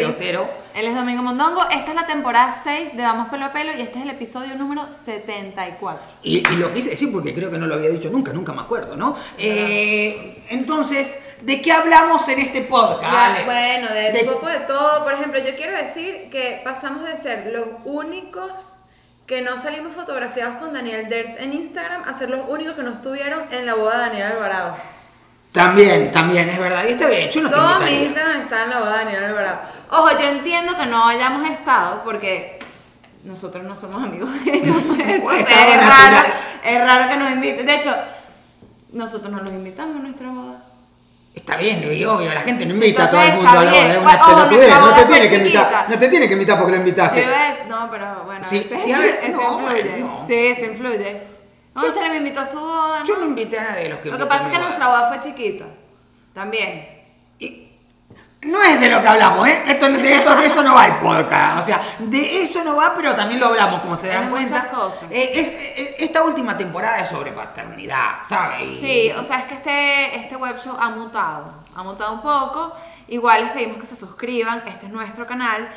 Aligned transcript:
es. 0.00 0.08
Él 0.74 0.86
es 0.86 0.94
Domingo 0.94 1.22
Mondongo. 1.22 1.62
Esta 1.70 1.90
es 1.90 1.94
la 1.94 2.06
temporada 2.06 2.52
6 2.52 2.96
de 2.96 3.02
Vamos 3.02 3.28
Pelo 3.28 3.46
a 3.46 3.52
Pelo 3.52 3.72
y 3.76 3.80
este 3.80 3.98
es 3.98 4.04
el 4.04 4.10
episodio 4.10 4.54
número 4.56 4.90
74. 4.90 6.00
Y, 6.22 6.38
y 6.38 6.56
lo 6.56 6.72
quise 6.72 6.90
decir 6.90 7.10
porque 7.12 7.34
creo 7.34 7.50
que 7.50 7.58
no 7.58 7.66
lo 7.66 7.74
había 7.74 7.90
dicho 7.90 8.08
nunca, 8.10 8.32
nunca 8.32 8.52
me 8.52 8.62
acuerdo, 8.62 8.96
¿no? 8.96 9.16
Eh, 9.38 10.42
entonces, 10.50 11.18
¿de 11.42 11.60
qué 11.60 11.72
hablamos 11.72 12.28
en 12.28 12.38
este 12.40 12.62
podcast? 12.62 13.38
Ya, 13.38 13.44
bueno, 13.44 13.88
de, 13.92 14.12
De- 14.12 14.22
un 14.28 14.34
poco 14.34 14.46
de 14.46 14.60
todo. 14.60 15.04
Por 15.04 15.12
ejemplo, 15.14 15.38
yo 15.40 15.56
quiero 15.56 15.76
decir 15.76 16.28
que 16.30 16.60
pasamos 16.64 17.04
de 17.04 17.16
ser 17.16 17.46
los 17.52 17.66
únicos 17.84 18.76
que 19.26 19.42
no 19.42 19.56
salimos 19.58 19.94
fotografiados 19.94 20.56
con 20.56 20.72
Daniel 20.72 21.08
Ders 21.08 21.36
en 21.36 21.52
Instagram 21.52 22.02
a 22.08 22.12
ser 22.14 22.30
los 22.30 22.40
únicos 22.48 22.74
que 22.74 22.82
no 22.82 22.92
estuvieron 22.92 23.44
en 23.52 23.64
la 23.66 23.74
boda 23.74 23.94
de 23.94 24.00
Daniel 24.08 24.32
Alvarado. 24.32 24.76
También, 25.52 26.12
también, 26.12 26.48
es 26.48 26.58
verdad. 26.58 26.84
Y 26.88 26.92
está 26.92 27.08
bien, 27.08 27.28
yo 27.28 27.40
no 27.42 27.50
te 27.50 27.54
Todo 27.56 27.66
mi 27.66 27.72
invitaría. 27.74 28.02
Instagram 28.02 28.40
está 28.42 28.64
en 28.64 28.70
la 28.70 28.78
boda 28.78 28.98
de 28.98 29.04
Daniel 29.04 29.24
Alvarado. 29.24 29.58
Ojo, 29.90 30.08
yo 30.12 30.28
entiendo 30.28 30.76
que 30.76 30.86
no 30.86 31.08
hayamos 31.08 31.48
estado 31.50 32.02
porque 32.04 32.58
nosotros 33.24 33.64
no 33.64 33.74
somos 33.74 34.02
amigos 34.02 34.30
de 34.44 34.52
ellos. 34.54 34.76
pues, 35.22 35.40
es 35.50 35.86
raro, 35.88 36.28
es 36.64 36.80
raro 36.80 37.08
que 37.10 37.16
nos 37.16 37.30
inviten. 37.32 37.66
De 37.66 37.74
hecho, 37.74 37.92
nosotros 38.92 39.32
no 39.32 39.40
los 39.42 39.52
invitamos 39.52 39.96
a 39.96 40.00
nuestra 40.00 40.28
boda. 40.28 40.64
Está 41.34 41.56
bien, 41.56 41.82
y 41.92 42.04
obvio, 42.04 42.32
la 42.34 42.40
gente 42.40 42.66
no 42.66 42.74
invita 42.74 43.04
a 43.04 43.10
todo 43.10 43.20
Entonces, 43.22 43.38
el 43.38 43.42
mundo 43.44 43.58
a 43.60 43.64
la 43.64 43.70
boda, 43.70 43.92
es 43.94 43.98
una 43.98 44.14
Ojo, 44.14 44.48
pelotudez, 44.48 44.80
no 44.80 44.94
te 44.94 45.04
tiene 45.04 45.28
que 45.28 45.34
invitar, 45.36 45.86
no 45.88 45.98
te 45.98 46.08
tiene 46.08 46.26
que 46.26 46.32
invitar 46.34 46.58
porque 46.58 46.72
lo 46.72 46.78
Yo 46.78 46.82
invitaste. 46.82 47.24
a 47.24 47.48
decir, 47.48 47.64
no, 47.68 47.88
pero 47.90 48.22
bueno, 48.24 48.44
Sí, 48.46 48.66
eso, 48.70 48.84
sí, 48.84 48.90
eso- 49.22 49.60
no, 49.60 49.76
influye. 49.76 49.96
no. 50.00 50.24
Sí, 50.26 50.34
eso 50.34 50.64
influye. 50.66 51.22
Conchale 51.74 52.10
me 52.10 52.16
invitó 52.16 52.40
a 52.40 52.44
su 52.44 52.58
boda. 52.58 53.02
Yo 53.04 53.14
¿no? 53.14 53.20
no 53.20 53.26
invité 53.26 53.58
a 53.58 53.64
nadie 53.64 53.84
de 53.84 53.88
los 53.90 53.98
que 54.00 54.10
Lo 54.10 54.18
que 54.18 54.26
pasa 54.26 54.42
es 54.44 54.48
que 54.48 54.54
boda. 54.56 54.64
nuestra 54.66 54.88
boda 54.88 55.08
fue 55.08 55.20
chiquita. 55.20 55.64
También. 56.34 56.98
Y 57.38 57.68
no 58.42 58.62
es 58.62 58.80
de 58.80 58.88
lo 58.88 59.00
que 59.02 59.08
hablamos, 59.08 59.46
¿eh? 59.46 59.62
Esto, 59.66 59.88
de, 59.90 60.14
esto, 60.14 60.34
de 60.36 60.46
eso 60.46 60.62
no 60.62 60.74
va 60.74 60.86
el 60.86 60.94
podcast. 60.98 61.58
O 61.58 61.62
sea, 61.62 61.80
de 61.98 62.42
eso 62.42 62.64
no 62.64 62.76
va, 62.76 62.94
pero 62.96 63.14
también 63.14 63.38
lo 63.40 63.46
hablamos, 63.46 63.80
como 63.80 63.96
se 63.96 64.08
Es 64.08 64.14
dan 64.14 64.24
de 64.24 64.30
cuenta. 64.30 64.54
muchas 64.54 64.68
cosas. 64.70 65.02
Eh, 65.10 65.30
es- 65.34 65.48
eh, 65.48 65.96
esta 66.00 66.24
última 66.24 66.56
temporada 66.56 66.98
es 67.00 67.08
sobre 67.08 67.32
paternidad, 67.32 68.18
¿sabes? 68.24 68.68
Sí, 68.80 69.10
o 69.18 69.22
sea, 69.22 69.38
es 69.40 69.44
que 69.44 69.54
este, 69.54 70.16
este 70.16 70.36
web 70.36 70.56
show 70.58 70.76
ha 70.80 70.88
mutado, 70.90 71.52
ha 71.74 71.82
mutado 71.82 72.14
un 72.14 72.22
poco. 72.22 72.72
Igual 73.08 73.42
les 73.42 73.50
pedimos 73.52 73.78
que 73.78 73.86
se 73.86 73.96
suscriban, 73.96 74.62
este 74.66 74.86
es 74.86 74.92
nuestro 74.92 75.26
canal, 75.26 75.68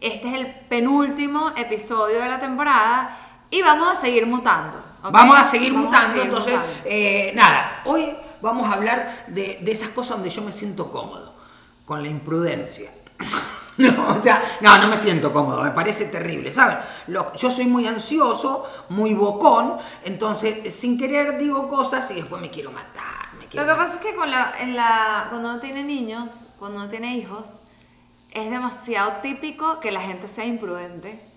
este 0.00 0.28
es 0.28 0.34
el 0.34 0.46
penúltimo 0.68 1.52
episodio 1.56 2.20
de 2.20 2.28
la 2.28 2.38
temporada 2.38 3.16
y 3.50 3.62
vamos 3.62 3.88
a 3.92 3.96
seguir 3.96 4.26
mutando. 4.26 4.84
Vamos 5.02 5.38
a 5.38 5.44
seguir 5.44 5.72
Vamos 5.72 5.86
a 5.86 5.86
mutando, 5.88 6.08
seguir 6.08 6.24
entonces, 6.24 6.52
mutando. 6.54 6.80
eh, 6.84 7.32
nada, 7.34 7.82
hoy 7.86 8.10
vamos 8.42 8.64
a 8.68 8.74
hablar 8.74 9.24
de, 9.28 9.58
de 9.62 9.72
esas 9.72 9.90
cosas 9.90 10.16
donde 10.16 10.30
yo 10.30 10.42
me 10.42 10.52
siento 10.52 10.90
cómodo, 10.90 11.34
con 11.84 12.02
la 12.02 12.08
imprudencia. 12.08 12.90
No, 13.78 14.08
o 14.18 14.22
sea, 14.22 14.42
no, 14.60 14.76
no 14.76 14.88
me 14.88 14.96
siento 14.96 15.32
cómodo, 15.32 15.62
me 15.62 15.70
parece 15.70 16.04
terrible, 16.06 16.52
¿saben? 16.52 16.76
Lo- 17.06 17.32
yo 17.34 17.50
soy 17.50 17.64
muy 17.64 17.86
ansioso, 17.86 18.66
muy 18.90 19.14
bocón, 19.14 19.78
entonces 20.04 20.74
sin 20.74 20.98
querer 20.98 21.38
digo 21.38 21.66
cosas 21.66 22.10
y 22.10 22.16
después 22.16 22.42
me 22.42 22.50
quiero 22.50 22.72
matar. 22.72 23.32
Me 23.38 23.44
Lo 23.44 23.48
que 23.50 23.56
matar. 23.58 23.76
pasa 23.78 23.94
es 23.94 24.00
que 24.02 24.14
con 24.14 24.30
la, 24.30 24.52
en 24.60 24.76
la, 24.76 25.28
cuando 25.30 25.48
uno 25.48 25.60
tiene 25.60 25.82
niños, 25.82 26.48
cuando 26.58 26.78
uno 26.78 26.88
tiene 26.90 27.14
hijos, 27.16 27.60
es 28.32 28.50
demasiado 28.50 29.12
típico 29.22 29.80
que 29.80 29.92
la 29.92 30.02
gente 30.02 30.28
sea 30.28 30.44
imprudente. 30.44 31.29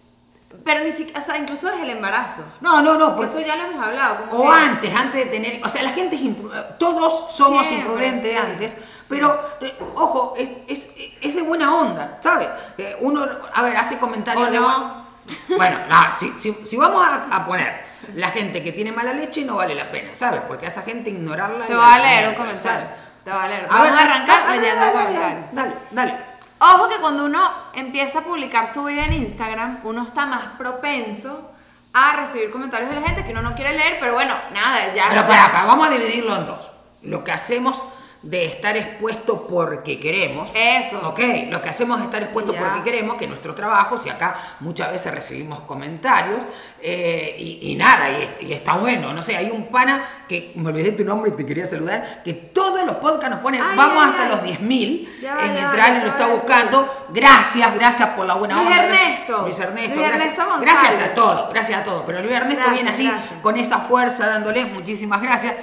Pero 0.66 0.82
ni 0.84 0.92
siquiera, 0.92 1.20
o 1.20 1.24
sea, 1.24 1.38
incluso 1.38 1.68
desde 1.68 1.84
el 1.84 1.90
embarazo. 1.90 2.44
No, 2.62 2.82
no, 2.82 2.96
no, 2.96 3.16
porque 3.16 3.30
Eso 3.32 3.42
ya 3.42 3.56
lo 3.58 3.66
hemos 3.66 3.86
hablado. 3.86 4.26
como 4.30 4.44
O 4.44 4.52
que- 4.52 4.58
antes, 4.58 4.96
antes 4.96 5.26
de 5.26 5.32
tener. 5.32 5.66
O 5.66 5.70
sea, 5.70 5.84
la 5.84 5.92
gente 5.92 6.16
es 6.16 6.22
impru- 6.22 6.52
Todos 6.78 7.34
somos 7.34 7.66
Siempre, 7.66 7.90
imprudentes 7.92 8.32
sí, 8.32 8.38
antes. 8.38 8.72
sí. 8.74 9.06
Pero, 9.10 9.40
eh, 9.62 9.76
ojo, 9.96 10.34
es, 10.38 10.50
es, 10.68 10.90
es 11.22 11.36
de 11.36 11.42
buena 11.42 11.76
onda, 11.76 12.18
¿sabes? 12.22 12.48
Eh, 12.78 12.96
uno, 13.02 13.28
a 13.54 13.62
ver, 13.64 13.76
hace 13.76 13.98
comentarios 13.98 14.48
¿O 14.48 14.52
de. 14.52 14.58
no? 14.60 14.64
buen- 14.64 15.04
Bueno, 15.58 15.80
no, 15.90 15.98
si, 16.18 16.34
si, 16.40 16.54
si 16.66 16.78
vamos 16.78 17.06
a, 17.06 17.36
a 17.36 17.46
poner 17.46 17.84
la 18.16 18.30
gente 18.30 18.62
que 18.64 18.72
tiene 18.74 18.92
mala 18.92 19.14
leche, 19.14 19.44
no 19.46 19.56
vale 19.58 19.76
la 19.76 19.90
pena, 19.92 20.14
¿sabes? 20.16 20.42
Porque 20.48 20.66
a 20.66 20.70
esa 20.70 20.82
gente 20.84 21.10
ignorarla. 21.10 21.66
Te 21.66 21.76
va 21.76 21.96
a 21.96 22.00
leer 22.00 22.30
un 22.30 22.36
comentario. 22.36 22.88
Te 23.24 23.32
va 23.32 23.44
a 23.44 23.48
leer. 23.48 23.66
A 23.66 23.68
Vamos 23.68 23.90
ver, 23.92 23.94
a 24.00 24.04
arrancar 24.04 24.50
leyendo. 24.50 25.46
Dale, 25.54 25.74
dale. 25.92 26.33
Ojo 26.60 26.88
que 26.88 26.98
cuando 26.98 27.26
uno 27.26 27.42
empieza 27.74 28.20
a 28.20 28.22
publicar 28.24 28.68
su 28.68 28.86
vida 28.86 29.06
en 29.06 29.14
Instagram, 29.14 29.80
uno 29.84 30.04
está 30.04 30.26
más 30.26 30.44
propenso 30.58 31.52
a 31.94 32.14
recibir 32.16 32.52
comentarios 32.52 32.90
de 32.90 32.96
la 33.00 33.08
gente 33.08 33.24
que 33.24 33.32
uno 33.32 33.42
no 33.42 33.56
quiere 33.56 33.74
leer, 33.74 33.98
pero 34.00 34.14
bueno, 34.14 34.34
nada, 34.54 34.94
ya. 34.96 35.10
Pero 35.10 35.28
para, 35.28 35.52
para, 35.52 35.66
vamos 35.66 35.88
a 35.88 35.92
dividirlo 35.92 36.36
en 36.36 36.46
dos. 36.48 36.72
Lo 37.02 37.24
que 37.24 37.32
hacemos 37.32 37.84
de 38.24 38.46
estar 38.46 38.76
expuesto 38.78 39.46
porque 39.46 40.00
queremos. 40.00 40.50
Eso. 40.56 41.10
Ok, 41.10 41.20
lo 41.50 41.62
que 41.62 41.70
hacemos 41.70 42.00
es 42.00 42.06
estar 42.06 42.24
expuesto 42.24 42.54
Ya. 42.54 42.60
porque 42.60 42.84
queremos, 42.84 43.18
que 43.18 43.28
nuestro 43.28 43.54
trabajo, 43.54 43.98
si 43.98 44.10
acá 44.10 44.36
muchas 44.62 44.92
veces 44.92 45.14
recibimos 45.14 45.60
comentarios, 45.62 46.40
eh, 46.84 47.36
y, 47.40 47.72
y 47.72 47.76
nada, 47.76 48.10
y, 48.10 48.22
es- 48.24 48.30
y 48.50 48.54
está 48.54 48.74
bueno. 48.76 49.14
No 49.14 49.22
sé, 49.22 49.36
hay 49.38 49.50
un 49.50 49.68
pana 49.68 50.04
que, 50.28 50.52
me 50.56 50.70
olvidé 50.70 50.92
tu 50.92 51.04
nombre 51.06 51.32
y 51.32 51.34
te 51.36 51.46
quería 51.46 51.66
saludar, 51.66 52.22
que 52.24 52.34
todos 52.34 52.86
los 52.86 52.98
podcasts 52.98 53.30
nos 53.30 53.40
ponen, 53.40 53.62
Ay, 53.62 53.78
vamos 53.78 54.04
ay, 54.04 54.10
hasta 54.12 54.24
ay. 54.24 54.30
los 54.30 54.40
10.000 54.60 55.20
Ya 55.22 55.46
en 55.46 55.54
ya 55.56 55.62
entrar 55.66 55.98
y 55.98 56.02
lo 56.02 56.08
está 56.08 56.28
buscando. 56.28 57.06
Gracias, 57.10 57.74
gracias 57.76 58.10
por 58.10 58.26
la 58.26 58.34
buena 58.36 58.56
Luis 58.56 58.68
onda. 58.68 58.84
Ernesto. 58.84 59.42
Luis 59.44 59.60
Ernesto. 59.60 59.96
Luis 59.96 60.08
gracias, 60.08 60.26
Ernesto 60.38 60.60
gracias 60.62 61.00
a 61.00 61.14
todos, 61.14 61.50
gracias 61.50 61.82
a 61.82 61.84
todos. 61.84 62.04
Pero 62.06 62.22
Luis 62.22 62.34
Ernesto 62.34 62.56
Gracias, 62.56 62.74
viene 62.76 62.90
así, 62.90 63.08
gracias. 63.08 63.42
con 63.42 63.58
esa 63.58 63.78
fuerza 63.80 64.28
dándoles 64.28 64.72
muchísimas 64.72 65.22
gracias. 65.22 65.56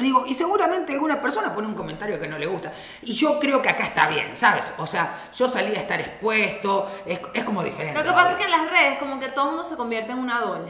Digo, 0.00 0.24
y 0.28 0.34
seguramente 0.34 0.92
alguna 0.92 1.20
persona 1.20 1.52
pone 1.52 1.66
un 1.66 1.74
comentario 1.74 2.20
que 2.20 2.28
no 2.28 2.38
le 2.38 2.46
gusta. 2.46 2.72
Y 3.02 3.14
yo 3.14 3.40
creo 3.40 3.60
que 3.60 3.68
acá 3.68 3.82
está 3.84 4.06
bien, 4.06 4.36
¿sabes? 4.36 4.70
O 4.78 4.86
sea, 4.86 5.12
yo 5.34 5.48
salí 5.48 5.74
a 5.74 5.80
estar 5.80 5.98
expuesto, 6.00 6.88
es, 7.04 7.18
es 7.34 7.42
como 7.42 7.64
diferente. 7.64 7.98
Lo 7.98 8.06
que 8.06 8.12
pasa 8.12 8.32
es 8.32 8.36
que 8.36 8.44
en 8.44 8.50
las 8.52 8.70
redes, 8.70 8.98
como 8.98 9.18
que 9.18 9.26
todo 9.28 9.46
el 9.46 9.50
mundo 9.56 9.64
se 9.68 9.76
convierte 9.76 10.12
en 10.12 10.18
una 10.18 10.40
doña. 10.40 10.67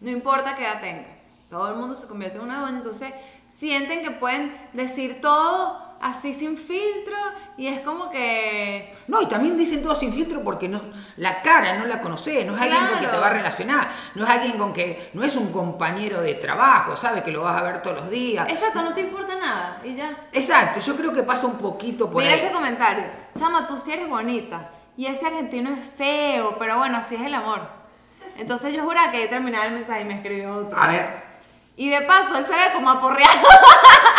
No 0.00 0.10
importa 0.10 0.54
qué 0.54 0.62
edad 0.62 0.80
tengas. 0.80 1.32
Todo 1.48 1.68
el 1.68 1.76
mundo 1.76 1.96
se 1.96 2.06
convierte 2.06 2.38
en 2.38 2.44
una 2.44 2.60
doña. 2.60 2.78
Entonces, 2.78 3.12
sienten 3.48 4.02
que 4.02 4.10
pueden 4.10 4.56
decir 4.72 5.20
todo 5.20 5.86
así 6.00 6.34
sin 6.34 6.56
filtro. 6.56 7.16
Y 7.56 7.68
es 7.68 7.80
como 7.80 8.10
que. 8.10 8.94
No, 9.06 9.22
y 9.22 9.26
también 9.26 9.56
dicen 9.56 9.82
todo 9.82 9.94
sin 9.94 10.12
filtro 10.12 10.42
porque 10.42 10.68
no, 10.68 10.80
la 11.16 11.40
cara 11.40 11.78
no 11.78 11.86
la 11.86 12.00
conoces, 12.02 12.46
no 12.46 12.54
es 12.54 12.62
alguien 12.62 12.86
con 12.86 13.00
que 13.00 13.06
te 13.06 13.16
va 13.16 13.28
a 13.28 13.30
relacionar, 13.30 13.88
no 14.14 14.24
es 14.24 14.30
alguien 14.30 14.58
con 14.58 14.72
que, 14.72 15.10
no 15.14 15.24
es 15.24 15.36
un 15.36 15.50
compañero 15.50 16.20
de 16.20 16.34
trabajo, 16.34 16.96
¿sabes? 16.96 17.22
Que 17.22 17.30
lo 17.30 17.42
vas 17.42 17.56
a 17.56 17.62
ver 17.62 17.80
todos 17.80 17.96
los 17.96 18.10
días. 18.10 18.46
Exacto, 18.50 18.82
no 18.82 18.92
te 18.92 19.02
importa 19.02 19.36
nada. 19.36 19.80
Y 19.84 19.94
ya. 19.94 20.26
Exacto, 20.32 20.80
yo 20.80 20.96
creo 20.96 21.14
que 21.14 21.22
pasa 21.22 21.46
un 21.46 21.56
poquito 21.56 22.10
por 22.10 22.22
Mira 22.22 22.34
ahí. 22.34 22.40
este 22.40 22.52
comentario. 22.52 23.04
Chama, 23.34 23.66
tú 23.66 23.78
sí 23.78 23.92
eres 23.92 24.08
bonita. 24.08 24.70
Y 24.98 25.06
ese 25.06 25.26
argentino 25.26 25.70
es 25.70 25.78
feo, 25.96 26.56
pero 26.58 26.78
bueno, 26.78 26.98
así 26.98 27.14
es 27.14 27.22
el 27.22 27.34
amor. 27.34 27.75
Entonces 28.38 28.72
yo 28.74 28.84
juraba 28.84 29.10
que 29.10 29.26
terminaba 29.28 29.66
el 29.66 29.72
mensaje 29.74 30.02
y 30.02 30.04
me 30.04 30.14
escribió 30.14 30.54
otro. 30.54 30.78
A 30.78 30.86
ver, 30.88 31.22
Y 31.76 31.90
de 31.90 32.02
paso, 32.02 32.36
él 32.36 32.44
se 32.46 32.52
ve 32.52 32.72
como 32.74 32.90
aporreado, 32.90 33.32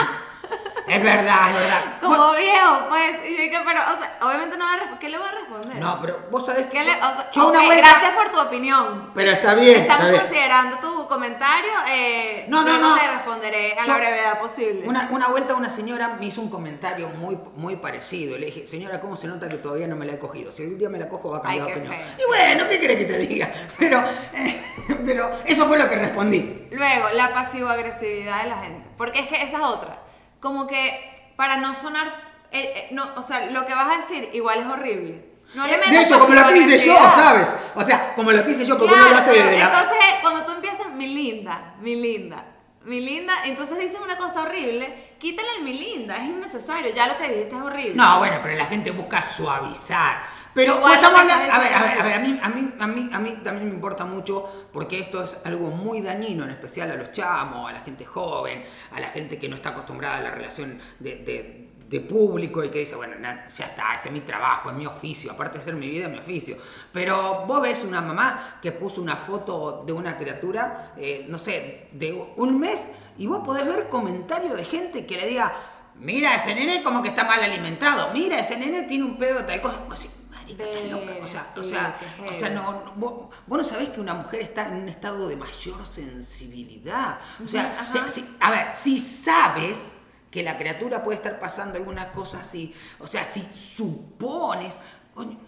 es 0.87 1.03
verdad, 1.03 1.49
es 1.49 1.53
verdad. 1.55 1.81
como 2.01 2.31
viejo, 2.33 2.85
pues. 2.89 3.11
Y 3.25 3.29
dije, 3.37 3.59
pero, 3.65 3.79
o 3.81 3.99
sea, 3.99 4.17
obviamente 4.21 4.57
no 4.57 4.65
va 4.65 4.73
a 4.73 4.75
responder. 4.77 4.99
¿Qué 4.99 5.09
le 5.09 5.17
va 5.17 5.29
a 5.29 5.31
responder? 5.31 5.75
No, 5.79 5.99
pero 5.99 6.27
vos 6.31 6.45
sabés 6.45 6.65
que. 6.65 6.71
¿Qué 6.77 6.83
le, 6.83 6.91
o 6.95 7.13
sea, 7.13 7.29
yo 7.31 7.47
una 7.49 7.59
ok, 7.59 7.65
vuelta- 7.65 7.87
gracias 7.89 8.11
por 8.13 8.29
tu 8.31 8.39
opinión. 8.39 9.11
Pero 9.13 9.31
está 9.31 9.53
bien. 9.53 9.81
Estamos 9.81 10.03
está 10.05 10.09
bien. 10.09 10.21
considerando 10.21 10.77
tu 10.79 11.07
comentario. 11.07 11.71
Eh, 11.89 12.45
No, 12.49 12.63
no, 12.63 12.77
no. 12.79 12.95
te 12.97 13.07
responderé 13.07 13.73
a 13.77 13.85
la 13.85 13.97
brevedad 13.97 14.39
posible. 14.39 14.87
Una, 14.87 15.07
una 15.11 15.27
vuelta 15.27 15.53
una 15.55 15.69
señora 15.69 16.09
me 16.19 16.25
hizo 16.25 16.41
un 16.41 16.49
comentario 16.49 17.09
muy, 17.09 17.37
muy 17.55 17.75
parecido. 17.75 18.37
Le 18.37 18.47
dije, 18.47 18.65
señora, 18.67 18.99
¿cómo 19.01 19.15
se 19.17 19.27
nota 19.27 19.47
que 19.49 19.57
todavía 19.57 19.87
no 19.87 19.95
me 19.95 20.05
la 20.05 20.13
he 20.13 20.19
cogido? 20.19 20.51
Si 20.51 20.63
algún 20.63 20.77
día 20.79 20.89
me 20.89 20.97
la 20.99 21.07
cojo 21.09 21.29
va 21.31 21.37
a 21.39 21.41
cambiar 21.41 21.65
de 21.67 21.71
opinión. 21.73 21.93
feo. 21.93 22.05
Y 22.17 22.27
bueno, 22.27 22.67
¿qué 22.67 22.79
querés 22.79 22.97
que 22.97 23.05
te 23.05 23.17
diga? 23.19 23.51
Pero, 23.77 23.99
eh, 24.33 24.61
pero 25.05 25.31
eso 25.45 25.65
fue 25.67 25.77
lo 25.77 25.87
que 25.89 25.95
respondí. 25.95 26.67
Luego, 26.71 27.09
la 27.13 27.33
pasivo-agresividad 27.33 28.43
de 28.43 28.49
la 28.49 28.57
gente. 28.57 28.87
Porque 28.97 29.19
es 29.19 29.27
que 29.27 29.35
esa 29.35 29.57
es 29.57 29.63
otra. 29.63 29.99
Como 30.39 30.67
que 30.67 31.31
para 31.35 31.57
no 31.57 31.73
sonar. 31.73 32.07
eh, 32.51 32.73
eh, 32.75 32.87
no, 32.91 33.09
o 33.15 33.21
sea, 33.23 33.47
lo 33.51 33.65
que 33.65 33.73
vas 33.75 33.91
a 33.93 33.97
decir 33.97 34.29
igual 34.33 34.59
es 34.59 34.67
horrible. 34.67 35.25
No 35.53 35.65
le 35.65 35.73
Eh, 35.73 35.77
metas 35.77 35.91
de 35.91 36.01
hecho, 36.03 36.19
como 36.19 36.33
lo 36.33 36.47
que 36.47 36.57
hice 36.57 36.87
yo. 36.87 36.95
¿sabes? 37.15 37.49
O 37.75 37.83
sea, 37.83 38.13
como 38.15 38.31
lo 38.31 38.43
que 38.43 38.51
hice 38.51 38.65
yo, 38.65 38.77
porque 38.77 38.93
Claro, 38.93 39.09
uno 39.09 39.15
lo 39.15 39.21
hace 39.21 39.31
desde 39.31 39.59
la... 39.59 39.65
Entonces, 39.65 39.97
cuando 40.21 40.45
tú 40.45 40.51
empiezas, 40.53 40.89
mi 40.93 41.07
linda, 41.07 41.75
mi 41.79 41.95
linda, 41.95 42.43
mi 42.83 43.01
linda, 43.01 43.33
entonces 43.45 43.77
dices 43.79 43.99
una 44.03 44.17
cosa 44.17 44.43
horrible, 44.43 45.15
quítale 45.19 45.47
el 45.57 45.63
mi 45.63 45.73
linda, 45.73 46.15
es 46.17 46.23
innecesario. 46.23 46.93
Ya 46.93 47.07
lo 47.07 47.17
que 47.17 47.27
dijiste 47.29 47.55
es 47.55 47.61
horrible. 47.61 47.95
No, 47.95 48.17
bueno, 48.19 48.39
pero 48.43 48.55
la 48.55 48.65
gente 48.65 48.91
busca 48.91 49.21
suavizar. 49.21 50.21
Pero 50.57 50.77
Igual 50.77 50.93
estamos 50.95 51.19
a 51.21 51.23
ver, 51.25 51.51
a 51.51 51.59
ver, 51.59 51.69
diciendo 51.71 52.01
a 52.01 52.03
ver, 52.03 52.13
a 52.13 52.19
mí, 52.19 52.39
a 52.41 52.49
mí, 52.49 52.73
a 52.79 52.87
mí, 52.87 53.09
a 53.13 53.19
mí 53.19 53.31
también 53.43 53.69
me 53.69 53.75
importa 53.75 54.05
mucho 54.05 54.69
porque 54.73 54.99
esto 54.99 55.23
es 55.23 55.37
algo 55.45 55.69
muy 55.69 56.01
dañino, 56.01 56.45
en 56.45 56.49
especial 56.49 56.89
a 56.89 56.95
los 56.95 57.11
chamos, 57.11 57.69
a 57.69 57.73
la 57.73 57.81
gente 57.81 58.05
joven, 58.05 58.63
a 58.91 58.99
la 58.99 59.09
gente 59.09 59.37
que 59.37 59.47
no 59.47 59.55
está 59.55 59.69
acostumbrada 59.69 60.17
a 60.17 60.21
la 60.21 60.31
relación 60.31 60.79
de, 60.99 61.17
de- 61.17 61.63
de 61.87 62.01
público 62.01 62.63
y 62.63 62.69
que 62.69 62.79
dice, 62.79 62.95
bueno, 62.95 63.15
na- 63.19 63.45
ya 63.47 63.65
está, 63.65 63.93
ese 63.93 64.07
es 64.09 64.13
mi 64.13 64.21
trabajo, 64.21 64.69
es 64.71 64.75
mi 64.75 64.85
oficio, 64.87 65.31
aparte 65.31 65.59
de 65.59 65.63
ser 65.63 65.75
mi 65.75 65.87
vida, 65.87 66.07
es 66.07 66.11
mi 66.11 66.17
oficio. 66.17 66.57
Pero 66.91 67.45
vos 67.45 67.61
ves 67.61 67.83
una 67.85 68.01
mamá 68.01 68.57
que 68.61 68.71
puso 68.73 68.99
una 69.01 69.15
foto 69.15 69.83
de 69.85 69.93
una 69.93 70.17
criatura, 70.17 70.91
eh, 70.97 71.25
no 71.29 71.37
sé, 71.37 71.87
de 71.91 72.11
un 72.35 72.59
mes, 72.59 72.89
y 73.19 73.27
vos 73.27 73.39
podés 73.45 73.65
ver 73.65 73.87
comentarios 73.89 74.55
de 74.57 74.65
gente 74.65 75.05
que 75.05 75.15
le 75.17 75.27
diga, 75.27 75.53
mira, 75.95 76.35
ese 76.35 76.53
nene 76.55 76.83
como 76.83 77.01
que 77.03 77.09
está 77.09 77.23
mal 77.23 77.41
alimentado, 77.41 78.11
mira, 78.11 78.39
ese 78.39 78.57
nene 78.57 78.83
tiene 78.83 79.05
un 79.05 79.17
pedo 79.17 79.37
de 79.37 79.43
tal 79.43 79.61
cosa. 79.61 79.79
Decís, 79.89 80.11
marica, 80.55 80.63
estás 80.63 80.91
loca. 80.91 81.13
O 81.23 81.27
sea, 81.27 81.47
o 81.57 81.63
sea, 81.63 81.97
o 82.29 82.33
sea, 82.33 82.49
no, 82.49 82.93
vos, 82.95 83.13
vos 83.45 83.57
no 83.57 83.63
sabés 83.63 83.89
que 83.89 83.99
una 84.01 84.13
mujer 84.13 84.41
está 84.41 84.67
en 84.67 84.83
un 84.83 84.89
estado 84.89 85.27
de 85.27 85.35
mayor 85.35 85.85
sensibilidad. 85.85 87.19
O 87.43 87.47
sea, 87.47 87.89
si- 87.91 88.21
si- 88.21 88.35
a 88.39 88.51
ver, 88.51 88.73
si 88.73 88.99
sabes 88.99 89.93
que 90.31 90.43
la 90.43 90.57
criatura 90.57 91.03
puede 91.03 91.17
estar 91.17 91.39
pasando 91.39 91.77
alguna 91.77 92.11
cosa 92.11 92.39
así, 92.41 92.73
o 92.99 93.07
sea, 93.07 93.23
si 93.23 93.41
supones, 93.41 94.77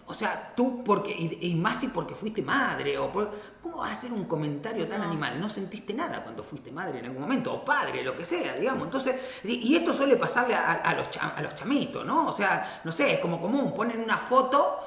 o 0.06 0.14
sea, 0.14 0.52
tú 0.56 0.82
porque, 0.82 1.12
y, 1.12 1.38
y 1.50 1.54
más 1.54 1.78
si 1.78 1.88
porque 1.88 2.14
fuiste 2.16 2.42
madre, 2.42 2.98
o 2.98 3.12
por- 3.12 3.30
¿cómo 3.62 3.76
vas 3.76 3.90
a 3.90 3.92
hacer 3.92 4.12
un 4.12 4.24
comentario 4.24 4.88
tan 4.88 5.00
No. 5.02 5.06
animal? 5.06 5.38
No 5.38 5.48
sentiste 5.48 5.94
nada 5.94 6.24
cuando 6.24 6.42
fuiste 6.42 6.72
madre 6.72 6.98
en 6.98 7.04
algún 7.04 7.20
momento, 7.22 7.52
o 7.52 7.64
padre, 7.64 8.02
lo 8.02 8.16
que 8.16 8.24
sea, 8.24 8.54
digamos. 8.54 8.84
Entonces, 8.84 9.14
y, 9.44 9.76
esto 9.76 9.94
suele 9.94 10.16
pasarle 10.16 10.54
a, 10.54 10.72
a 10.72 10.94
los, 10.94 11.08
a 11.18 11.40
los 11.40 11.54
chamitos, 11.54 12.04
¿no? 12.04 12.26
O 12.26 12.32
sea, 12.32 12.80
no 12.82 12.90
sé, 12.90 13.12
es 13.14 13.20
como 13.20 13.40
común, 13.40 13.72
ponen 13.72 14.00
una 14.00 14.18
foto 14.18 14.80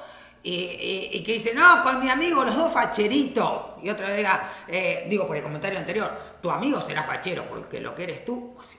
y, 0.44 0.54
y- 0.54 1.10
y 1.14 1.24
que 1.24 1.32
dice, 1.32 1.52
no, 1.54 1.82
con 1.82 1.98
mi 2.00 2.08
amigo 2.08 2.44
los 2.44 2.54
dos 2.54 2.72
facheritos. 2.72 3.62
Y 3.82 3.90
otra 3.90 4.12
diga, 4.14 4.52
eh, 4.68 5.06
digo 5.08 5.26
por 5.26 5.36
el 5.36 5.42
comentario 5.42 5.78
anterior, 5.78 6.38
tu 6.40 6.50
amigo 6.50 6.80
será 6.80 7.02
fachero 7.02 7.44
porque 7.48 7.80
lo 7.80 7.94
que 7.94 8.04
eres 8.04 8.24
tú, 8.24 8.54
así, 8.62 8.78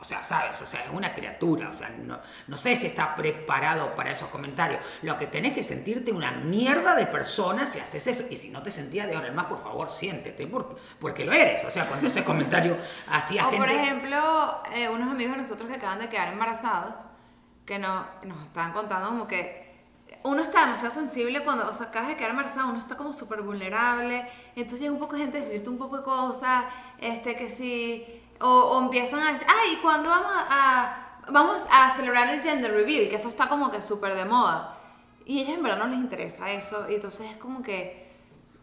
o 0.00 0.04
sea, 0.04 0.22
sabes, 0.22 0.62
o 0.62 0.66
sea, 0.66 0.84
es 0.84 0.90
una 0.92 1.12
criatura, 1.12 1.68
o 1.68 1.72
sea, 1.72 1.88
no, 1.88 2.20
no 2.46 2.56
sé 2.56 2.76
si 2.76 2.86
está 2.86 3.16
preparado 3.16 3.96
para 3.96 4.12
esos 4.12 4.28
comentarios. 4.28 4.80
Lo 5.02 5.18
que 5.18 5.26
tenés 5.26 5.54
que 5.54 5.64
sentirte 5.64 6.12
una 6.12 6.30
mierda 6.30 6.94
de 6.94 7.04
persona 7.06 7.66
si 7.66 7.80
haces 7.80 8.06
eso. 8.06 8.22
Y 8.30 8.36
si 8.36 8.50
no 8.50 8.62
te 8.62 8.70
sentías 8.70 9.08
de 9.08 9.16
ahora 9.16 9.26
en 9.26 9.34
más, 9.34 9.46
por 9.46 9.58
favor, 9.58 9.90
siéntete, 9.90 10.46
porque, 10.46 10.80
porque 11.00 11.24
lo 11.24 11.32
eres. 11.32 11.64
O 11.64 11.70
sea, 11.70 11.86
cuando 11.86 12.06
ese 12.06 12.22
comentario 12.22 12.78
hacia 13.08 13.44
O 13.48 13.50
gente... 13.50 13.66
por 13.66 13.74
ejemplo, 13.74 14.62
eh, 14.72 14.88
unos 14.88 15.10
amigos 15.10 15.32
de 15.32 15.42
nosotros 15.42 15.68
que 15.68 15.74
acaban 15.74 15.98
de 15.98 16.08
quedar 16.08 16.28
embarazados, 16.32 17.06
que 17.66 17.80
no, 17.80 18.06
nos 18.22 18.44
estaban 18.44 18.72
contando 18.72 19.08
como 19.08 19.26
que 19.26 19.67
uno 20.28 20.42
está 20.42 20.60
demasiado 20.66 20.92
sensible 20.92 21.42
cuando, 21.44 21.68
o 21.68 21.72
sea, 21.72 21.86
acabas 21.88 22.08
de 22.08 22.16
quedar 22.16 22.30
embarazado, 22.30 22.68
uno 22.68 22.78
está 22.78 22.96
como 22.96 23.12
súper 23.12 23.42
vulnerable, 23.42 24.26
entonces 24.56 24.80
llega 24.80 24.92
un 24.92 24.98
poco 24.98 25.16
gente 25.16 25.38
a 25.38 25.40
decirte 25.40 25.68
un 25.68 25.78
poco 25.78 25.96
de 25.98 26.02
cosas, 26.02 26.64
este, 26.98 27.36
que 27.36 27.48
si, 27.48 28.06
o, 28.40 28.48
o 28.48 28.82
empiezan 28.82 29.20
a 29.20 29.32
decir, 29.32 29.46
ay, 29.48 29.78
¿cuándo 29.82 30.08
vamos 30.10 30.32
a, 30.50 31.20
vamos 31.28 31.64
a 31.70 31.90
celebrar 31.96 32.28
el 32.34 32.42
gender 32.42 32.72
reveal? 32.72 33.08
Que 33.08 33.16
eso 33.16 33.28
está 33.28 33.48
como 33.48 33.70
que 33.70 33.80
súper 33.82 34.14
de 34.14 34.24
moda. 34.24 34.74
Y 35.26 35.38
a 35.38 35.42
ellos 35.42 35.54
en 35.56 35.62
verdad 35.62 35.78
no 35.78 35.86
les 35.88 35.98
interesa 35.98 36.50
eso, 36.50 36.86
y 36.90 36.94
entonces 36.94 37.30
es 37.30 37.36
como 37.36 37.62
que... 37.62 38.06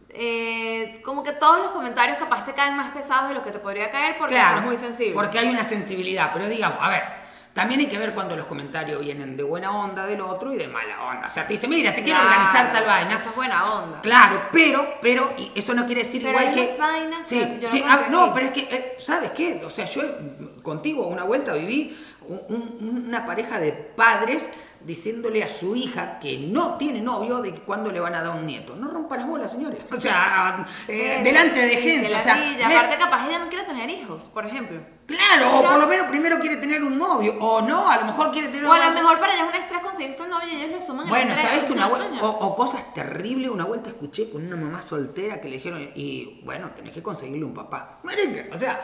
eh, 0.08 1.00
como 1.04 1.22
que 1.22 1.32
todos 1.32 1.58
los 1.60 1.70
comentarios 1.72 2.16
capaz 2.18 2.44
te 2.44 2.54
caen 2.54 2.76
más 2.76 2.92
pesados 2.92 3.28
de 3.28 3.34
lo 3.34 3.42
que 3.42 3.50
te 3.50 3.58
podría 3.58 3.90
caer 3.90 4.16
porque 4.18 4.34
Claro, 4.34 4.56
estás 4.56 4.64
muy 4.64 4.76
sensible. 4.76 5.14
Porque 5.14 5.38
hay 5.38 5.48
una 5.48 5.64
sensibilidad, 5.64 6.30
pero 6.32 6.48
digamos, 6.48 6.78
a 6.80 6.88
ver, 6.88 7.25
también 7.56 7.80
hay 7.80 7.86
que 7.86 7.96
ver 7.98 8.12
cuando 8.14 8.36
los 8.36 8.46
comentarios 8.46 9.00
vienen 9.00 9.36
de 9.36 9.42
buena 9.42 9.70
onda 9.76 10.06
del 10.06 10.20
otro 10.20 10.52
y 10.52 10.56
de 10.58 10.68
mala 10.68 11.02
onda. 11.04 11.26
O 11.26 11.30
sea, 11.30 11.44
te 11.46 11.54
dice, 11.54 11.66
mira, 11.66 11.94
te 11.94 12.02
quiero 12.02 12.20
Claro, 12.20 12.34
organizar 12.36 12.70
tal 12.72 12.86
vaina. 12.86 13.16
Eso 13.16 13.30
es 13.30 13.34
buena 13.34 13.62
onda. 13.64 14.00
Claro, 14.02 14.42
pero, 14.52 14.86
pero, 15.00 15.32
y 15.38 15.50
eso 15.54 15.72
no 15.74 15.86
quiere 15.86 16.02
decir 16.04 16.20
Pero 16.22 16.32
igual 16.38 16.48
hay 16.48 16.54
que. 16.54 16.60
unas 16.66 16.78
vainas 16.78 17.26
Sí, 17.26 17.40
que 17.40 17.58
yo 17.60 17.68
no 17.68 17.70
sí, 17.74 17.80
puedo 17.80 17.92
ah, 17.94 18.06
no, 18.10 18.34
pero 18.34 18.46
es 18.46 18.52
que, 18.52 18.60
eh, 18.60 18.94
¿sabes 18.98 19.30
qué? 19.30 19.62
O 19.64 19.70
sea, 19.70 19.86
yo 19.86 20.02
eh, 20.02 20.16
contigo 20.62 21.06
una 21.06 21.24
vuelta 21.24 21.54
viví 21.54 21.98
un- 22.28 22.42
un- 22.48 23.04
una 23.08 23.24
pareja 23.24 23.58
de 23.58 23.72
padres 23.72 24.50
diciéndole 24.86 25.42
a 25.42 25.48
su 25.48 25.74
hija 25.74 26.18
que 26.20 26.38
no 26.38 26.76
tiene 26.76 27.00
novio 27.00 27.40
de 27.42 27.52
cuándo 27.52 27.90
le 27.90 28.00
van 28.00 28.14
a 28.14 28.22
dar 28.22 28.36
un 28.36 28.46
nieto. 28.46 28.76
No 28.76 28.88
rompan 28.88 29.18
las 29.18 29.28
bolas, 29.28 29.50
señores. 29.52 29.80
O 29.96 30.00
sea, 30.00 30.64
eh, 30.88 31.20
delante 31.24 31.60
de 31.60 31.76
gente. 31.76 32.08
que 32.08 32.14
O 32.14 32.18
sea, 32.20 32.36
me- 32.36 32.64
aparte 32.64 32.96
capaz 32.96 33.26
ella 33.28 33.38
no 33.40 33.48
quiere 33.48 33.64
tener 33.64 33.90
hijos, 33.90 34.28
por 34.28 34.46
ejemplo. 34.46 34.80
Claro, 35.06 35.58
o 35.58 35.62
por 35.62 35.78
lo 35.78 35.86
menos 35.86 36.08
primero 36.08 36.38
quiere 36.40 36.56
tener 36.56 36.82
un 36.82 36.98
novio, 36.98 37.36
o 37.40 37.62
no, 37.62 37.88
a 37.88 37.96
lo 37.98 38.06
mejor 38.06 38.32
quiere 38.32 38.48
tener 38.48 38.64
O 38.66 38.72
a 38.72 38.78
lo 38.88 38.92
mejor 38.92 39.20
para 39.20 39.34
ella 39.34 39.44
es 39.44 39.54
un 39.54 39.60
estrés 39.60 39.80
conseguirse 39.80 40.22
un 40.22 40.30
novio 40.30 40.48
y 40.48 40.56
ellos 40.56 40.70
le 40.70 40.82
suman 40.82 41.08
Bueno. 41.08 41.34
¿sabes 41.36 41.70
una 41.70 41.86
o, 41.86 42.26
o 42.28 42.56
cosas 42.56 42.92
terribles, 42.92 43.50
una 43.50 43.64
vuelta 43.64 43.90
escuché 43.90 44.28
con 44.30 44.44
una 44.44 44.56
mamá 44.56 44.82
soltera 44.82 45.40
que 45.40 45.48
le 45.48 45.56
dijeron, 45.56 45.90
y 45.94 46.40
bueno, 46.44 46.70
tenés 46.74 46.92
que 46.92 47.02
conseguirle 47.02 47.44
un 47.44 47.54
papá. 47.54 48.00
Marica, 48.02 48.46
o 48.52 48.56
sea, 48.58 48.80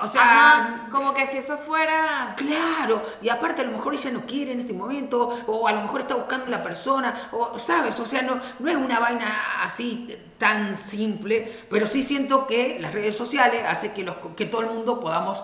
o 0.00 0.06
sea, 0.06 0.22
Ajá, 0.22 0.86
como 0.90 1.12
que 1.12 1.26
si 1.26 1.38
eso 1.38 1.56
fuera... 1.58 2.34
Claro, 2.36 3.04
y 3.20 3.28
aparte 3.28 3.62
a 3.62 3.64
lo 3.64 3.72
mejor 3.72 3.94
ella 3.94 4.10
no 4.12 4.20
quiere 4.26 4.52
en 4.52 4.60
este 4.60 4.72
momento, 4.72 5.28
o 5.46 5.66
a 5.66 5.72
lo 5.72 5.80
mejor 5.82 6.02
está 6.02 6.14
buscando 6.14 6.46
la 6.46 6.62
persona, 6.62 7.12
o 7.32 7.58
sabes, 7.58 7.98
o 7.98 8.06
sea, 8.06 8.22
no, 8.22 8.40
no 8.60 8.68
es 8.70 8.76
una 8.76 9.00
vaina 9.00 9.62
así 9.62 10.16
tan 10.38 10.76
simple, 10.76 11.64
pero 11.68 11.86
sí 11.86 12.02
siento 12.04 12.46
que 12.46 12.78
las 12.80 12.92
redes 12.92 13.16
sociales 13.16 13.64
hacen 13.66 13.92
que, 13.94 14.04
los, 14.04 14.16
que 14.36 14.46
todo 14.46 14.60
el 14.60 14.68
mundo 14.68 15.00
podamos 15.00 15.42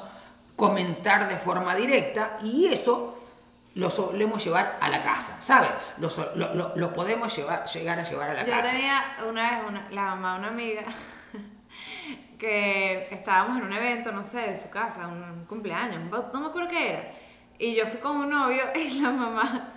comentar 0.57 1.29
de 1.29 1.37
forma 1.37 1.75
directa 1.75 2.39
y 2.43 2.67
eso 2.67 3.17
lo 3.77 3.89
solemos 3.91 4.45
llevar 4.45 4.79
a 4.81 4.89
la 4.89 5.03
casa, 5.03 5.37
¿sabes? 5.41 5.71
Lo, 5.99 6.09
lo- 6.37 6.75
lo- 6.77 6.93
podemos 6.93 7.35
llevar, 7.37 7.65
llegar 7.67 7.99
a 8.01 8.05
llevar 8.05 8.31
a 8.31 8.35
la 8.35 8.45
Yo 8.45 8.53
casa. 8.53 8.71
tenía 8.71 9.03
una 9.29 9.51
vez 9.51 9.61
una- 9.69 9.87
la 9.91 10.03
mamá 10.07 10.33
de 10.35 10.39
una 10.41 10.49
amiga 10.49 10.83
que 12.41 13.07
estábamos 13.11 13.59
en 13.59 13.67
un 13.67 13.73
evento, 13.73 14.11
no 14.11 14.25
sé, 14.25 14.39
de 14.39 14.57
su 14.57 14.71
casa, 14.71 15.07
un, 15.07 15.45
cumpleaños, 15.45 16.01
no 16.33 16.41
me 16.41 16.47
acuerdo 16.47 16.71
qué 16.71 16.93
era. 16.93 17.13
Y 17.59 17.75
yo 17.75 17.87
fui 17.87 18.01
con 18.01 18.17
un 18.17 18.31
novio 18.31 18.63
y 18.75 19.01
la 19.01 19.11
mamá... 19.11 19.75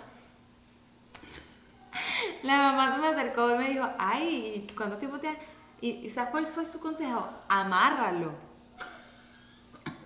La 2.42 2.56
mamá 2.56 2.92
se 2.92 2.98
me 2.98 3.08
acercó 3.08 3.54
y 3.54 3.58
me 3.58 3.68
dijo, 3.68 3.88
ay, 3.98 4.66
¿cuánto 4.76 4.96
tiempo 4.96 5.18
tiene? 5.20 5.38
Y, 5.80 5.90
¿y 6.06 6.10
¿sabes 6.10 6.30
cuál 6.30 6.46
fue 6.46 6.66
su 6.66 6.80
consejo? 6.80 7.28
Amárralo. 7.48 8.34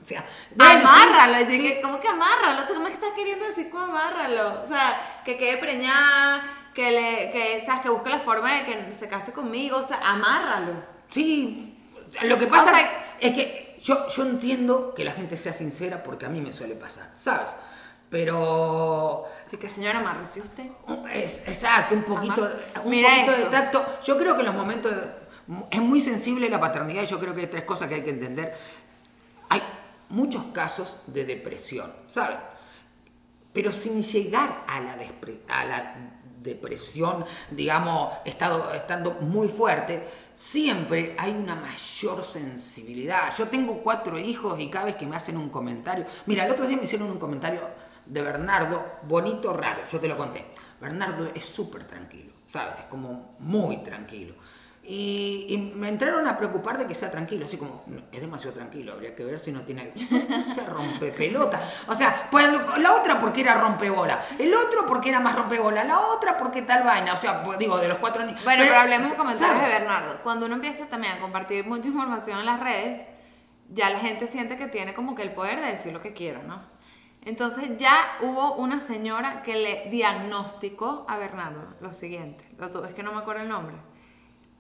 O 0.03 0.05
sea, 0.05 0.25
bueno, 0.55 0.81
sí, 0.81 0.87
amárralo. 0.87 1.41
Y 1.41 1.47
sí. 1.47 1.63
dije, 1.63 1.81
¿cómo 1.81 2.01
que 2.01 2.09
amárralo? 2.09 2.63
O 2.63 2.67
sea, 2.67 2.75
¿cómo 2.75 2.89
es 2.89 2.99
que 2.99 3.05
estás 3.05 3.17
queriendo 3.17 3.47
decir 3.47 3.71
cómo 3.71 3.85
amárralo? 3.85 4.63
O 4.63 4.67
sea, 4.67 5.23
que 5.25 5.37
quede 5.37 5.57
preñada, 5.57 6.71
que 6.75 6.91
le, 6.91 7.31
que, 7.33 7.61
¿sabes? 7.61 7.83
Que 7.83 7.89
busque 7.89 8.11
la 8.11 8.21
forma 8.21 8.53
de 8.53 8.65
que 8.65 8.95
se 8.95 9.09
case 9.09 9.33
conmigo. 9.33 9.79
O 9.79 9.83
sea, 9.83 9.99
amárralo. 10.05 10.85
Sí, 11.09 11.78
lo 12.25 12.39
que 12.39 12.47
pasa 12.47 12.73
O 12.73 12.75
sea- 12.77 13.15
es 13.21 13.35
que 13.35 13.79
yo, 13.83 14.07
yo 14.09 14.23
entiendo 14.25 14.95
que 14.95 15.05
la 15.05 15.13
gente 15.13 15.37
sea 15.37 15.53
sincera 15.53 16.03
porque 16.03 16.27
a 16.27 16.29
mí 16.29 16.41
me 16.41 16.53
suele 16.53 16.75
pasar, 16.75 17.11
¿sabes? 17.17 17.51
Pero 18.11 19.27
Así 19.47 19.57
que, 19.57 19.69
señora, 19.69 20.01
amárrese 20.01 20.41
usted. 20.41 20.67
es 21.13 21.47
exacto, 21.49 21.95
un 21.95 22.03
poquito, 22.03 22.45
Amarse. 22.45 22.81
un 22.85 22.91
Mira 22.91 23.09
poquito 23.11 23.33
de 23.37 23.45
tacto. 23.45 23.85
Yo 24.05 24.17
creo 24.17 24.35
que 24.35 24.41
en 24.41 24.47
los 24.47 24.55
momentos 24.55 24.93
de- 24.95 25.09
es 25.71 25.81
muy 25.81 26.01
sensible 26.01 26.49
la 26.49 26.61
paternidad 26.61 27.03
y 27.03 27.07
yo 27.07 27.19
creo 27.19 27.35
que 27.35 27.43
hay 27.43 27.47
tres 27.47 27.65
cosas 27.65 27.89
que 27.89 27.97
hay 27.97 28.03
que 28.03 28.11
entender. 28.11 28.55
Hay 29.51 29.63
muchos 30.11 30.45
casos 30.53 30.99
de 31.07 31.25
depresión, 31.25 31.93
¿sabes? 32.07 32.39
pero 33.53 33.73
sin 33.73 34.03
llegar 34.05 34.65
a 34.69 34.79
la, 34.79 34.97
despre- 34.97 35.41
a 35.49 35.65
la 35.65 35.95
depresión, 36.43 37.25
digamos, 37.51 38.15
estado, 38.25 38.73
estando 38.73 39.13
muy 39.21 39.49
fuerte, 39.49 40.07
siempre 40.39 41.17
hay 41.19 41.33
una 41.33 41.57
mayor 41.57 42.23
sensibilidad. 42.23 43.35
Yo 43.37 43.49
tengo 43.49 43.83
cuatro 43.83 44.17
hijos 44.21 44.61
y 44.61 44.71
cada 44.71 44.85
vez 44.85 44.95
que 44.95 45.05
me 45.05 45.17
hacen 45.17 45.37
un 45.37 45.49
comentario, 45.49 46.07
mira, 46.27 46.47
el 46.47 46.53
otro 46.53 46.65
día 46.65 46.77
me 46.77 46.85
hicieron 46.85 47.11
un 47.11 47.19
comentario 47.19 47.61
de 48.07 48.23
Bernardo, 48.23 49.01
bonito, 49.03 49.53
raro, 49.53 49.83
yo 49.91 49.99
te 49.99 50.07
lo 50.07 50.17
conté. 50.17 50.47
Bernardo 50.81 51.33
es 51.35 51.45
súper 51.45 51.89
tranquilo, 51.89 52.33
¿sabes? 52.47 52.75
Es 52.79 52.87
como 52.87 53.35
muy 53.41 53.79
tranquilo. 53.79 54.35
Y, 54.91 55.45
y 55.51 55.59
me 55.59 55.91
entraron 55.91 56.27
a 56.27 56.39
preocupar 56.39 56.79
de 56.79 56.87
que 56.87 56.95
sea 56.95 57.11
tranquilo, 57.11 57.45
así 57.45 57.59
como, 57.59 57.83
"No, 57.89 58.01
es 58.11 58.23
demasiado 58.23 58.55
tranquilo, 58.55 58.95
habría 58.95 59.15
que 59.15 59.23
ver 59.23 59.39
si 59.39 59.53
no 59.53 59.61
tiene... 59.61 59.93
Se 60.55 60.65
rompe 60.65 61.13
pelota. 61.13 61.61
O 61.89 61.95
sea, 61.95 62.27
pues 62.31 62.47
la 62.79 62.95
otra 62.95 63.21
porque 63.21 63.43
era 63.43 63.53
rompebola, 63.59 64.19
el 64.39 64.55
otro 64.55 64.87
porque 64.87 65.11
era 65.11 65.21
más 65.21 65.37
rompebola, 65.37 65.85
la 65.85 66.01
otra 66.01 66.39
porque 66.39 66.63
tal 66.63 66.85
vaina, 66.85 67.13
o 67.13 67.19
sea, 67.19 67.45
pues, 67.45 67.59
digo, 67.59 67.77
de 67.77 67.87
los 67.87 67.99
cuatro 67.99 68.25
niños. 68.25 68.43
Bueno, 68.45 68.63
pero, 68.65 68.81
hablemos 68.81 69.09
o 69.09 69.11
de 69.11 69.17
sea, 69.17 69.25
comentarios 69.25 69.59
¿sabes? 69.59 69.75
de 69.75 69.79
Bernardo. 69.79 70.23
Cuando 70.23 70.47
uno 70.47 70.55
empieza 70.55 70.87
también 70.87 71.13
a 71.13 71.21
compartir 71.21 71.67
mucha 71.67 71.89
información 71.89 72.41
en 72.41 72.47
las 72.47 72.59
redes, 72.59 73.09
ya 73.69 73.91
la 73.91 73.99
gente 73.99 74.27
siente 74.27 74.57
que 74.57 74.69
tiene 74.69 74.95
como 74.95 75.15
que 75.15 75.23
el 75.23 75.33
poder 75.33 75.61
de 75.61 75.67
decir 75.67 75.93
lo 75.93 76.01
que 76.01 76.15
quiera, 76.15 76.41
¿no? 76.43 76.63
Entonces 77.27 77.77
ya 77.77 78.17
hubo 78.23 78.55
una 78.55 78.81
señora 78.81 79.43
que 79.43 79.55
le 79.57 79.91
diagnosticó 79.91 81.05
a 81.11 81.19
Bernardo 81.19 81.75
lo 81.83 81.93
siguiente, 81.93 82.49
es 82.89 82.95
que 82.95 83.03
no 83.03 83.13
me 83.13 83.19
acuerdo 83.19 83.43
el 83.43 83.51
nombre, 83.51 83.77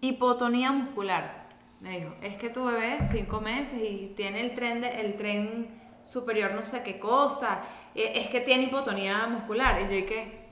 hipotonía 0.01 0.73
muscular. 0.73 1.49
Me 1.81 1.99
dijo, 2.01 2.15
es 2.23 2.37
que 2.37 2.51
tu 2.51 2.65
bebé 2.65 2.97
es 2.97 3.11
cinco 3.11 3.41
meses 3.41 3.81
y 3.81 4.13
tiene 4.17 4.41
el 4.41 4.55
tren, 4.55 4.81
de, 4.81 5.01
el 5.01 5.17
tren 5.17 5.81
superior 6.03 6.53
no 6.53 6.65
sé 6.65 6.83
qué 6.83 6.99
cosa, 6.99 7.61
eh, 7.95 8.13
es 8.17 8.29
que 8.29 8.41
tiene 8.41 8.65
hipotonía 8.65 9.27
muscular. 9.27 9.79
Y 9.81 9.85
yo 9.85 9.91
dije, 9.91 10.49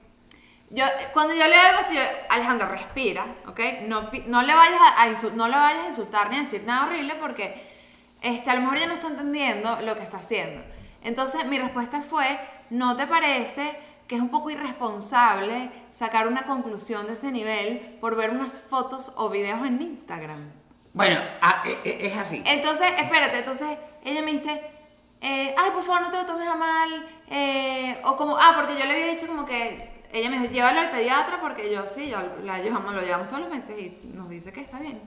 yo, 0.70 0.84
cuando 1.12 1.34
yo 1.34 1.46
leo 1.46 1.60
algo 1.60 1.80
así, 1.80 1.94
yo, 1.94 2.02
Alejandro, 2.28 2.68
respira, 2.68 3.26
¿ok? 3.46 3.60
No, 3.82 4.10
no, 4.26 4.42
le 4.42 4.54
vayas 4.54 4.80
a, 4.80 5.28
no 5.34 5.48
le 5.48 5.56
vayas 5.56 5.84
a 5.84 5.86
insultar 5.86 6.30
ni 6.30 6.36
a 6.36 6.40
decir 6.40 6.64
nada 6.64 6.86
horrible 6.86 7.14
porque 7.20 7.54
este, 8.20 8.50
a 8.50 8.54
lo 8.54 8.62
mejor 8.62 8.76
ella 8.78 8.86
no 8.86 8.94
está 8.94 9.08
entendiendo 9.08 9.80
lo 9.82 9.94
que 9.94 10.02
está 10.02 10.18
haciendo. 10.18 10.62
Entonces 11.02 11.46
mi 11.46 11.58
respuesta 11.58 12.00
fue, 12.00 12.38
¿no 12.70 12.96
te 12.96 13.06
parece 13.06 13.76
que 14.06 14.14
es 14.16 14.20
un 14.20 14.30
poco 14.30 14.50
irresponsable 14.50 15.70
sacar 15.90 16.28
una 16.28 16.44
conclusión 16.44 17.06
de 17.06 17.14
ese 17.14 17.32
nivel 17.32 17.98
por 18.00 18.16
ver 18.16 18.30
unas 18.30 18.60
fotos 18.60 19.12
o 19.16 19.28
videos 19.28 19.64
en 19.66 19.80
Instagram? 19.82 20.50
Bueno, 20.92 21.20
ah, 21.42 21.62
e- 21.66 21.80
e- 21.84 22.06
es 22.06 22.16
así. 22.16 22.42
Entonces, 22.46 22.86
espérate, 22.98 23.38
entonces 23.38 23.76
ella 24.04 24.22
me 24.22 24.32
dice, 24.32 24.62
eh, 25.20 25.54
ay, 25.58 25.70
por 25.72 25.82
favor 25.82 26.02
no 26.02 26.10
te 26.10 26.16
lo 26.16 26.24
tomes 26.24 26.48
a 26.48 26.56
mal, 26.56 27.06
eh, 27.28 28.00
o 28.04 28.16
como, 28.16 28.36
ah, 28.36 28.52
porque 28.56 28.78
yo 28.78 28.86
le 28.86 28.92
había 28.94 29.06
dicho 29.08 29.26
como 29.26 29.44
que, 29.44 29.94
ella 30.12 30.30
me 30.30 30.38
dijo, 30.38 30.52
llévalo 30.52 30.80
al 30.80 30.90
pediatra 30.90 31.40
porque 31.40 31.70
yo 31.70 31.86
sí, 31.86 32.08
ya 32.08 32.22
la 32.44 32.58
llevamos, 32.60 32.94
lo 32.94 33.02
llevamos 33.02 33.28
todos 33.28 33.40
los 33.40 33.50
meses 33.50 33.78
y 33.78 34.00
nos 34.04 34.28
dice 34.30 34.52
que 34.52 34.60
está 34.60 34.78
bien. 34.78 35.00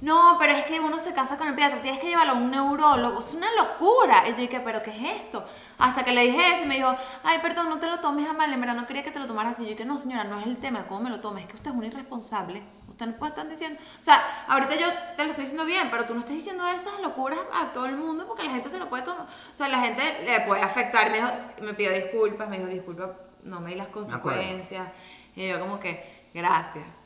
No, 0.00 0.36
pero 0.38 0.52
es 0.52 0.64
que 0.64 0.80
uno 0.80 0.98
se 0.98 1.14
casa 1.14 1.38
con 1.38 1.46
el 1.46 1.54
pediatra, 1.54 1.80
tienes 1.80 2.00
que 2.00 2.08
llevarlo 2.08 2.32
a 2.32 2.36
un 2.36 2.50
neurólogo, 2.50 3.20
es 3.20 3.32
una 3.32 3.46
locura. 3.52 4.24
Y 4.26 4.32
yo 4.32 4.36
dije, 4.36 4.60
¿pero 4.60 4.82
qué 4.82 4.90
es 4.90 5.22
esto? 5.22 5.44
Hasta 5.78 6.04
que 6.04 6.12
le 6.12 6.22
dije 6.22 6.52
eso 6.52 6.64
y 6.64 6.68
me 6.68 6.74
dijo, 6.74 6.94
ay, 7.22 7.38
perdón, 7.38 7.68
no 7.68 7.78
te 7.78 7.86
lo 7.86 8.00
tomes 8.00 8.28
a 8.28 8.32
mal, 8.32 8.52
en 8.52 8.60
verdad 8.60 8.74
no 8.74 8.86
quería 8.86 9.02
que 9.02 9.12
te 9.12 9.18
lo 9.18 9.26
tomaras 9.26 9.54
así. 9.54 9.62
Y 9.62 9.66
yo 9.66 9.70
dije, 9.72 9.84
no, 9.84 9.96
señora, 9.96 10.24
no 10.24 10.40
es 10.40 10.46
el 10.46 10.58
tema 10.58 10.86
cómo 10.86 11.00
me 11.00 11.10
lo 11.10 11.20
tomes, 11.20 11.44
es 11.44 11.50
que 11.50 11.56
usted 11.56 11.70
es 11.70 11.76
un 11.76 11.84
irresponsable. 11.84 12.62
Usted 12.88 13.06
no 13.06 13.12
puede 13.14 13.30
estar 13.30 13.48
diciendo, 13.48 13.80
o 14.00 14.04
sea, 14.04 14.22
ahorita 14.48 14.76
yo 14.76 14.86
te 15.16 15.24
lo 15.24 15.30
estoy 15.30 15.44
diciendo 15.44 15.64
bien, 15.64 15.88
pero 15.90 16.04
tú 16.04 16.14
no 16.14 16.20
estás 16.20 16.34
diciendo 16.34 16.66
esas 16.68 17.00
locuras 17.00 17.38
a 17.52 17.72
todo 17.72 17.86
el 17.86 17.96
mundo 17.96 18.26
porque 18.26 18.42
la 18.42 18.50
gente 18.50 18.68
se 18.68 18.78
lo 18.78 18.88
puede 18.88 19.04
tomar, 19.04 19.22
o 19.22 19.56
sea, 19.56 19.68
la 19.68 19.80
gente 19.80 20.22
le 20.24 20.40
puede 20.40 20.62
afectar. 20.62 21.10
Me, 21.10 21.16
dijo, 21.16 21.28
me 21.62 21.74
pidió 21.74 21.92
disculpas, 21.92 22.48
me 22.48 22.58
dijo, 22.58 22.68
disculpa, 22.68 23.12
no 23.42 23.60
me 23.60 23.70
di 23.70 23.76
las 23.76 23.88
consecuencias. 23.88 24.88
Y 25.34 25.48
yo 25.48 25.60
como 25.60 25.80
que, 25.80 26.28
gracias. 26.34 27.03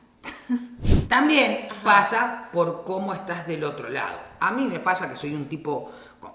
También 1.09 1.69
pasa 1.83 2.49
por 2.53 2.85
cómo 2.85 3.15
estás 3.15 3.47
del 3.47 3.65
otro 3.65 3.89
lado. 3.89 4.19
A 4.41 4.51
mí 4.51 4.67
me 4.67 4.81
pasa 4.81 5.09
que 5.11 5.17
soy 5.17 5.35
un 5.35 5.49
tipo, 5.49 5.91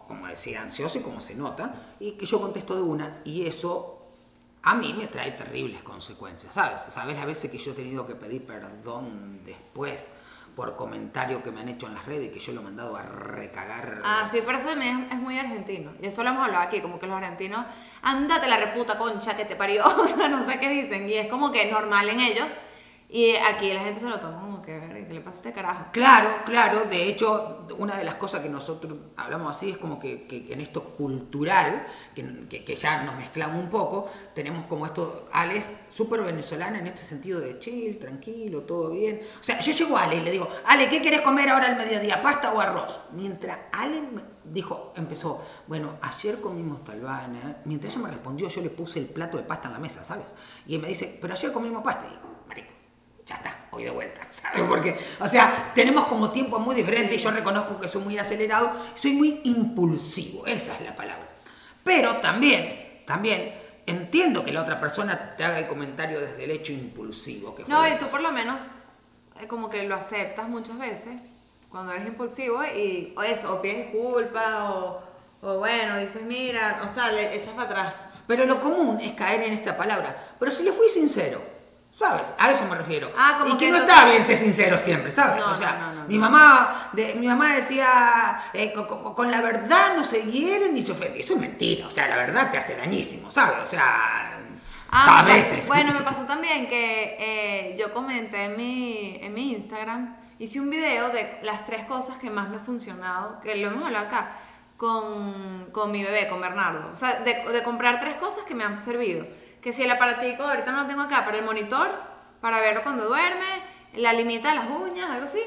como 0.08 0.27
decía, 0.27 0.62
ansioso 0.62 1.00
y 1.00 1.01
como 1.01 1.20
se 1.20 1.36
nota, 1.36 1.74
y 2.00 2.13
que 2.13 2.25
yo 2.25 2.41
contesto 2.41 2.75
de 2.75 2.82
una, 2.82 3.22
y 3.24 3.46
eso 3.46 4.00
a 4.62 4.75
mí 4.75 4.93
me 4.93 5.08
trae 5.08 5.32
terribles 5.32 5.84
consecuencias, 5.84 6.53
¿sabes? 6.53 6.82
¿Sabes 6.89 7.17
las 7.17 7.25
veces 7.25 7.51
que 7.51 7.58
yo 7.58 7.72
he 7.72 7.75
tenido 7.75 8.08
que 8.08 8.15
pedir 8.15 8.46
perdón 8.46 9.41
después? 9.43 10.08
por 10.55 10.75
comentario 10.75 11.41
que 11.41 11.51
me 11.51 11.62
han 11.62 11.70
hecho 11.70 11.88
en 11.88 11.96
las 11.96 12.05
redes 12.05 12.32
que 12.32 12.39
yo 12.39 12.53
lo 12.53 12.62
he 12.62 12.63
mandado 12.63 12.96
a 12.96 13.01
recagar. 13.01 14.01
Ah, 14.03 14.27
sí, 14.29 14.39
pero 14.46 14.58
eso 14.58 14.70
es, 14.70 14.77
es 14.77 15.20
muy 15.20 15.38
argentino. 15.38 15.93
Y 16.01 16.08
eso 16.08 16.24
lo 16.24 16.29
hemos 16.29 16.46
hablado 16.46 16.63
aquí, 16.63 16.82
como 16.82 17.00
que 17.00 17.08
los 17.08 17.17
argentinos, 17.17 17.65
andate 18.01 18.48
la 18.48 18.58
reputa 18.58 18.98
concha 18.98 19.36
que 19.36 19.46
te 19.46 19.55
parió, 19.55 19.84
o 20.00 20.08
sea, 20.08 20.29
no 20.29 20.43
sé 20.43 20.60
qué 20.60 20.70
dicen. 20.70 21.10
Y 21.10 21.13
es 21.13 21.27
como 21.27 21.51
que 21.51 21.70
normal 21.72 22.10
en 22.10 22.20
ellos. 22.20 22.48
Y 23.13 23.36
aquí 23.36 23.72
la 23.72 23.82
gente 23.82 24.00
se 24.00 24.10
lo 24.10 24.20
toma 24.20 24.41
como 24.41 24.60
que, 24.63 25.05
¿qué 25.08 25.13
le 25.13 25.22
pasa 25.22 25.36
a 25.36 25.38
este 25.38 25.53
carajo? 25.53 25.86
Claro, 25.91 26.29
claro. 26.46 26.86
De 26.86 27.08
hecho, 27.08 27.67
una 27.77 27.96
de 27.96 28.03
las 28.03 28.15
cosas 28.15 28.41
que 28.41 28.50
nosotros 28.50 28.96
hablamos 29.15 29.55
así 29.55 29.70
es 29.70 29.77
como 29.77 30.00
que, 30.00 30.25
que 30.25 30.51
en 30.51 30.60
esto 30.60 30.84
cultural, 30.84 31.86
que, 32.15 32.63
que, 32.65 32.75
ya 32.75 33.03
nos 33.03 33.15
mezclamos 33.15 33.63
un 33.63 33.70
poco, 33.70 34.10
tenemos 34.34 34.65
como 34.65 34.88
esto, 34.88 35.25
Ale 35.32 35.62
súper 35.91 36.24
venezolana 36.24 36.79
en 36.79 36.88
este 36.88 37.03
sentido 37.03 37.39
de 37.39 37.60
chill, 37.60 38.00
tranquilo, 38.00 38.62
todo 38.62 38.89
bien. 38.89 39.22
O 39.39 39.43
sea, 39.43 39.60
yo 39.60 39.72
llego 39.74 39.96
a 39.96 40.05
Ale 40.05 40.15
y 40.15 40.22
le 40.22 40.32
digo, 40.32 40.50
Ale, 40.65 40.89
¿qué 40.89 41.00
quieres 41.00 41.22
comer 41.22 41.50
ahora 41.50 41.67
al 41.67 41.75
mediodía? 41.75 42.20
¿Pasta 42.20 42.51
o 42.51 42.60
arroz? 42.60 43.00
Mientras 43.12 43.60
Ale 43.74 44.01
dijo, 44.43 44.91
empezó, 44.96 45.39
bueno, 45.67 45.98
ayer 46.01 46.41
comimos 46.41 46.84
talvana. 46.84 47.58
Mientras 47.65 47.93
ella 47.93 48.05
me 48.05 48.12
respondió, 48.12 48.50
yo 48.50 48.62
le 48.63 48.72
puse 48.72 48.98
el 48.98 49.05
plato 49.05 49.38
de 49.38 49.43
pasta 49.43 49.67
en 49.67 49.74
la 49.74 49.79
mesa, 49.79 50.03
¿sabes? 50.03 50.34
Y 50.65 50.74
él 50.74 50.82
me 50.82 50.88
dice, 50.88 51.15
pero 51.22 51.34
ayer 51.34 51.53
comimos 51.53 51.84
pasta. 51.84 52.08
Voy 53.73 53.83
de 53.83 53.89
vuelta, 53.89 54.21
¿sabes? 54.29 54.61
Porque, 54.67 54.95
o 55.19 55.27
sea, 55.27 55.71
tenemos 55.73 56.05
como 56.05 56.29
tiempo 56.29 56.59
muy 56.59 56.75
diferente 56.75 57.15
y 57.15 57.17
yo 57.17 57.31
reconozco 57.31 57.79
que 57.79 57.87
soy 57.87 58.03
muy 58.03 58.17
acelerado, 58.19 58.71
soy 58.93 59.13
muy 59.13 59.41
impulsivo, 59.45 60.45
esa 60.45 60.75
es 60.75 60.81
la 60.81 60.95
palabra. 60.95 61.27
Pero 61.83 62.17
también, 62.17 63.01
también 63.05 63.53
entiendo 63.87 64.45
que 64.45 64.51
la 64.51 64.61
otra 64.61 64.79
persona 64.79 65.35
te 65.35 65.43
haga 65.43 65.57
el 65.57 65.67
comentario 65.67 66.19
desde 66.19 66.43
el 66.43 66.51
hecho 66.51 66.71
impulsivo. 66.71 67.55
Que 67.55 67.63
no, 67.65 67.87
y 67.87 67.97
tú 67.97 68.07
por 68.07 68.21
lo 68.21 68.31
menos 68.31 68.67
eh, 69.41 69.47
como 69.47 69.69
que 69.71 69.83
lo 69.83 69.95
aceptas 69.95 70.47
muchas 70.47 70.77
veces 70.77 71.35
cuando 71.69 71.91
eres 71.93 72.05
impulsivo 72.05 72.63
y 72.63 73.11
o 73.17 73.23
eso, 73.23 73.55
o 73.55 73.61
pides 73.61 73.91
disculpas 73.91 74.69
o, 74.69 75.01
o 75.41 75.57
bueno, 75.57 75.97
dices, 75.97 76.21
mira, 76.21 76.81
o 76.85 76.89
sea, 76.89 77.11
le 77.11 77.35
echas 77.35 77.55
para 77.55 77.67
atrás. 77.67 77.93
Pero 78.27 78.45
lo 78.45 78.59
común 78.59 78.99
es 79.01 79.13
caer 79.13 79.41
en 79.41 79.53
esta 79.53 79.75
palabra. 79.75 80.35
Pero 80.39 80.51
si 80.51 80.63
le 80.63 80.71
fui 80.71 80.87
sincero, 80.87 81.41
¿Sabes? 81.93 82.33
A 82.39 82.51
eso 82.51 82.65
me 82.65 82.75
refiero. 82.75 83.12
Ah, 83.15 83.38
como 83.39 83.53
y 83.53 83.57
que, 83.57 83.69
no 83.69 83.77
está 83.77 84.05
bien 84.05 84.25
ser 84.25 84.35
sincero 84.35 84.79
siempre, 84.79 85.12
¿sabes? 85.12 85.45
o 85.45 85.53
sea, 85.53 86.05
mi, 86.07 86.17
mamá, 86.17 86.89
de, 86.91 87.13
mi 87.13 87.27
mamá 87.27 87.53
decía, 87.53 88.41
eh, 88.51 88.73
con, 88.73 89.29
la 89.29 89.41
verdad 89.41 89.95
no 89.95 90.03
se 90.03 90.23
hieren 90.23 90.73
ni 90.73 90.81
se 90.81 90.93
ofenden. 90.93 91.19
Eso 91.19 91.35
es 91.35 91.39
mentira, 91.39 91.85
o 91.85 91.91
sea, 91.91 92.07
la 92.07 92.15
verdad 92.15 92.50
te 92.50 92.57
hace 92.57 92.75
dañísimo, 92.75 93.29
¿sabes? 93.29 93.59
O 93.62 93.65
sea, 93.67 94.39
ah, 94.89 95.19
a 95.19 95.23
veces. 95.23 95.67
Bueno, 95.67 95.93
me 95.93 96.01
pasó 96.01 96.23
también 96.23 96.67
que 96.67 97.15
eh, 97.19 97.75
yo 97.77 97.93
comenté 97.93 98.45
en 98.45 98.57
mi, 98.57 99.19
en 99.21 99.31
mi 99.31 99.51
Instagram, 99.53 100.17
hice 100.39 100.59
un 100.59 100.71
video 100.71 101.09
de 101.09 101.41
las 101.43 101.63
tres 101.67 101.83
cosas 101.83 102.17
que 102.17 102.31
más 102.31 102.50
me 102.50 102.55
han 102.55 102.65
funcionado, 102.65 103.39
que 103.39 103.53
lo 103.53 103.67
hemos 103.67 103.85
hablado 103.85 104.07
acá, 104.07 104.31
con, 104.77 105.67
con 105.71 105.91
mi 105.91 106.03
bebé, 106.03 106.27
con 106.27 106.41
Bernardo. 106.41 106.89
O 106.91 106.95
sea, 106.95 107.19
de, 107.19 107.35
de 107.53 107.62
comprar 107.62 108.00
tres 108.00 108.15
cosas 108.15 108.45
que 108.45 108.55
me 108.55 108.63
han 108.63 108.81
servido 108.81 109.27
que 109.63 109.72
si 109.72 109.84
el 109.84 109.91
aparatico, 109.91 110.43
ahorita 110.43 110.72
no 110.72 110.82
lo 110.82 110.88
tengo 110.88 111.01
acá, 111.01 111.24
pero 111.25 111.38
el 111.39 111.46
monitor, 111.46 111.89
para 112.41 112.60
verlo 112.60 112.84
cuando 112.84 113.08
duerme, 113.08 113.46
la 113.93 114.13
limita 114.13 114.50
de 114.50 114.55
las 114.55 114.70
uñas, 114.70 115.10
algo 115.10 115.25
así, 115.25 115.39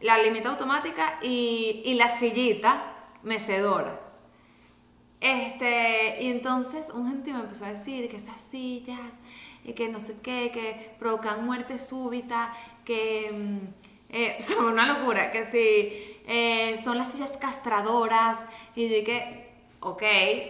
la 0.00 0.18
limita 0.18 0.50
automática 0.50 1.18
y, 1.22 1.82
y 1.84 1.94
la 1.94 2.08
sillita 2.08 2.94
mecedora. 3.22 4.00
Este, 5.20 6.18
y 6.20 6.30
entonces 6.30 6.90
un 6.90 7.08
gente 7.08 7.32
me 7.32 7.40
empezó 7.40 7.64
a 7.64 7.70
decir 7.70 8.08
que 8.10 8.16
esas 8.16 8.40
sillas, 8.40 9.20
y 9.64 9.72
que 9.72 9.88
no 9.88 9.98
sé 9.98 10.16
qué, 10.22 10.50
que 10.52 10.94
provocan 10.98 11.44
muerte 11.46 11.78
súbita, 11.78 12.52
que 12.84 13.30
mm, 13.32 13.58
eh, 14.10 14.36
son 14.40 14.66
una 14.66 14.86
locura, 14.86 15.32
que 15.32 15.44
si 15.44 16.20
eh, 16.26 16.78
son 16.82 16.98
las 16.98 17.12
sillas 17.12 17.36
castradoras, 17.38 18.46
y 18.76 18.88
de 18.88 19.02
que 19.02 19.43
ok, 19.84 20.02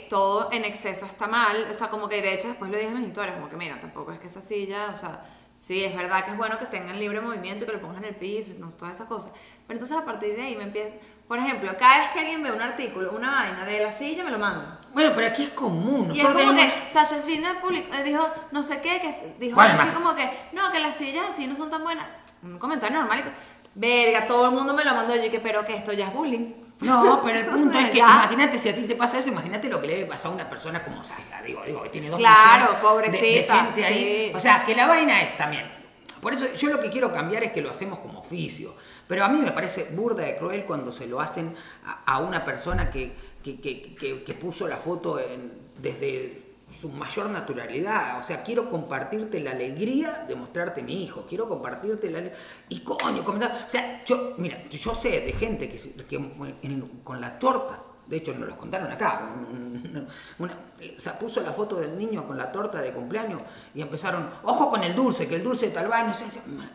todo 0.08 0.48
en 0.52 0.64
exceso 0.64 1.06
está 1.06 1.26
mal, 1.26 1.66
o 1.70 1.74
sea, 1.74 1.88
como 1.88 2.08
que 2.08 2.22
de 2.22 2.34
hecho 2.34 2.48
después 2.48 2.70
lo 2.70 2.76
dije 2.76 2.90
en 2.90 2.98
mis 2.98 3.08
historias, 3.08 3.36
como 3.36 3.48
que 3.48 3.56
mira, 3.56 3.80
tampoco 3.80 4.12
es 4.12 4.20
que 4.20 4.28
esa 4.28 4.40
silla, 4.40 4.90
o 4.92 4.96
sea, 4.96 5.24
sí, 5.54 5.84
es 5.84 5.94
verdad 5.94 6.24
que 6.24 6.30
es 6.30 6.36
bueno 6.36 6.58
que 6.58 6.66
tengan 6.66 6.98
libre 6.98 7.20
movimiento 7.20 7.64
y 7.64 7.66
que 7.66 7.72
lo 7.72 7.80
pongan 7.80 8.04
en 8.04 8.10
el 8.10 8.16
piso 8.16 8.52
y 8.52 8.58
no, 8.58 8.68
toda 8.68 8.92
esa 8.92 9.06
cosa, 9.06 9.30
pero 9.66 9.78
entonces 9.78 9.96
a 9.96 10.04
partir 10.04 10.36
de 10.36 10.42
ahí 10.42 10.56
me 10.56 10.64
empieza, 10.64 10.96
por 11.26 11.38
ejemplo, 11.38 11.74
cada 11.78 11.98
vez 11.98 12.08
que 12.12 12.20
alguien 12.20 12.42
ve 12.42 12.52
un 12.52 12.62
artículo, 12.62 13.12
una 13.12 13.30
vaina 13.30 13.64
de 13.64 13.82
la 13.82 13.92
silla, 13.92 14.24
me 14.24 14.30
lo 14.30 14.38
manda. 14.38 14.78
Bueno, 14.92 15.12
pero 15.14 15.26
aquí 15.26 15.44
es 15.44 15.48
común. 15.50 16.12
Y 16.14 16.20
es 16.20 16.26
como 16.26 16.54
que 16.54 16.72
Sasha 16.88 17.18
Spindler 17.18 17.56
eh, 17.92 18.02
dijo, 18.04 18.28
no 18.52 18.62
sé 18.62 18.80
qué, 18.80 19.00
que 19.00 19.34
dijo 19.40 19.60
así 19.60 19.88
como 19.88 20.14
que, 20.14 20.30
no, 20.52 20.70
que 20.70 20.78
las 20.78 20.94
sillas 20.94 21.26
así 21.30 21.46
no 21.46 21.56
son 21.56 21.70
tan 21.70 21.82
buenas. 21.82 22.06
Un 22.42 22.58
comentario 22.58 22.98
normal 22.98 23.20
y 23.20 23.54
verga, 23.74 24.26
todo 24.26 24.46
el 24.46 24.52
mundo 24.52 24.74
me 24.74 24.84
lo 24.84 24.94
mandó. 24.94 25.16
Yo 25.16 25.22
dije, 25.22 25.40
pero 25.40 25.64
que 25.64 25.74
esto 25.74 25.92
ya 25.92 26.08
es 26.08 26.14
bullying. 26.14 26.63
No, 26.84 27.20
pero 27.22 27.38
el 27.40 27.46
punto 27.50 27.78
es 27.78 27.90
que 27.90 27.98
imagínate 27.98 28.58
si 28.58 28.68
a 28.68 28.74
ti 28.74 28.82
te 28.82 28.96
pasa 28.96 29.18
eso, 29.18 29.28
imagínate 29.28 29.68
lo 29.68 29.80
que 29.80 29.86
le 29.86 29.96
debe 29.96 30.06
pasar 30.08 30.30
a 30.30 30.34
una 30.34 30.48
persona 30.48 30.82
como 30.82 31.02
Sasha, 31.02 31.42
digo, 31.44 31.62
digo, 31.66 31.82
que 31.82 31.88
tiene 31.88 32.08
dos 32.08 32.18
Claro, 32.18 32.78
pobrecita. 32.80 33.70
De, 33.74 33.84
ahí. 33.84 34.32
O 34.34 34.40
sea, 34.40 34.64
que 34.64 34.74
la 34.74 34.86
vaina 34.86 35.22
es 35.22 35.36
también. 35.36 35.70
Por 36.20 36.32
eso 36.32 36.52
yo 36.54 36.70
lo 36.70 36.80
que 36.80 36.90
quiero 36.90 37.12
cambiar 37.12 37.44
es 37.44 37.52
que 37.52 37.60
lo 37.60 37.70
hacemos 37.70 37.98
como 37.98 38.20
oficio. 38.20 38.74
Pero 39.06 39.24
a 39.24 39.28
mí 39.28 39.38
me 39.38 39.52
parece 39.52 39.88
burda 39.92 40.22
de 40.24 40.36
cruel 40.36 40.64
cuando 40.64 40.90
se 40.90 41.06
lo 41.06 41.20
hacen 41.20 41.54
a, 42.06 42.18
una 42.20 42.44
persona 42.44 42.90
que, 42.90 43.12
que, 43.42 43.60
que, 43.60 44.24
que, 44.24 44.34
puso 44.34 44.66
la 44.66 44.78
foto 44.78 45.20
en, 45.20 45.52
desde 45.78 46.43
su 46.74 46.88
mayor 46.88 47.30
naturalidad. 47.30 48.18
O 48.18 48.22
sea, 48.22 48.42
quiero 48.42 48.68
compartirte 48.68 49.40
la 49.40 49.52
alegría 49.52 50.24
de 50.26 50.34
mostrarte 50.34 50.82
mi 50.82 51.02
hijo. 51.02 51.24
Quiero 51.28 51.48
compartirte 51.48 52.10
la 52.10 52.22
Y 52.68 52.80
coño, 52.80 53.24
comentar. 53.24 53.64
O 53.66 53.70
sea, 53.70 54.02
yo, 54.04 54.34
mira, 54.38 54.68
yo 54.68 54.94
sé 54.94 55.20
de 55.20 55.32
gente 55.32 55.68
que, 55.68 55.78
que 56.04 56.20
con 57.02 57.20
la 57.20 57.38
torta 57.38 57.93
de 58.06 58.16
hecho 58.16 58.34
nos 58.34 58.48
lo 58.48 58.58
contaron 58.58 58.90
acá, 58.92 59.22
una, 60.38 60.54
se 60.96 61.10
puso 61.10 61.40
la 61.40 61.52
foto 61.52 61.76
del 61.76 61.96
niño 61.96 62.26
con 62.26 62.36
la 62.36 62.50
torta 62.52 62.80
de 62.80 62.92
cumpleaños 62.92 63.40
y 63.74 63.80
empezaron, 63.80 64.28
ojo 64.42 64.68
con 64.68 64.82
el 64.82 64.94
dulce, 64.94 65.26
que 65.26 65.36
el 65.36 65.42
dulce 65.42 65.68
de 65.68 65.72
tal 65.72 65.88
vaina, 65.88 66.12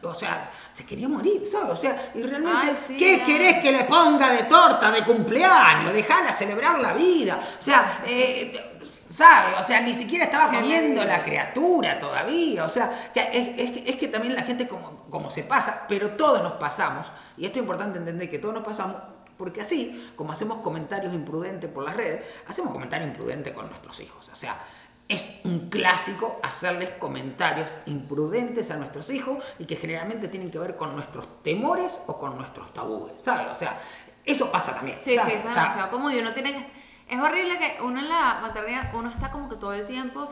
o 0.03 0.13
sea, 0.13 0.51
se 0.71 0.85
quería 0.85 1.07
morir, 1.07 1.43
¿sabes? 1.47 1.71
O 1.71 1.75
sea, 1.75 2.11
y 2.15 2.23
realmente, 2.23 2.73
¿qué 2.97 3.21
querés 3.25 3.61
que 3.61 3.71
le 3.71 3.83
ponga 3.83 4.31
de 4.31 4.43
torta 4.43 4.91
de 4.91 5.03
cumpleaños? 5.03 5.93
Dejala 5.93 6.31
celebrar 6.31 6.79
la 6.79 6.93
vida, 6.93 7.39
o 7.59 7.61
sea, 7.61 8.01
eh, 8.05 8.79
¿sabe? 8.83 9.55
O 9.59 9.63
sea, 9.63 9.81
ni 9.81 9.93
siquiera 9.93 10.25
estaba 10.25 10.47
comiendo 10.51 11.03
la 11.03 11.23
criatura 11.23 11.99
todavía, 11.99 12.65
o 12.65 12.69
sea, 12.69 13.11
es, 13.13 13.85
es, 13.85 13.95
que 13.97 14.07
también 14.07 14.35
la 14.35 14.43
gente 14.43 14.67
como, 14.67 15.05
como 15.09 15.29
se 15.29 15.43
pasa, 15.43 15.85
pero 15.87 16.11
todos 16.11 16.41
nos 16.41 16.53
pasamos, 16.53 17.11
y 17.37 17.45
esto 17.45 17.59
es 17.59 17.63
importante 17.63 17.99
entender 17.99 18.29
que 18.29 18.39
todos 18.39 18.55
nos 18.55 18.63
pasamos 18.63 18.95
porque 19.39 19.61
así, 19.61 20.11
como 20.17 20.33
hacemos 20.33 20.57
comentarios 20.57 21.13
imprudentes 21.13 21.71
por 21.71 21.85
las 21.85 21.95
redes, 21.95 22.25
hacemos 22.45 22.73
comentarios 22.73 23.09
imprudentes 23.09 23.53
con 23.53 23.69
nuestros 23.69 23.97
hijos. 24.01 24.27
O 24.27 24.35
sea, 24.35 24.59
es 25.07 25.29
un 25.45 25.69
clásico 25.69 26.41
hacerles 26.43 26.91
comentarios 26.91 27.77
imprudentes 27.85 28.69
a 28.69 28.75
nuestros 28.75 29.09
hijos 29.09 29.41
y 29.57 29.63
que 29.63 29.77
generalmente 29.77 30.27
tienen 30.27 30.51
que 30.51 30.59
ver 30.59 30.75
con 30.75 30.93
nuestros 30.93 31.41
temores 31.41 32.01
o 32.07 32.19
con 32.19 32.37
nuestros 32.37 32.73
tabúes, 32.73 33.13
¿sabes? 33.17 33.47
O 33.47 33.57
sea, 33.57 33.79
eso 34.25 34.51
pasa 34.51 34.75
también. 34.75 34.99
Sí, 34.99 35.11
sí, 35.11 35.31
eso 35.31 35.47
es 35.47 35.55
demasiado 35.55 35.89
común 35.89 36.11
y 36.11 36.19
uno 36.19 36.33
tiene 36.33 36.51
que... 36.51 36.67
Es 37.07 37.17
horrible 37.21 37.57
que 37.57 37.77
uno 37.81 38.01
en 38.01 38.09
la 38.09 38.39
maternidad, 38.41 38.93
uno 38.93 39.09
está 39.09 39.31
como 39.31 39.47
que 39.47 39.55
todo 39.55 39.71
el 39.71 39.87
tiempo 39.87 40.27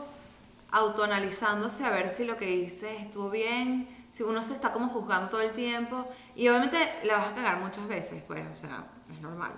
autoanalizándose 0.70 1.86
a 1.86 1.90
ver 1.90 2.10
si 2.10 2.26
lo 2.26 2.36
que 2.36 2.44
dice 2.44 2.94
estuvo 2.96 3.30
bien, 3.30 3.88
si 4.12 4.22
uno 4.22 4.42
se 4.42 4.52
está 4.52 4.70
como 4.70 4.88
juzgando 4.90 5.30
todo 5.30 5.40
el 5.40 5.52
tiempo 5.52 6.06
y 6.36 6.46
obviamente 6.48 6.76
la 7.04 7.16
vas 7.16 7.28
a 7.28 7.34
cagar 7.34 7.58
muchas 7.58 7.88
veces, 7.88 8.22
pues, 8.26 8.46
o 8.46 8.52
sea, 8.52 8.84
es 9.12 9.20
normal. 9.20 9.52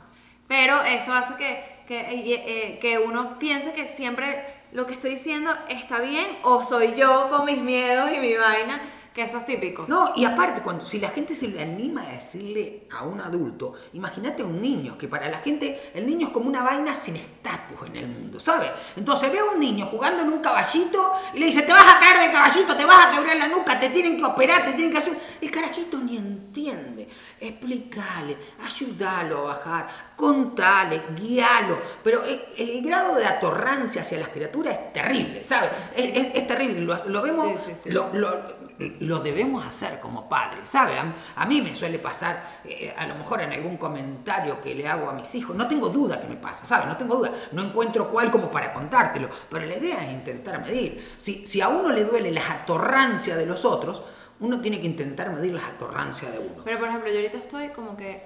Pero 0.48 0.82
eso 0.82 1.12
hace 1.12 1.34
que, 1.36 1.84
que, 1.86 2.00
eh, 2.10 2.78
que 2.80 2.98
uno 2.98 3.38
piense 3.38 3.72
que 3.72 3.86
siempre 3.86 4.60
lo 4.72 4.86
que 4.86 4.92
estoy 4.92 5.12
diciendo 5.12 5.50
está 5.68 6.00
bien 6.00 6.26
o 6.42 6.62
soy 6.62 6.94
yo 6.96 7.28
con 7.30 7.44
mis 7.44 7.58
miedos 7.58 8.10
y 8.14 8.20
mi 8.20 8.34
vaina, 8.34 8.80
que 9.14 9.22
eso 9.22 9.38
es 9.38 9.46
típico. 9.46 9.86
No, 9.88 10.12
y 10.14 10.24
aparte, 10.24 10.62
cuando, 10.62 10.84
si 10.84 11.00
la 11.00 11.08
gente 11.08 11.34
se 11.34 11.48
le 11.48 11.60
anima 11.60 12.02
a 12.02 12.12
decirle 12.12 12.86
a 12.92 13.04
un 13.04 13.20
adulto, 13.20 13.74
imagínate 13.92 14.42
a 14.42 14.44
un 14.44 14.60
niño, 14.62 14.96
que 14.96 15.08
para 15.08 15.28
la 15.28 15.38
gente 15.38 15.90
el 15.94 16.06
niño 16.06 16.28
es 16.28 16.32
como 16.32 16.48
una 16.48 16.62
vaina 16.62 16.94
sin 16.94 17.16
estatus 17.16 17.86
en 17.86 17.96
el 17.96 18.06
mundo, 18.06 18.38
¿sabes? 18.38 18.70
Entonces 18.96 19.32
ve 19.32 19.40
a 19.40 19.44
un 19.44 19.58
niño 19.58 19.86
jugando 19.86 20.22
en 20.22 20.28
un 20.28 20.38
caballito 20.38 21.12
y 21.34 21.40
le 21.40 21.46
dice, 21.46 21.62
te 21.62 21.72
vas 21.72 21.96
a 21.96 21.98
caer 21.98 22.20
del 22.20 22.30
caballito, 22.30 22.76
te 22.76 22.84
vas 22.84 23.06
a 23.06 23.10
quebrar 23.10 23.36
la 23.36 23.48
nuca, 23.48 23.80
te 23.80 23.88
tienen 23.90 24.16
que 24.16 24.24
operar, 24.24 24.64
te 24.64 24.72
tienen 24.74 24.92
que 24.92 24.98
hacer... 24.98 25.18
El 25.40 25.50
carajito 25.50 25.98
ni 25.98 26.16
entiende. 26.16 27.08
Explícale, 27.40 28.36
ayúdalo 28.62 29.38
a 29.40 29.54
bajar, 29.54 29.86
contale, 30.14 31.02
guíalo. 31.16 31.78
Pero 32.04 32.22
el, 32.24 32.38
el 32.58 32.82
grado 32.82 33.16
de 33.16 33.24
atorrancia 33.26 34.02
hacia 34.02 34.18
las 34.18 34.28
criaturas 34.28 34.74
es 34.78 34.92
terrible, 34.92 35.42
¿sabes? 35.42 35.70
Es, 35.96 36.04
es- 36.16 36.34
es 36.34 36.46
terrible. 36.46 36.80
Lo, 36.82 37.02
lo 37.08 37.22
vemos, 37.22 37.48
Sí, 37.82 37.88
lo- 37.90 38.12
lo, 38.12 38.60
lo 39.00 39.18
debemos 39.20 39.66
hacer 39.66 40.00
como 40.00 40.28
padres, 40.28 40.68
¿sabe? 40.68 40.98
A, 40.98 41.14
a 41.36 41.46
mí 41.46 41.62
me 41.62 41.74
suele 41.74 41.98
pasar, 41.98 42.60
eh, 42.64 42.94
a 42.96 43.06
lo 43.06 43.14
mejor 43.14 43.40
en 43.42 43.52
algún 43.52 43.76
comentario 43.78 44.60
que 44.60 44.74
le 44.74 44.86
hago 44.86 45.08
a 45.08 45.12
mis 45.14 45.34
hijos, 45.34 45.56
no 45.56 45.66
tengo 45.66 45.88
duda 45.88 46.20
que 46.20 46.26
me 46.28 46.36
pasa, 46.36 46.66
¿sabe? 46.66 46.86
No 46.86 46.96
tengo 46.98 47.16
duda, 47.16 47.30
no 47.52 47.62
encuentro 47.62 48.08
cuál 48.10 48.30
como 48.30 48.50
para 48.50 48.72
contártelo, 48.72 49.28
pero 49.48 49.64
la 49.66 49.76
idea 49.76 50.04
es 50.06 50.12
intentar 50.12 50.60
medir. 50.60 51.14
Si, 51.18 51.46
si 51.46 51.60
a 51.62 51.68
uno 51.68 51.90
le 51.90 52.04
duele 52.04 52.30
la 52.30 52.42
atorrancia 52.50 53.36
de 53.36 53.46
los 53.46 53.64
otros, 53.64 54.02
uno 54.40 54.60
tiene 54.60 54.80
que 54.80 54.86
intentar 54.86 55.30
medir 55.32 55.52
la 55.52 55.66
atorrancia 55.66 56.30
de 56.30 56.38
uno. 56.38 56.62
Pero 56.64 56.78
por 56.78 56.88
ejemplo, 56.88 57.10
yo 57.10 57.16
ahorita 57.16 57.38
estoy 57.38 57.68
como 57.68 57.96
que 57.96 58.22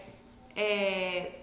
eh, 0.57 1.41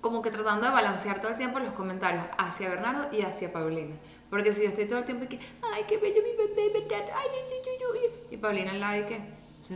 como 0.00 0.22
que 0.22 0.30
tratando 0.30 0.66
de 0.66 0.72
balancear 0.72 1.20
todo 1.20 1.30
el 1.32 1.36
tiempo 1.36 1.58
los 1.58 1.72
comentarios 1.74 2.24
hacia 2.38 2.68
Bernardo 2.68 3.08
y 3.12 3.22
hacia 3.22 3.52
Paulina. 3.52 3.96
Porque 4.30 4.52
si 4.52 4.62
yo 4.62 4.68
estoy 4.68 4.86
todo 4.86 4.98
el 4.98 5.04
tiempo 5.04 5.24
y 5.24 5.28
que, 5.28 5.40
ay, 5.74 5.84
qué 5.88 5.96
bello 5.98 6.22
mi 6.22 6.36
bebé, 6.36 6.70
¿verdad? 6.72 7.04
Ay, 7.16 7.26
ay, 7.32 7.40
ay, 7.50 7.60
ay, 7.66 8.00
ay", 8.04 8.10
y 8.30 8.36
Paulina 8.36 8.70
al 8.70 8.80
lado 8.80 9.00
y 9.00 9.04
que, 9.04 9.20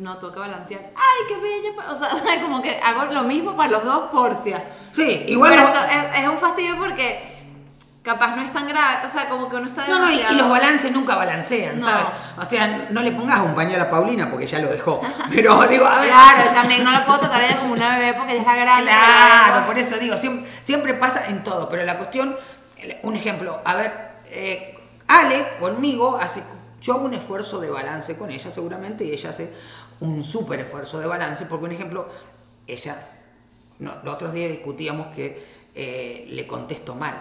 no, 0.00 0.16
tengo 0.18 0.32
que 0.32 0.38
balancear, 0.38 0.92
ay, 0.94 1.24
qué 1.28 1.36
bella, 1.38 1.74
pa-". 1.76 1.92
o 1.92 1.96
sea, 1.96 2.08
como 2.42 2.62
que 2.62 2.78
hago 2.82 3.12
lo 3.12 3.24
mismo 3.24 3.56
para 3.56 3.70
los 3.70 3.84
dos 3.84 4.10
porcia. 4.12 4.64
Sí, 4.92 5.24
igual... 5.28 5.54
Pero 5.56 5.62
lo- 5.68 5.74
esto 5.74 5.84
es, 6.14 6.18
es 6.22 6.28
un 6.28 6.38
fastidio 6.38 6.76
porque 6.78 7.33
capaz 8.04 8.36
no 8.36 8.42
es 8.42 8.52
tan 8.52 8.68
grave, 8.68 9.04
o 9.06 9.08
sea, 9.08 9.28
como 9.28 9.48
que 9.48 9.56
uno 9.56 9.66
está 9.66 9.88
No, 9.88 9.98
no, 9.98 10.10
y, 10.10 10.14
y 10.14 10.16
demasiado- 10.18 10.38
los 10.42 10.50
balances 10.50 10.92
nunca 10.92 11.16
balancean, 11.16 11.78
No. 11.78 11.86
¿sabes? 11.86 12.04
O 12.38 12.44
sea, 12.44 12.88
no 12.90 13.00
le 13.02 13.10
pongas 13.12 13.40
un 13.40 13.54
pañal 13.54 13.80
a 13.80 13.88
Paulina 13.90 14.30
porque 14.30 14.46
ya 14.46 14.58
lo 14.58 14.68
dejó. 14.68 15.00
Pero 15.34 15.66
digo, 15.66 15.86
a 15.86 16.00
ver, 16.00 16.08
Claro, 16.10 16.50
también 16.52 16.84
no 16.84 16.92
la 16.92 17.04
puedo 17.06 17.20
tratar 17.20 17.42
ella 17.42 17.58
como 17.60 17.72
una 17.72 17.96
bebé 17.98 18.12
porque 18.14 18.32
ella 18.34 18.42
es 18.42 18.46
la 18.46 18.56
grande. 18.56 18.90
la 18.92 19.00
Claro, 19.46 19.66
por 19.66 19.78
eso 19.78 19.96
digo, 19.96 20.16
siempre, 20.18 20.50
siempre 20.62 20.94
pasa 20.94 21.26
en 21.28 21.42
todo, 21.42 21.68
pero 21.68 21.82
la 21.84 21.96
cuestión, 21.96 22.36
un 23.02 23.16
ejemplo, 23.16 23.60
a 23.64 23.74
ver, 23.74 24.10
eh, 24.28 24.76
Ale 25.08 25.46
conmigo 25.58 26.18
hace, 26.20 26.42
yo 26.82 26.94
hago 26.94 27.04
un 27.06 27.14
esfuerzo 27.14 27.58
de 27.60 27.70
balance 27.70 28.16
con 28.18 28.30
ella 28.30 28.50
seguramente 28.52 29.04
y 29.04 29.12
ella 29.12 29.30
hace 29.30 29.50
un 30.00 30.22
súper 30.24 30.60
esfuerzo 30.60 30.98
de 30.98 31.06
balance, 31.06 31.46
porque 31.46 31.64
un 31.64 31.72
ejemplo, 31.72 32.08
ella, 32.66 32.96
no, 33.78 33.94
los 34.02 34.14
otros 34.14 34.32
días 34.34 34.50
discutíamos 34.50 35.06
que 35.14 35.70
eh, 35.74 36.26
le 36.28 36.46
contesto 36.46 36.94
mal, 36.94 37.14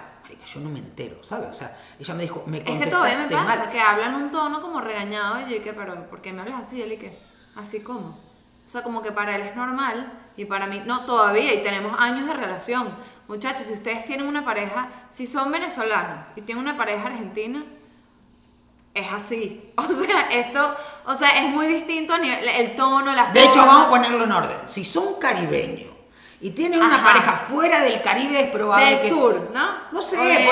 yo 0.45 0.60
no 0.60 0.69
me 0.69 0.79
entero, 0.79 1.17
¿sabes? 1.23 1.49
O 1.49 1.53
sea, 1.53 1.77
ella 1.99 2.13
me 2.13 2.23
dijo, 2.23 2.43
me 2.45 2.58
Es 2.58 2.63
que 2.63 2.69
contestaste 2.69 2.95
todavía 2.95 3.17
me 3.27 3.45
pasa, 3.45 3.63
mal. 3.63 3.71
que 3.71 3.79
hablan 3.79 4.15
un 4.15 4.32
tono 4.32 4.62
como 4.62 4.82
regañado 4.82 5.47
y 5.47 5.53
yo 5.56 5.63
que, 5.63 5.73
pero 5.73 6.10
¿por 6.10 6.21
qué 6.21 6.32
me 6.34 6.41
hablas 6.41 6.62
así? 6.62 6.82
Él 6.82 6.93
y 6.93 6.97
que, 6.97 7.17
así 7.56 7.82
como. 7.82 8.17
O 8.65 8.69
sea, 8.69 8.82
como 8.84 9.01
que 9.01 9.12
para 9.12 9.36
él 9.36 9.41
es 9.41 9.56
normal 9.56 10.12
y 10.38 10.45
para 10.45 10.67
mí, 10.67 10.82
no, 10.86 11.06
todavía, 11.06 11.53
y 11.53 11.62
tenemos 11.63 11.95
años 11.99 12.27
de 12.27 12.34
relación. 12.34 12.89
Muchachos, 13.27 13.67
si 13.67 13.73
ustedes 13.73 14.06
tienen 14.06 14.27
una 14.27 14.43
pareja, 14.45 14.88
si 15.10 15.27
son 15.27 15.51
venezolanos 15.51 16.27
y 16.36 16.41
tienen 16.41 16.63
una 16.63 16.77
pareja 16.77 17.08
argentina, 17.08 17.63
es 18.93 19.12
así. 19.12 19.71
O 19.77 19.91
sea, 19.91 20.21
esto, 20.32 20.75
o 21.06 21.15
sea, 21.15 21.43
es 21.43 21.49
muy 21.49 21.67
distinto 21.67 22.13
a 22.13 22.17
nivel, 22.19 22.47
el 22.47 22.75
tono, 22.75 23.13
la 23.13 23.32
De 23.32 23.41
hecho, 23.41 23.53
forma. 23.60 23.67
vamos 23.67 23.86
a 23.86 23.89
ponerlo 23.89 24.23
en 24.25 24.32
orden. 24.32 24.58
Si 24.65 24.86
son 24.86 25.15
caribeños 25.19 25.92
y 26.43 26.51
tienen 26.51 26.79
una 26.82 26.95
Ajá. 26.95 27.03
pareja 27.06 27.32
fuera 27.34 27.79
del 27.79 28.01
Caribe, 28.01 28.41
es 28.41 28.49
probable 28.51 28.86
Del 28.91 28.99
que... 29.01 29.10
sur, 29.10 29.51
¿no? 29.53 29.65
No 29.93 30.01
sé, 30.01 30.17
de- 30.17 30.45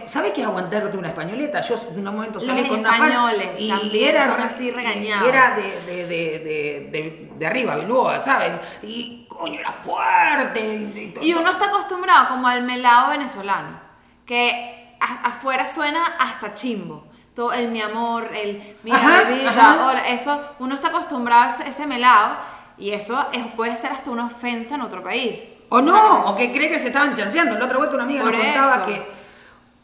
por 0.00 0.08
¿sabes 0.10 0.32
qué 0.32 0.40
es 0.40 0.46
aguantarte 0.48 0.98
una 0.98 1.08
españoleta? 1.08 1.60
Yo 1.60 1.76
en 1.92 2.08
un 2.08 2.14
momento 2.16 2.40
salí 2.40 2.60
Los 2.62 2.68
con 2.70 2.80
una 2.80 2.92
españoles 2.94 3.48
y 3.58 3.68
también 3.68 4.14
era, 4.16 4.34
son 4.34 4.42
así 4.42 4.70
regañados. 4.72 5.28
era 5.28 5.54
de, 5.56 6.06
de, 6.06 7.28
de, 7.38 7.46
arriba, 7.46 7.76
Bilboa, 7.76 8.18
¿sabes? 8.18 8.52
Y 8.82 9.26
coño, 9.28 9.60
era 9.60 9.72
fuerte. 9.72 10.60
Y, 10.60 11.14
y 11.22 11.34
uno 11.34 11.50
está 11.52 11.66
acostumbrado 11.66 12.28
como 12.30 12.48
al 12.48 12.64
melado 12.64 13.10
venezolano, 13.10 13.80
que 14.26 14.96
a- 15.00 15.28
afuera 15.28 15.68
suena 15.68 16.16
hasta 16.18 16.52
chimbo. 16.54 17.06
Todo 17.34 17.52
el 17.52 17.68
mi 17.68 17.80
amor, 17.80 18.28
el 18.34 18.60
ajá. 18.90 19.86
hola, 19.86 20.08
eso, 20.08 20.56
uno 20.58 20.74
está 20.74 20.88
acostumbrado 20.88 21.44
a 21.44 21.46
ese, 21.46 21.68
ese 21.68 21.86
melado 21.86 22.36
y 22.78 22.90
eso 22.92 23.26
es- 23.32 23.46
puede 23.56 23.76
ser 23.76 23.92
hasta 23.92 24.10
una 24.10 24.26
ofensa 24.26 24.74
en 24.76 24.82
otro 24.82 25.02
país. 25.02 25.62
O 25.70 25.80
no, 25.80 26.30
o 26.30 26.36
que 26.36 26.52
cree 26.52 26.68
que 26.70 26.78
se 26.78 26.88
estaban 26.88 27.14
chanceando. 27.14 27.58
La 27.58 27.64
otra 27.66 27.78
vuelta 27.78 27.94
una 27.96 28.04
amiga 28.04 28.22
Por 28.22 28.32
nos 28.32 28.42
contaba 28.42 28.76
eso. 28.76 28.86
que 28.86 29.18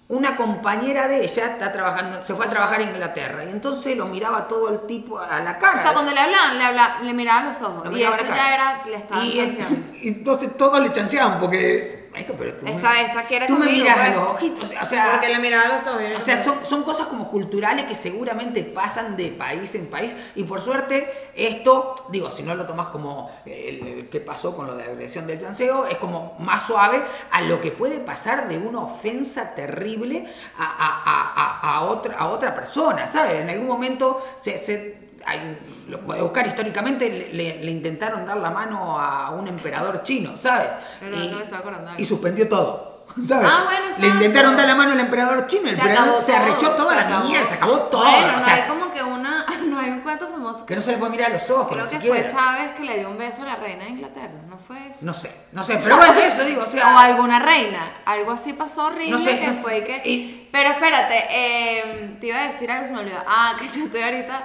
una 0.09 0.37
compañera 0.37 1.09
de 1.09 1.25
ella 1.25 1.47
está 1.47 1.73
trabajando, 1.73 2.25
se 2.25 2.35
fue 2.35 2.47
a 2.47 2.51
trabajar 2.51 2.79
a 2.81 2.83
Inglaterra 2.83 3.45
y 3.45 3.49
entonces 3.51 3.97
lo 3.97 4.07
miraba 4.07 4.47
todo 4.47 4.69
el 4.69 4.81
tipo 4.87 5.19
a 5.19 5.41
la 5.41 5.59
cara. 5.59 5.79
O 5.79 5.83
sea, 5.83 5.93
cuando 5.95 6.13
le 6.13 6.21
hablaban, 6.21 6.59
le, 6.59 6.65
habla, 6.65 6.99
le 7.03 7.13
miraban 7.15 7.47
los 7.49 7.63
ojos 7.63 7.87
Lo 7.87 7.93
y 7.93 7.95
miraba 7.97 8.17
eso 8.17 8.27
ya 8.27 8.55
era, 8.55 8.83
le 8.87 8.97
estaban 8.97 9.25
y, 9.25 9.35
chanceando. 9.37 9.95
y 10.03 10.09
entonces 10.09 10.57
todos 10.57 10.79
le 10.81 10.93
chanceaban 10.93 11.41
porque. 11.41 12.04
Marico, 12.15 12.35
pero 12.39 12.55
tú 12.55 12.67
Esta- 12.67 12.91
me, 12.91 13.03
esta 13.03 13.23
quiere 13.25 13.47
tú 13.47 13.55
me 13.55 13.67
conmigo, 13.67 13.85
miras 13.85 13.99
a 13.99 14.03
pues. 14.05 14.15
los 14.17 14.29
ojitos. 14.29 14.75
O 14.81 14.85
sea, 14.85 15.11
Porque 15.13 15.29
le 15.29 15.39
miraban 15.41 15.69
los 15.69 15.87
ojos. 15.87 16.01
o 16.17 16.21
sea, 16.21 16.43
son, 16.45 16.65
son 16.65 16.83
cosas 16.85 17.09
como 17.09 17.29
culturales 17.31 17.85
que 17.87 17.95
seguramente 17.95 18.63
pasan 18.63 19.17
de 19.17 19.29
país 19.29 19.75
en 19.75 19.87
país 19.89 20.15
y 20.37 20.45
por 20.45 20.61
suerte 20.63 21.11
esto, 21.35 21.95
digo, 22.11 22.31
si 22.31 22.43
no 22.45 22.55
lo 22.55 22.65
tomas 22.67 22.87
como 22.89 23.31
el, 23.45 23.87
el 23.87 24.09
que 24.09 24.21
pasó 24.21 24.55
con 24.57 24.67
lo 24.69 24.77
de 24.77 24.85
la 24.87 24.93
agresión 24.93 25.27
del 25.27 25.39
chanceo, 25.41 25.87
es 25.87 25.99
como 25.99 26.37
más 26.39 26.63
suave 26.67 27.03
a 27.33 27.41
lo 27.43 27.61
que 27.61 27.73
puede 27.73 27.99
pasar 28.01 28.49
de 28.49 28.59
una 28.59 28.81
ofensa 28.81 29.55
terrible 29.55 30.27
a, 30.57 30.65
a- 30.65 31.03
a- 31.05 31.33
a- 31.75 31.77
a 31.79 31.81
otra, 31.83 32.17
a 32.17 32.29
otra 32.29 32.55
persona, 32.55 33.09
¿sabes? 33.09 33.41
En 33.41 33.51
algún 33.51 33.67
momento 33.67 34.25
se... 34.41 34.57
se- 34.59 35.04
hay- 35.27 35.59
lo 35.89 35.99
a 36.13 36.23
buscar 36.23 36.47
históricamente, 36.47 37.09
le, 37.33 37.59
le- 37.65 37.71
intentaron 37.71 38.25
dar 38.27 38.37
la 38.39 38.51
mano 38.51 38.99
a 39.01 39.31
un 39.31 39.47
emperador 39.49 40.03
chino, 40.03 40.37
¿sabes? 40.37 40.69
Pero 41.01 41.17
no 41.17 41.37
me 41.37 41.43
estaba 41.43 41.59
acordando. 41.61 41.93
y 41.99 42.05
suspendió 42.05 42.49
todo. 42.49 42.95
¿sabes? 43.29 43.47
Ah, 43.53 43.65
bueno, 43.65 43.95
Le 43.99 44.07
intentaron 44.09 44.57
dar 44.57 44.67
la 44.67 44.75
mano 44.75 44.93
al 44.93 45.01
emperador 45.01 45.47
chino, 45.47 45.69
el 45.69 45.75
Se 45.77 45.81
emperador 45.83 46.09
acabó 46.09 46.23
se 46.23 46.35
arrechó 46.35 46.71
todo, 46.71 46.77
toda 46.89 47.03
se 47.05 47.11
la 47.11 47.21
mierda, 47.21 47.45
se 47.45 47.55
acabó 47.57 47.79
todo. 47.81 48.01
Bueno, 48.01 48.29
o 48.29 48.33
no 48.33 48.41
sea, 48.41 48.55
hay 48.55 48.63
como 48.63 48.91
que 48.93 49.03
una, 49.03 49.45
no 49.67 49.79
hay 49.79 49.91
un 49.91 50.01
cuento 50.01 50.27
famoso. 50.27 50.65
que 50.65 50.75
no 50.75 50.81
se 50.81 50.93
le 50.93 50.97
puede 50.97 51.11
mirar 51.13 51.31
a 51.31 51.35
los 51.35 51.51
ojos, 51.51 51.69
Creo 51.69 51.85
que 51.85 51.97
siquiera. 51.97 52.17
fue 52.23 52.27
Chávez 52.31 52.75
que 52.75 52.83
le 52.85 52.99
dio 53.01 53.11
un 53.11 53.19
beso 53.19 53.43
a 53.43 53.45
la 53.45 53.57
reina 53.57 53.85
de 53.85 53.91
Inglaterra, 53.91 54.33
¿no 54.49 54.57
fue 54.57 54.89
eso? 54.89 55.01
No 55.03 55.13
sé, 55.13 55.31
no 55.53 55.63
sé, 55.63 55.79
pero 55.85 55.99
bueno, 55.99 56.19
eso 56.19 56.45
digo, 56.45 56.63
o 56.63 56.67
sea. 56.67 56.95
o 56.95 56.99
alguna 56.99 57.41
reina. 57.41 57.93
Algo 58.07 58.31
así 58.33 58.55
pasó 58.55 58.87
horrible 58.87 59.11
No 59.11 59.19
sé, 59.19 59.39
que 59.39 59.49
no- 59.49 59.61
fue 59.63 59.85
que. 59.85 60.01
y- 60.09 60.49
Pero 60.51 60.71
espérate, 60.71 61.27
eh, 61.31 62.17
te 62.21 62.29
iba 62.29 62.39
a 62.39 62.47
decir 62.47 62.71
algo 62.71 62.85
que 62.85 62.89
se 62.89 62.95
me 62.95 63.01
olvidó. 63.01 63.19
Ah, 63.29 63.55
que 63.61 63.69
yo 63.69 63.85
estoy 63.85 64.01
ahorita 64.03 64.45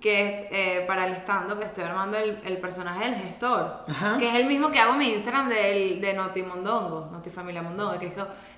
que 0.00 0.48
eh, 0.52 0.84
para 0.86 1.06
el 1.06 1.14
stand-up 1.14 1.62
estoy 1.62 1.84
armando 1.84 2.18
el, 2.18 2.38
el 2.44 2.58
personaje 2.58 3.04
del 3.04 3.14
gestor, 3.16 3.84
Ajá. 3.88 4.18
que 4.18 4.28
es 4.28 4.34
el 4.34 4.46
mismo 4.46 4.70
que 4.70 4.78
hago 4.78 4.92
en 4.92 4.98
mi 4.98 5.08
Instagram 5.08 5.48
del, 5.48 6.00
de 6.00 6.12
Noti 6.12 6.42
Mondongo, 6.42 7.08
Noti 7.10 7.30
Familia 7.30 7.62
Mondongo, 7.62 7.98
que 7.98 8.06
es, 8.06 8.12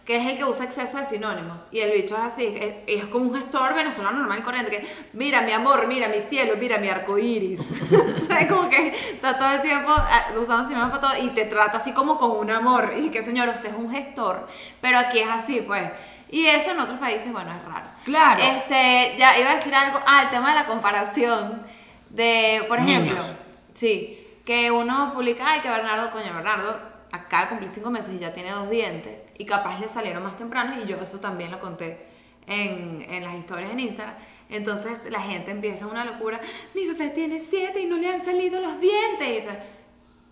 que 0.04 0.16
es 0.16 0.26
el 0.26 0.38
que 0.38 0.44
usa 0.44 0.64
exceso 0.64 0.98
de 0.98 1.04
sinónimos. 1.04 1.68
Y 1.70 1.80
el 1.80 1.92
bicho 1.92 2.16
es 2.16 2.22
así, 2.22 2.46
es, 2.46 2.74
es 2.86 3.04
como 3.06 3.26
un 3.26 3.34
gestor 3.34 3.74
venezolano 3.74 4.18
normal 4.18 4.40
y 4.40 4.42
corriente, 4.42 4.70
que 4.70 4.86
mira 5.12 5.42
mi 5.42 5.52
amor, 5.52 5.86
mira 5.86 6.08
mi 6.08 6.20
cielo, 6.20 6.54
mira 6.58 6.78
mi 6.78 6.88
arco 6.88 7.16
iris. 7.18 7.60
¿Sabes? 8.26 8.46
Como 8.50 8.68
que 8.68 8.88
está 9.12 9.38
todo 9.38 9.52
el 9.52 9.62
tiempo 9.62 9.92
eh, 9.92 10.38
usando 10.38 10.66
sinónimos 10.66 10.98
para 10.98 11.14
todo 11.14 11.24
y 11.24 11.28
te 11.30 11.44
trata 11.44 11.76
así 11.76 11.92
como 11.92 12.18
con 12.18 12.32
un 12.32 12.50
amor. 12.50 12.94
Y 12.96 13.10
que 13.10 13.22
señor, 13.22 13.48
usted 13.48 13.70
es 13.70 13.76
un 13.76 13.90
gestor, 13.90 14.48
pero 14.80 14.98
aquí 14.98 15.20
es 15.20 15.28
así, 15.28 15.60
pues. 15.60 15.88
Y 16.30 16.46
eso 16.46 16.72
en 16.72 16.80
otros 16.80 16.98
países, 16.98 17.32
bueno, 17.32 17.50
es 17.52 17.64
raro. 17.64 17.86
Claro. 18.04 18.42
Este, 18.42 19.16
ya 19.18 19.38
iba 19.38 19.50
a 19.50 19.54
decir 19.54 19.74
algo. 19.74 19.98
Ah, 20.06 20.24
el 20.24 20.30
tema 20.30 20.50
de 20.50 20.54
la 20.56 20.66
comparación. 20.66 21.62
De, 22.10 22.64
por 22.68 22.78
ejemplo, 22.78 23.12
Niños. 23.12 23.34
sí, 23.74 24.26
que 24.44 24.70
uno 24.70 25.12
publica, 25.12 25.44
ay, 25.46 25.60
que 25.60 25.68
Bernardo, 25.68 26.10
coño, 26.10 26.32
Bernardo 26.34 26.80
acaba 27.12 27.44
de 27.44 27.48
cumplir 27.50 27.68
cinco 27.70 27.90
meses 27.90 28.14
y 28.14 28.18
ya 28.18 28.32
tiene 28.32 28.50
dos 28.50 28.70
dientes. 28.70 29.28
Y 29.38 29.44
capaz 29.44 29.78
le 29.78 29.88
salieron 29.88 30.22
más 30.22 30.36
temprano 30.36 30.74
y 30.82 30.86
yo 30.86 30.96
eso 31.02 31.20
también 31.20 31.50
lo 31.50 31.60
conté 31.60 32.06
en, 32.46 33.04
en 33.08 33.24
las 33.24 33.34
historias 33.34 33.70
en 33.70 33.80
Instagram. 33.80 34.14
Entonces 34.50 35.10
la 35.10 35.20
gente 35.20 35.50
empieza 35.50 35.86
una 35.86 36.04
locura. 36.04 36.40
Mi 36.74 36.86
bebé 36.86 37.10
tiene 37.10 37.38
siete 37.38 37.80
y 37.80 37.86
no 37.86 37.96
le 37.96 38.10
han 38.10 38.20
salido 38.20 38.60
los 38.60 38.80
dientes. 38.80 39.44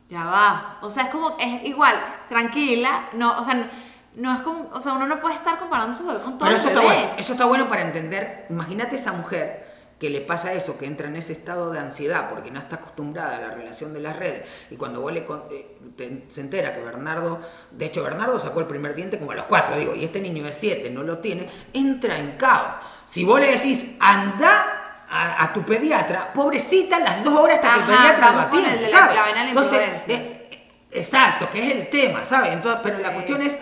Y 0.09 0.13
ya 0.13 0.25
va. 0.25 0.79
O 0.81 0.91
sea, 0.91 1.05
es 1.05 1.09
como, 1.11 1.37
es 1.39 1.65
igual, 1.65 1.95
tranquila. 2.29 3.11
No, 3.13 3.39
o 3.39 3.45
sea, 3.45 3.71
no, 4.17 4.35
es 4.35 4.41
como, 4.43 4.69
o 4.73 4.81
sea, 4.81 4.95
uno 4.95 5.07
no 5.07 5.21
puede 5.21 5.35
estar 5.37 5.59
comparando 5.59 5.95
su 5.95 6.07
bebé 6.07 6.21
con 6.21 6.39
todos 6.39 6.49
Pero 6.49 6.53
los 6.53 6.61
eso 6.61 6.69
está 6.69 6.81
bebés. 6.81 6.97
bueno, 7.05 7.15
eso 7.19 7.33
está 7.33 7.45
bueno 7.45 7.69
para 7.69 7.83
entender. 7.83 8.47
Imagínate 8.51 8.97
esa 8.97 9.13
mujer 9.13 9.67
que 9.99 10.11
le 10.11 10.21
pasa 10.21 10.53
eso, 10.53 10.77
que 10.77 10.85
entra 10.85 11.09
en 11.09 11.17
ese 11.17 11.33
estado 11.33 11.71
de 11.71 11.79
ansiedad 11.79 12.29
porque 12.29 12.51
no 12.51 12.59
está 12.59 12.77
acostumbrada 12.77 13.37
a 13.39 13.41
la 13.41 13.49
relación 13.55 13.95
de 13.95 14.01
las 14.01 14.15
redes 14.17 14.47
y 14.71 14.77
cuando 14.77 15.01
vos 15.01 15.11
le 15.11 15.25
con- 15.25 15.45
eh, 15.51 15.75
te- 15.97 16.27
se 16.29 16.43
entera 16.43 16.75
que 16.75 16.83
Bernardo, 16.83 17.41
de 17.71 17.87
hecho 17.87 18.03
Bernardo 18.03 18.39
sacó 18.39 18.61
el 18.61 18.67
primer 18.67 18.95
diente 18.95 19.19
como 19.19 19.31
a 19.33 19.35
los 19.37 19.47
cuatro, 19.47 19.79
digo, 19.79 19.95
y 19.95 20.05
este 20.05 20.21
niño 20.21 20.45
de 20.45 20.53
siete 20.53 20.91
no 20.91 21.03
lo 21.03 21.17
tiene, 21.19 21.49
entra 21.73 22.19
en 22.19 22.33
caos. 22.37 22.75
Si 23.07 23.25
vos 23.25 23.41
le 23.41 23.53
decís, 23.53 23.97
anda 23.99 25.05
a, 25.09 25.45
a 25.45 25.53
tu 25.55 25.63
pediatra, 25.63 26.31
pobrecita 26.33 26.99
las 26.99 27.25
dos 27.25 27.39
horas 27.41 27.57
hasta 27.63 27.75
que 27.75 27.81
el 27.81 27.87
pediatra 27.87 28.33
lo 28.33 28.41
atiende, 28.41 28.89
¿sabes? 28.89 29.17
la 29.35 29.49
Entonces, 29.49 30.09
eh, 30.09 30.69
exacto, 30.91 31.49
que 31.49 31.67
es 31.67 31.75
el 31.75 31.89
tema, 31.89 32.23
¿sabes? 32.25 32.53
Entonces, 32.53 32.83
pero 32.93 33.03
la 33.03 33.15
cuestión 33.15 33.41
es 33.41 33.59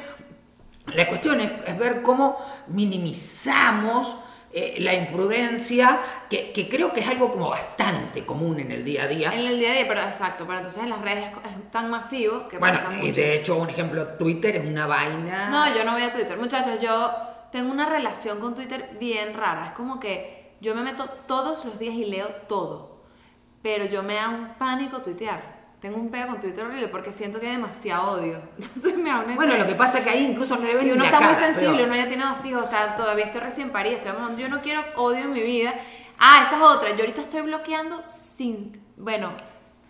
la 0.86 1.08
cuestión 1.08 1.40
es, 1.40 1.52
es 1.66 1.78
ver 1.78 2.02
cómo 2.02 2.38
minimizamos 2.68 4.16
eh, 4.56 4.76
la 4.78 4.94
imprudencia, 4.94 5.98
que, 6.30 6.52
que 6.52 6.68
creo 6.68 6.92
que 6.92 7.00
es 7.00 7.08
algo 7.08 7.32
como 7.32 7.48
bastante 7.50 8.24
común 8.24 8.60
en 8.60 8.70
el 8.70 8.84
día 8.84 9.02
a 9.02 9.08
día. 9.08 9.32
En 9.32 9.46
el 9.46 9.58
día 9.58 9.72
a 9.72 9.74
día, 9.74 9.84
pero 9.88 10.02
exacto, 10.02 10.44
pero 10.46 10.58
entonces 10.58 10.80
en 10.80 10.90
las 10.90 11.00
redes 11.00 11.24
es, 11.24 11.70
tan 11.72 11.90
masivo 11.90 12.46
que 12.46 12.58
Bueno, 12.58 12.78
pasa 12.78 12.94
y 12.94 12.98
mucho. 12.98 13.14
de 13.14 13.34
hecho, 13.34 13.56
un 13.56 13.68
ejemplo, 13.68 14.06
Twitter 14.16 14.54
es 14.54 14.64
una 14.64 14.86
vaina. 14.86 15.50
No, 15.50 15.74
yo 15.74 15.84
no 15.84 15.90
voy 15.94 16.02
a 16.02 16.12
Twitter. 16.12 16.38
Muchachos, 16.38 16.78
yo 16.80 17.12
tengo 17.50 17.72
una 17.72 17.86
relación 17.86 18.38
con 18.38 18.54
Twitter 18.54 18.96
bien 19.00 19.34
rara. 19.34 19.66
Es 19.66 19.72
como 19.72 19.98
que 19.98 20.54
yo 20.60 20.72
me 20.76 20.82
meto 20.82 21.04
todos 21.26 21.64
los 21.64 21.80
días 21.80 21.96
y 21.96 22.04
leo 22.04 22.28
todo. 22.46 23.02
Pero 23.60 23.86
yo 23.86 24.04
me 24.04 24.14
da 24.14 24.28
un 24.28 24.54
pánico 24.54 25.02
tuitear. 25.02 25.53
Tengo 25.84 25.98
un 25.98 26.08
pego 26.10 26.28
con 26.28 26.40
Twitter 26.40 26.64
horrible 26.64 26.88
porque 26.88 27.12
siento 27.12 27.38
que 27.38 27.46
hay 27.46 27.56
demasiado 27.56 28.12
odio. 28.12 28.40
Entonces 28.58 28.96
me 28.96 29.10
da 29.10 29.22
Bueno, 29.34 29.54
lo 29.58 29.66
que 29.66 29.74
pasa 29.74 29.98
es 29.98 30.04
que 30.04 30.08
ahí 30.08 30.24
incluso 30.24 30.56
no 30.56 30.64
le 30.64 30.76
ven 30.76 30.84
Y 30.84 30.86
ni 30.86 30.92
uno 30.92 31.02
la 31.04 31.10
está 31.10 31.20
muy 31.20 31.34
sensible, 31.34 31.72
pero- 31.74 31.84
uno 31.88 31.96
ya 31.96 32.08
tiene 32.08 32.24
dos 32.24 32.42
hijos, 32.46 32.64
está, 32.64 32.96
todavía 32.96 33.26
estoy 33.26 33.42
recién 33.42 33.68
parida, 33.68 33.96
estoy 33.96 34.12
amando- 34.12 34.40
yo 34.40 34.48
no 34.48 34.62
quiero 34.62 34.82
odio 34.96 35.24
en 35.24 35.34
mi 35.34 35.42
vida. 35.42 35.74
Ah, 36.18 36.42
esa 36.46 36.56
es 36.56 36.62
otra, 36.62 36.88
yo 36.92 37.00
ahorita 37.00 37.20
estoy 37.20 37.42
bloqueando 37.42 38.02
sin, 38.02 38.80
bueno, 38.96 39.34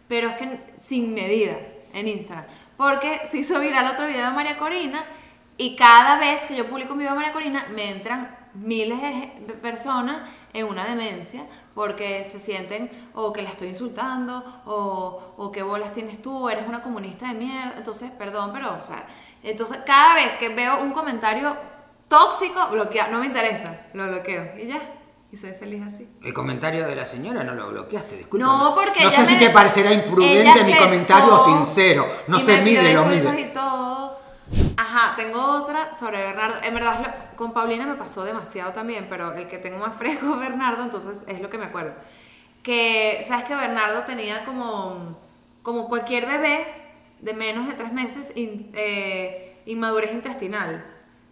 pero 0.09 0.31
es 0.31 0.35
que 0.35 0.59
sin 0.81 1.15
medida 1.15 1.59
en 1.93 2.09
Instagram. 2.09 2.47
Porque 2.77 3.21
se 3.31 3.39
hizo 3.39 3.61
viral 3.61 3.87
otro 3.87 4.09
video 4.09 4.25
de 4.27 4.33
María 4.33 4.59
Corina 4.59 5.05
y 5.59 5.77
cada 5.77 6.19
vez 6.19 6.45
que 6.47 6.57
yo 6.57 6.67
publico 6.69 6.95
un 6.95 6.99
video 6.99 7.13
de 7.13 7.19
María 7.19 7.33
Corina 7.33 7.67
me 7.73 7.89
entran 7.91 8.37
miles 8.55 9.01
de 9.01 9.55
personas 9.55 10.29
en 10.53 10.67
una 10.67 10.85
demencia 10.85 11.45
porque 11.75 12.25
se 12.25 12.39
sienten 12.39 12.91
o 13.15 13.33
que 13.33 13.43
la 13.43 13.51
estoy 13.51 13.69
insultando 13.69 14.63
o, 14.67 15.35
o 15.37 15.53
qué 15.53 15.63
bolas 15.63 15.93
tienes 15.93 16.23
tú, 16.23 16.49
eres 16.49 16.67
una 16.67 16.83
comunista 16.83 17.29
de 17.29 17.35
mierda. 17.35 17.75
Entonces, 17.77 18.11
perdón, 18.13 18.51
pero, 18.53 18.77
o 18.79 18.83
sea, 18.83 19.07
entonces 19.43 19.79
cada 19.85 20.15
vez 20.15 20.37
que 20.37 20.49
veo 20.49 20.83
un 20.83 20.93
comentario 20.93 21.57
tóxico, 22.09 22.69
bloquea, 22.71 23.09
no 23.09 23.19
me 23.19 23.27
interesa, 23.27 23.87
lo 23.93 24.07
bloqueo 24.09 24.53
y 24.59 24.67
ya. 24.67 24.81
Y 25.33 25.37
soy 25.37 25.51
feliz 25.59 25.83
así. 25.85 26.09
El 26.23 26.33
comentario 26.33 26.87
de 26.87 26.95
la 26.95 27.05
señora 27.05 27.43
no 27.43 27.55
lo 27.55 27.69
bloqueaste, 27.71 28.19
disculpa. 28.19 28.47
No, 28.47 28.73
porque 28.73 29.03
No 29.03 29.11
sé 29.11 29.27
si 29.27 29.37
te 29.37 29.51
parecerá 29.51 29.93
imprudente 29.93 30.63
mi 30.63 30.73
comentario 30.77 31.35
o 31.35 31.45
sincero. 31.45 32.07
No 32.29 32.39
se 32.39 32.63
mide 32.63 32.93
lo 32.93 33.05
mide. 33.05 33.41
y 33.41 33.53
todo. 33.53 34.17
Ajá, 34.77 35.17
tengo 35.17 35.43
otra 35.43 35.93
sobre 35.93 36.19
Bernardo. 36.19 36.57
En 36.63 36.75
verdad, 36.75 37.24
con 37.37 37.53
Paulina 37.53 37.87
me 37.87 37.95
pasó 37.95 38.25
demasiado 38.25 38.73
también, 38.73 39.07
pero 39.09 39.33
el 39.35 39.49
que 39.49 39.59
tengo 39.59 39.79
más 39.79 39.97
fresco 39.99 40.35
es 40.35 40.41
Bernardo, 40.41 40.83
entonces 40.83 41.25
es 41.27 41.41
lo 41.41 41.51
que 41.51 41.59
me 41.59 41.67
acuerdo. 41.67 41.95
Que, 42.63 43.23
¿sabes 43.25 43.45
que 43.45 43.55
Bernardo 43.55 44.03
tenía 44.05 44.45
como, 44.45 45.19
como 45.63 45.89
cualquier 45.89 46.27
bebé 46.27 46.67
de 47.21 47.35
menos 47.35 47.67
de 47.67 47.75
tres 47.75 47.93
meses 47.93 48.33
in- 48.37 48.71
eh, 48.75 49.61
inmadurez 49.67 50.13
intestinal? 50.13 50.85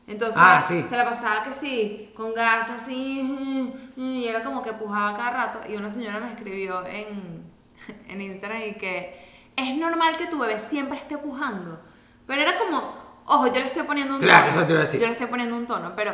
Entonces, 0.07 0.43
Ah, 0.45 0.63
sí. 0.67 0.85
se 0.89 0.97
la 0.97 1.05
pasaba 1.09 1.45
que 1.45 1.53
sí, 1.55 2.13
con 2.15 2.35
gas 2.35 2.69
así, 2.71 3.73
y 3.97 4.27
era 4.27 4.43
como 4.43 4.63
que 4.63 4.73
pujaba 4.73 5.17
cada 5.17 5.31
rato. 5.31 5.61
Y 5.71 5.77
una 5.77 5.89
señora 5.91 6.19
me 6.21 6.33
escribió 6.33 6.85
en, 6.87 7.45
en 8.09 8.21
Instagram 8.21 8.63
y 8.63 8.75
que 8.75 9.23
es 9.57 9.77
normal 9.77 10.17
que 10.19 10.27
tu 10.27 10.39
bebé 10.39 10.59
siempre 10.59 10.99
esté 10.99 11.17
pujando. 11.17 11.81
Pero 12.27 12.43
era 12.43 12.59
como, 12.59 12.95
ojo, 13.27 13.47
yo 13.49 13.55
le 13.55 13.67
estoy 13.67 13.83
poniendo 13.85 14.15
un 14.15 14.21
Claro, 14.21 14.47
tono. 14.49 14.57
eso 14.59 14.67
te 14.67 14.73
iba 14.73 14.81
a 14.81 14.85
decir. 14.85 15.01
Yo 15.01 15.07
le 15.07 15.13
estoy 15.13 15.27
poniendo 15.27 15.57
un 15.57 15.67
tono, 15.67 15.93
pero, 15.97 16.13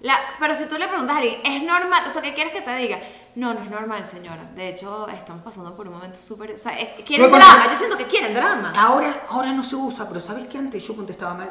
la, 0.00 0.14
pero 0.38 0.54
si 0.56 0.66
tú 0.66 0.76
le 0.78 0.88
preguntas 0.88 1.16
a 1.16 1.18
alguien, 1.20 1.40
¿es 1.44 1.62
normal? 1.62 2.02
O 2.06 2.10
sea, 2.10 2.22
¿qué 2.22 2.34
quieres 2.34 2.52
que 2.52 2.60
te 2.62 2.74
diga? 2.76 2.98
No, 3.36 3.52
no 3.52 3.62
es 3.62 3.70
normal, 3.70 4.06
señora. 4.06 4.44
De 4.54 4.68
hecho, 4.68 5.08
estamos 5.08 5.42
pasando 5.42 5.74
por 5.76 5.88
un 5.88 5.94
momento 5.94 6.18
súper... 6.18 6.52
O 6.52 6.56
sea, 6.56 6.72
quieren 7.04 7.30
con- 7.30 7.40
drama. 7.40 7.66
Yo 7.70 7.76
siento 7.76 7.96
que 7.96 8.04
quieren 8.06 8.32
drama. 8.32 8.72
Ahora, 8.76 9.24
ahora 9.28 9.52
no 9.52 9.64
se 9.64 9.74
usa, 9.76 10.06
pero 10.08 10.20
¿sabes 10.20 10.46
que 10.46 10.56
antes 10.58 10.86
yo 10.86 10.94
contestaba 10.94 11.34
mal? 11.34 11.50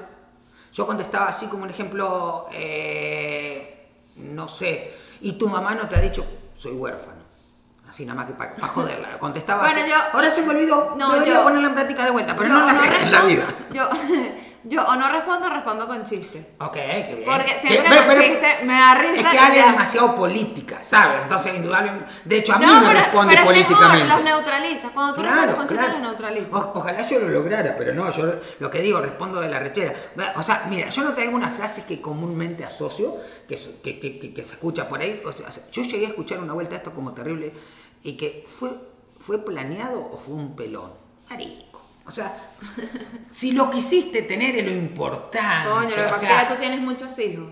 Yo 0.71 0.87
contestaba 0.87 1.27
así 1.27 1.45
como 1.47 1.63
un 1.63 1.69
ejemplo, 1.69 2.47
eh, 2.53 3.89
no 4.15 4.47
sé, 4.47 4.93
y 5.21 5.33
tu 5.33 5.47
mamá 5.47 5.75
no 5.75 5.87
te 5.87 5.95
ha 5.95 5.99
dicho, 5.99 6.25
soy 6.55 6.71
huérfano. 6.73 7.21
Así 7.87 8.05
nada 8.05 8.15
más 8.15 8.25
que 8.27 8.33
para 8.33 8.55
joderla. 8.69 9.19
Contestaba 9.19 9.63
Bueno, 9.63 9.81
así. 9.81 9.89
yo- 9.89 9.95
ahora 10.13 10.29
se 10.31 10.41
me 10.41 10.49
olvidó, 10.49 10.95
No, 10.95 11.11
debería 11.13 11.35
yo- 11.35 11.43
ponerla 11.43 11.67
en 11.67 11.73
práctica 11.75 12.05
de 12.05 12.11
vuelta, 12.11 12.35
pero 12.35 12.49
Yo 12.49 12.55
no, 12.57 12.65
la, 12.65 12.85
en 13.01 13.11
la 13.11 13.21
vida. 13.21 13.45
Yo, 13.71 13.87
yo 14.65 14.83
o 14.85 14.95
no 14.95 15.09
respondo 15.09 15.49
respondo 15.49 15.87
con 15.87 16.03
chiste. 16.03 16.55
Ok, 16.59 16.73
qué 16.73 17.15
bien. 17.17 17.29
Porque 17.29 17.51
siento 17.51 17.83
que 17.83 17.97
con 18.05 18.21
chiste 18.21 18.47
me 18.63 18.73
da 18.73 18.95
risa 18.95 19.15
Es 19.19 19.25
que 19.31 19.37
Ale 19.39 19.59
es 19.59 19.65
demasiado 19.65 20.15
política, 20.15 20.79
¿sabes? 20.83 21.21
Entonces, 21.23 21.55
indudablemente. 21.55 22.05
De 22.25 22.37
hecho, 22.37 22.53
a 22.53 22.57
mí 22.59 22.65
no, 22.65 22.79
me 22.81 22.87
pero, 22.87 22.99
responde 22.99 23.33
pero 23.35 23.45
políticamente. 23.45 24.03
mejor, 24.05 24.21
los 24.21 24.23
neutraliza. 24.23 24.89
Cuando 24.91 25.15
tú 25.15 25.21
respondes 25.21 25.55
con 25.55 25.67
chiste, 25.67 25.87
los 25.89 25.99
neutraliza. 25.99 26.57
O- 26.57 26.71
ojalá 26.79 27.01
yo 27.07 27.19
lo 27.19 27.27
lograra, 27.29 27.75
pero 27.77 27.93
no, 27.93 28.09
yo 28.11 28.25
lo 28.59 28.71
que 28.71 28.79
digo, 28.79 28.99
respondo 29.01 29.39
de 29.41 29.49
la 29.49 29.59
rechera. 29.59 29.93
O 30.35 30.43
sea, 30.43 30.65
mira, 30.69 30.89
yo 30.89 31.03
no 31.03 31.13
tengo 31.13 31.35
unas 31.35 31.53
frases 31.55 31.83
que 31.85 32.01
comúnmente 32.01 32.63
asocio, 32.63 33.17
que, 33.47 33.55
que, 33.83 33.99
que- 33.99 34.19
que- 34.19 34.33
que 34.33 34.43
se 34.43 34.53
escucha 34.53 34.87
por 34.87 35.01
ahí. 35.01 35.21
O 35.25 35.31
sea, 35.31 35.47
yo 35.71 35.83
llegué 35.83 36.05
a 36.05 36.09
escuchar 36.09 36.39
una 36.39 36.53
vuelta 36.53 36.75
esto 36.75 36.91
como 36.93 37.13
terrible 37.13 37.53
y 38.01 38.17
que 38.17 38.45
fue, 38.47 38.71
fue 39.19 39.43
planeado 39.43 39.99
o 40.11 40.17
fue 40.17 40.33
un 40.35 40.55
pelón. 40.55 40.91
Marico. 41.29 41.72
O 42.05 42.11
sea, 42.11 42.33
si 43.31 43.53
lo 43.53 43.71
quisiste 43.71 44.23
tener 44.23 44.55
es 44.57 44.65
lo 44.65 44.71
importante. 44.71 45.69
Coño, 45.69 45.89
lo 45.89 45.95
que 45.95 46.03
pasa 46.09 46.41
es 46.41 46.47
que 46.47 46.53
tú 46.53 46.59
tienes 46.59 46.81
muchos 46.81 47.17
hijos. 47.19 47.47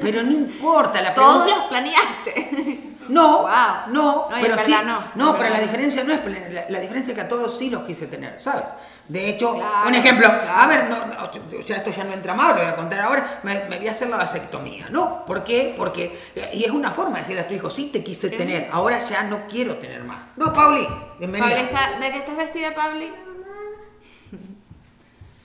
Pero 0.00 0.22
no 0.22 0.30
importa, 0.30 1.00
la 1.02 1.12
Todos 1.14 1.42
pregunta- 1.44 1.58
los 1.60 1.68
planeaste. 1.68 2.80
No, 3.08 3.40
Wow. 3.42 3.48
no, 3.88 3.92
No, 3.92 4.28
pero 4.40 4.56
sí. 4.56 4.74
no, 5.14 5.36
pero 5.36 5.50
la 5.50 5.60
diferencia 5.60 6.02
no 6.04 6.14
es 6.14 6.20
la, 6.54 6.64
la 6.70 6.80
diferencia 6.80 7.12
es 7.12 7.14
que 7.18 7.20
a 7.20 7.28
todos 7.28 7.56
sí 7.58 7.68
los 7.68 7.82
quise 7.82 8.06
tener, 8.06 8.40
¿sabes? 8.40 8.64
De 9.06 9.28
hecho, 9.28 9.52
Claro, 9.56 9.88
un 9.88 9.94
ejemplo, 9.94 10.26
a 10.26 10.66
ver, 10.66 10.88
no, 10.88 11.04
no, 11.04 11.14
o 11.58 11.62
sea, 11.62 11.76
esto 11.76 11.90
ya 11.90 12.04
no 12.04 12.14
entra 12.14 12.32
más, 12.32 12.54
lo 12.56 12.62
voy 12.62 12.72
a 12.72 12.74
contar 12.74 13.00
ahora, 13.02 13.40
me, 13.42 13.66
me 13.66 13.76
voy 13.76 13.88
a 13.88 13.90
hacer 13.90 14.08
la 14.08 14.16
vasectomía, 14.16 14.88
¿no? 14.88 15.26
¿Por 15.26 15.44
qué? 15.44 15.74
Porque, 15.76 16.18
y 16.54 16.64
es 16.64 16.70
una 16.70 16.90
forma 16.90 17.16
de 17.16 17.20
decirle 17.24 17.42
a 17.42 17.46
tu 17.48 17.52
hijo, 17.52 17.68
sí 17.68 17.90
te 17.92 18.02
quise 18.02 18.30
Sí. 18.30 18.36
tener, 18.38 18.70
ahora 18.72 18.98
ya 19.00 19.24
no 19.24 19.46
quiero 19.48 19.74
tener 19.74 20.02
más. 20.04 20.20
No, 20.36 20.50
Pauli, 20.54 20.88
bienvenida. 21.18 21.50
Pauli 21.54 21.62
está, 21.68 21.98
¿De 22.00 22.10
qué 22.10 22.18
estás 22.20 22.36
vestida, 22.38 22.74
Pauli? 22.74 23.12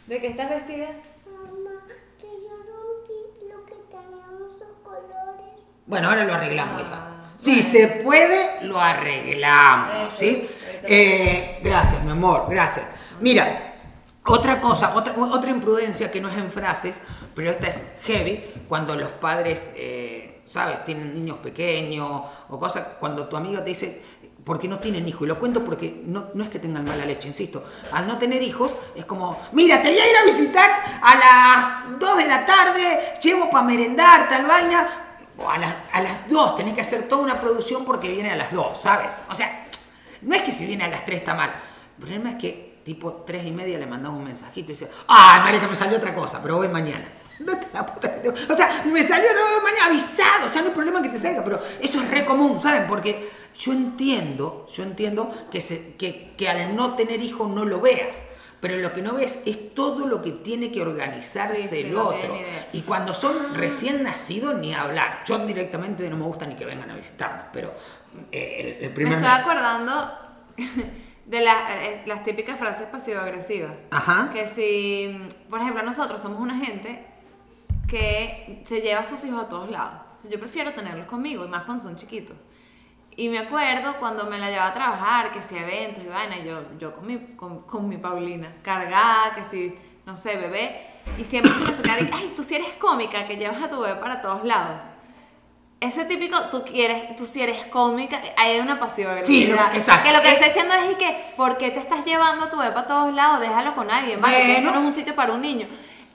¿De 0.09 0.19
qué 0.19 0.29
estás 0.29 0.49
vestida? 0.49 0.87
Mamá, 1.27 1.85
que 2.17 2.25
yo 2.25 2.55
rompí 2.65 3.47
lo 3.47 3.63
que 3.63 3.75
teníamos 3.91 4.59
los 4.59 4.69
colores. 4.83 5.63
Bueno, 5.85 6.09
ahora 6.09 6.23
lo 6.25 6.33
arreglamos, 6.33 6.81
Ah, 6.81 6.83
hija. 6.83 7.33
Si 7.37 7.61
se 7.61 7.85
puede, 8.03 8.65
lo 8.65 8.81
arreglamos, 8.81 10.07
Eso 10.07 10.17
¿sí? 10.17 10.49
Eh, 10.81 11.59
gracias, 11.63 12.03
mi 12.03 12.09
amor, 12.09 12.47
gracias. 12.49 12.87
Mira, 13.21 13.75
otra 14.25 14.59
cosa, 14.59 14.95
otra, 14.95 15.13
otra 15.15 15.51
imprudencia 15.51 16.11
que 16.11 16.19
no 16.19 16.29
es 16.29 16.37
en 16.39 16.49
frases, 16.49 17.03
pero 17.35 17.51
esta 17.51 17.67
es 17.67 17.85
heavy, 18.01 18.43
cuando 18.67 18.95
los 18.95 19.11
padres, 19.11 19.69
eh, 19.75 20.41
¿sabes? 20.43 20.83
Tienen 20.85 21.13
niños 21.13 21.37
pequeños 21.37 22.23
o 22.49 22.57
cosas, 22.57 22.83
cuando 22.99 23.27
tu 23.27 23.37
amigo 23.37 23.61
te 23.61 23.69
dice, 23.69 24.01
porque 24.49 24.67
no 24.67 24.79
tienen 24.79 25.07
hijos, 25.07 25.21
y 25.21 25.25
lo 25.27 25.37
cuento 25.37 25.63
porque 25.63 26.01
no, 26.07 26.29
no 26.33 26.43
es 26.43 26.49
que 26.49 26.57
tengan 26.57 26.83
mala 26.83 27.05
leche, 27.05 27.27
insisto, 27.27 27.63
al 27.91 28.07
no 28.07 28.17
tener 28.17 28.41
hijos 28.41 28.75
es 28.95 29.05
como, 29.05 29.39
mira, 29.51 29.79
te 29.79 29.89
voy 29.89 29.99
a 29.99 30.09
ir 30.09 30.17
a 30.17 30.25
visitar 30.25 30.71
a 31.03 31.15
las 31.85 31.99
2 31.99 32.17
de 32.17 32.27
la 32.27 32.47
tarde, 32.47 33.13
llevo 33.21 33.51
para 33.51 33.63
merendar, 33.67 34.27
tal 34.27 34.47
vaina, 34.47 34.87
o 35.37 35.47
a 35.47 35.59
las, 35.59 35.75
a 35.93 36.01
las 36.01 36.27
2 36.27 36.55
tenés 36.55 36.73
que 36.73 36.81
hacer 36.81 37.07
toda 37.07 37.21
una 37.21 37.39
producción 37.39 37.85
porque 37.85 38.09
viene 38.09 38.31
a 38.31 38.35
las 38.35 38.51
2, 38.51 38.75
¿sabes? 38.75 39.21
O 39.29 39.35
sea, 39.35 39.67
no 40.23 40.33
es 40.33 40.41
que 40.41 40.51
si 40.51 40.65
viene 40.65 40.83
a 40.83 40.87
las 40.87 41.05
3 41.05 41.19
está 41.19 41.35
mal. 41.35 41.51
El 41.51 42.03
problema 42.03 42.31
es 42.31 42.37
que 42.37 42.79
tipo 42.83 43.13
3 43.27 43.45
y 43.45 43.51
media 43.51 43.77
le 43.77 43.85
mandás 43.85 44.11
un 44.11 44.23
mensajito 44.23 44.71
y 44.71 44.73
dice, 44.73 44.89
ay, 45.09 45.41
marica, 45.41 45.67
me 45.67 45.75
salió 45.75 45.99
otra 45.99 46.15
cosa, 46.15 46.41
pero 46.41 46.55
voy 46.55 46.69
mañana. 46.69 47.05
No 47.39 47.57
te 47.57 47.67
la 47.73 47.85
puta 47.85 48.13
que 48.15 48.29
te- 48.29 48.51
O 48.51 48.55
sea, 48.55 48.83
me 48.85 49.01
salió 49.03 49.27
cosa 49.29 49.63
mañana 49.63 49.85
avisado. 49.87 50.45
O 50.45 50.49
sea, 50.49 50.61
no 50.61 50.67
hay 50.69 50.73
problema 50.73 51.01
que 51.01 51.09
te 51.09 51.17
salga, 51.17 51.43
pero 51.43 51.61
eso 51.81 52.01
es 52.01 52.09
re 52.11 52.25
común, 52.25 52.59
¿saben? 52.59 52.85
Porque 52.87 53.29
yo 53.57 53.71
entiendo, 53.73 54.67
yo 54.73 54.83
entiendo 54.83 55.47
que, 55.51 55.61
se, 55.61 55.95
que, 55.95 56.33
que 56.37 56.49
al 56.49 56.75
no 56.75 56.95
tener 56.95 57.21
hijos 57.21 57.49
no 57.49 57.65
lo 57.65 57.79
veas. 57.81 58.23
Pero 58.61 58.75
lo 58.75 58.91
que 58.91 59.01
no 59.01 59.13
ves 59.13 59.39
es 59.45 59.73
todo 59.73 60.05
lo 60.05 60.21
que 60.21 60.31
tiene 60.31 60.69
que 60.69 60.81
organizarse 60.81 61.65
Sí, 61.65 61.79
el 61.79 61.95
otro. 61.95 62.35
Y 62.73 62.81
cuando 62.81 63.13
son 63.13 63.55
recién 63.55 64.03
nacidos, 64.03 64.55
ni 64.55 64.73
hablar. 64.73 65.23
Yo 65.25 65.37
directamente 65.39 66.09
no 66.09 66.17
me 66.17 66.25
gusta 66.25 66.45
ni 66.45 66.55
que 66.57 66.65
vengan 66.65 66.91
a 66.91 66.95
visitarnos, 66.97 67.45
pero 67.53 67.73
eh, 68.33 68.55
el, 68.59 68.67
el 68.83 68.89
Me 68.89 68.95
primer 68.95 69.13
estaba 69.17 69.35
mes- 69.37 69.45
acordando 69.45 70.11
de 71.25 71.41
las, 71.41 71.71
eh, 71.71 72.03
las 72.05 72.23
típicas 72.23 72.59
frases 72.59 72.87
pasivo-agresivas. 72.87 73.71
Ajá. 73.91 74.29
Que 74.33 74.45
si, 74.45 75.25
por 75.49 75.61
ejemplo, 75.61 75.81
nosotros 75.83 76.21
somos 76.21 76.41
una 76.41 76.57
gente 76.57 77.05
que 77.89 78.61
se 78.63 78.81
lleva 78.81 79.01
a 79.01 79.05
sus 79.05 79.23
hijos 79.25 79.43
a 79.43 79.49
todos 79.49 79.69
lados. 79.69 80.01
Sea, 80.17 80.29
yo 80.29 80.39
prefiero 80.39 80.73
tenerlos 80.73 81.07
conmigo, 81.07 81.45
y 81.45 81.47
más 81.47 81.63
cuando 81.63 81.83
son 81.83 81.95
chiquitos. 81.95 82.35
Y 83.15 83.29
me 83.29 83.39
acuerdo 83.39 83.95
cuando 83.99 84.25
me 84.27 84.37
la 84.37 84.49
llevaba 84.49 84.69
a 84.69 84.73
trabajar, 84.73 85.31
que 85.31 85.41
si 85.41 85.57
eventos 85.57 86.03
y 86.03 86.07
vaina, 86.07 86.37
yo, 86.39 86.61
yo 86.77 86.93
con, 86.93 87.05
mi, 87.07 87.17
con, 87.35 87.61
con 87.63 87.89
mi 87.89 87.97
Paulina, 87.97 88.53
cargada, 88.61 89.33
que 89.35 89.43
si, 89.43 89.75
no 90.05 90.15
sé, 90.15 90.37
bebé, 90.37 90.85
y 91.17 91.23
siempre 91.25 91.51
se 91.53 91.63
me 91.63 91.69
acercaba 91.71 91.99
y, 92.01 92.09
ay, 92.13 92.33
tú 92.35 92.43
si 92.43 92.55
eres 92.55 92.69
cómica, 92.79 93.27
que 93.27 93.35
llevas 93.37 93.61
a 93.63 93.69
tu 93.69 93.79
bebé 93.81 93.95
para 93.99 94.21
todos 94.21 94.45
lados. 94.45 94.83
Ese 95.81 96.03
típico, 96.03 96.37
tú 96.51 96.63
quieres, 96.63 97.15
tú 97.15 97.25
si 97.25 97.41
eres 97.41 97.65
cómica, 97.67 98.21
hay 98.37 98.59
una 98.59 98.77
pasión. 98.79 99.19
Sí, 99.21 99.47
lo- 99.47 99.55
exacto. 99.55 100.03
Que 100.09 100.13
lo 100.13 100.21
que 100.21 100.31
está 100.33 100.45
diciendo 100.47 100.73
es 100.75 100.91
y 100.91 100.95
que, 100.95 101.17
¿por 101.37 101.57
qué 101.57 101.71
te 101.71 101.79
estás 101.79 102.03
llevando 102.05 102.45
a 102.45 102.49
tu 102.49 102.57
bebé 102.57 102.71
para 102.73 102.85
todos 102.87 103.13
lados? 103.13 103.39
Déjalo 103.39 103.73
con 103.73 103.89
alguien, 103.89 104.19
¿vale? 104.21 104.35
Que 104.41 104.51
esto 104.51 104.61
Bueno. 104.63 104.71
no 104.73 104.79
es 104.81 104.85
un 104.87 104.91
sitio 104.91 105.15
para 105.15 105.33
un 105.33 105.41
niño. 105.41 105.67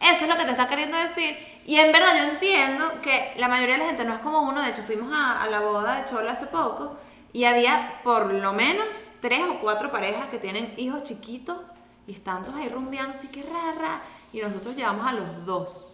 Eso 0.04 0.24
es 0.24 0.28
lo 0.28 0.36
que 0.36 0.44
te 0.44 0.50
está 0.50 0.68
queriendo 0.68 0.98
decir. 0.98 1.34
Y 1.64 1.76
en 1.76 1.90
verdad 1.90 2.14
yo 2.14 2.24
entiendo 2.32 3.00
que 3.00 3.32
la 3.38 3.48
mayoría 3.48 3.76
de 3.76 3.80
la 3.80 3.86
gente 3.86 4.04
no 4.04 4.14
es 4.14 4.20
como 4.20 4.42
uno. 4.42 4.60
De 4.60 4.70
hecho, 4.70 4.82
fuimos 4.82 5.10
a, 5.14 5.46
la 5.48 5.60
boda 5.60 5.96
de 5.96 6.04
Chola 6.04 6.32
hace 6.32 6.46
poco 6.46 6.98
y 7.32 7.44
había 7.44 8.00
por 8.04 8.32
lo 8.32 8.52
menos 8.52 9.10
tres 9.22 9.40
o 9.48 9.60
cuatro 9.60 9.90
parejas 9.90 10.28
que 10.28 10.38
tienen 10.38 10.74
hijos 10.76 11.04
chiquitos 11.04 11.72
y 12.06 12.12
están 12.12 12.44
todos 12.44 12.60
ahí 12.60 12.68
rumbeando 12.68 13.12
así 13.12 13.28
que 13.28 13.42
rara. 13.42 14.02
Y 14.30 14.40
nosotros 14.40 14.76
llevamos 14.76 15.06
a 15.06 15.12
los 15.12 15.46
dos. 15.46 15.93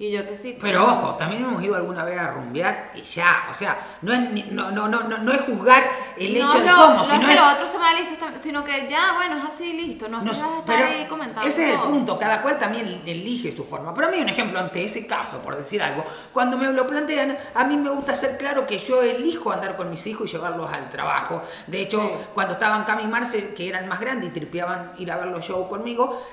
Y 0.00 0.12
yo 0.12 0.24
que 0.24 0.36
sí. 0.36 0.56
Pero 0.60 0.84
ojo, 0.84 1.16
también 1.16 1.42
hemos 1.42 1.60
ido 1.60 1.74
alguna 1.74 2.04
vez 2.04 2.16
a 2.20 2.30
rumbear 2.30 2.92
y 2.94 3.02
ya, 3.02 3.48
o 3.50 3.54
sea, 3.54 3.76
no 4.02 4.12
es, 4.12 4.52
no, 4.52 4.70
no, 4.70 4.86
no, 4.86 5.02
no, 5.02 5.32
es 5.32 5.40
juzgar 5.40 5.82
el 6.16 6.36
hecho 6.36 6.60
de 6.60 6.70
cómo, 6.70 6.94
no 6.94 7.04
sino 7.04 7.26
que 7.26 7.34
es... 7.34 7.40
lo 7.40 7.48
otro 7.50 7.66
está 7.66 7.78
mal 7.80 7.96
listo, 7.96 8.12
está- 8.12 8.38
sino 8.38 8.62
que 8.62 8.88
ya, 8.88 9.14
bueno, 9.16 9.38
es 9.38 9.52
así, 9.52 9.72
listo. 9.72 10.08
No, 10.08 10.22
estar 10.22 10.82
ahí 10.82 11.04
comentando. 11.08 11.48
ese 11.48 11.70
es 11.70 11.74
el 11.74 11.80
punto, 11.80 12.16
cada 12.16 12.42
cual 12.42 12.60
también 12.60 13.02
elige 13.06 13.50
su 13.50 13.64
forma. 13.64 13.92
Pero 13.92 14.06
a 14.06 14.10
mí 14.12 14.18
un 14.20 14.28
ejemplo 14.28 14.60
ante 14.60 14.84
ese 14.84 15.04
caso, 15.04 15.40
por 15.40 15.56
decir 15.56 15.82
algo, 15.82 16.04
cuando 16.32 16.56
me 16.56 16.70
lo 16.70 16.86
plantean, 16.86 17.36
a 17.54 17.64
mí 17.64 17.76
me 17.76 17.90
gusta 17.90 18.14
ser 18.14 18.38
claro 18.38 18.66
que 18.68 18.78
yo 18.78 19.02
elijo 19.02 19.50
andar 19.50 19.76
con 19.76 19.90
mis 19.90 20.06
hijos 20.06 20.28
y 20.28 20.32
llevarlos 20.32 20.72
al 20.72 20.88
trabajo. 20.90 21.42
De 21.66 21.82
hecho, 21.82 22.00
cuando 22.34 22.52
estaban 22.52 22.84
Cami 22.84 23.02
y 23.02 23.08
Marce, 23.08 23.52
que 23.52 23.68
eran 23.68 23.88
más 23.88 23.98
grandes 23.98 24.30
y 24.30 24.32
tripeaban 24.32 24.92
ir 24.98 25.10
a 25.10 25.16
ver 25.16 25.26
los 25.26 25.44
shows 25.44 25.66
conmigo, 25.66 26.24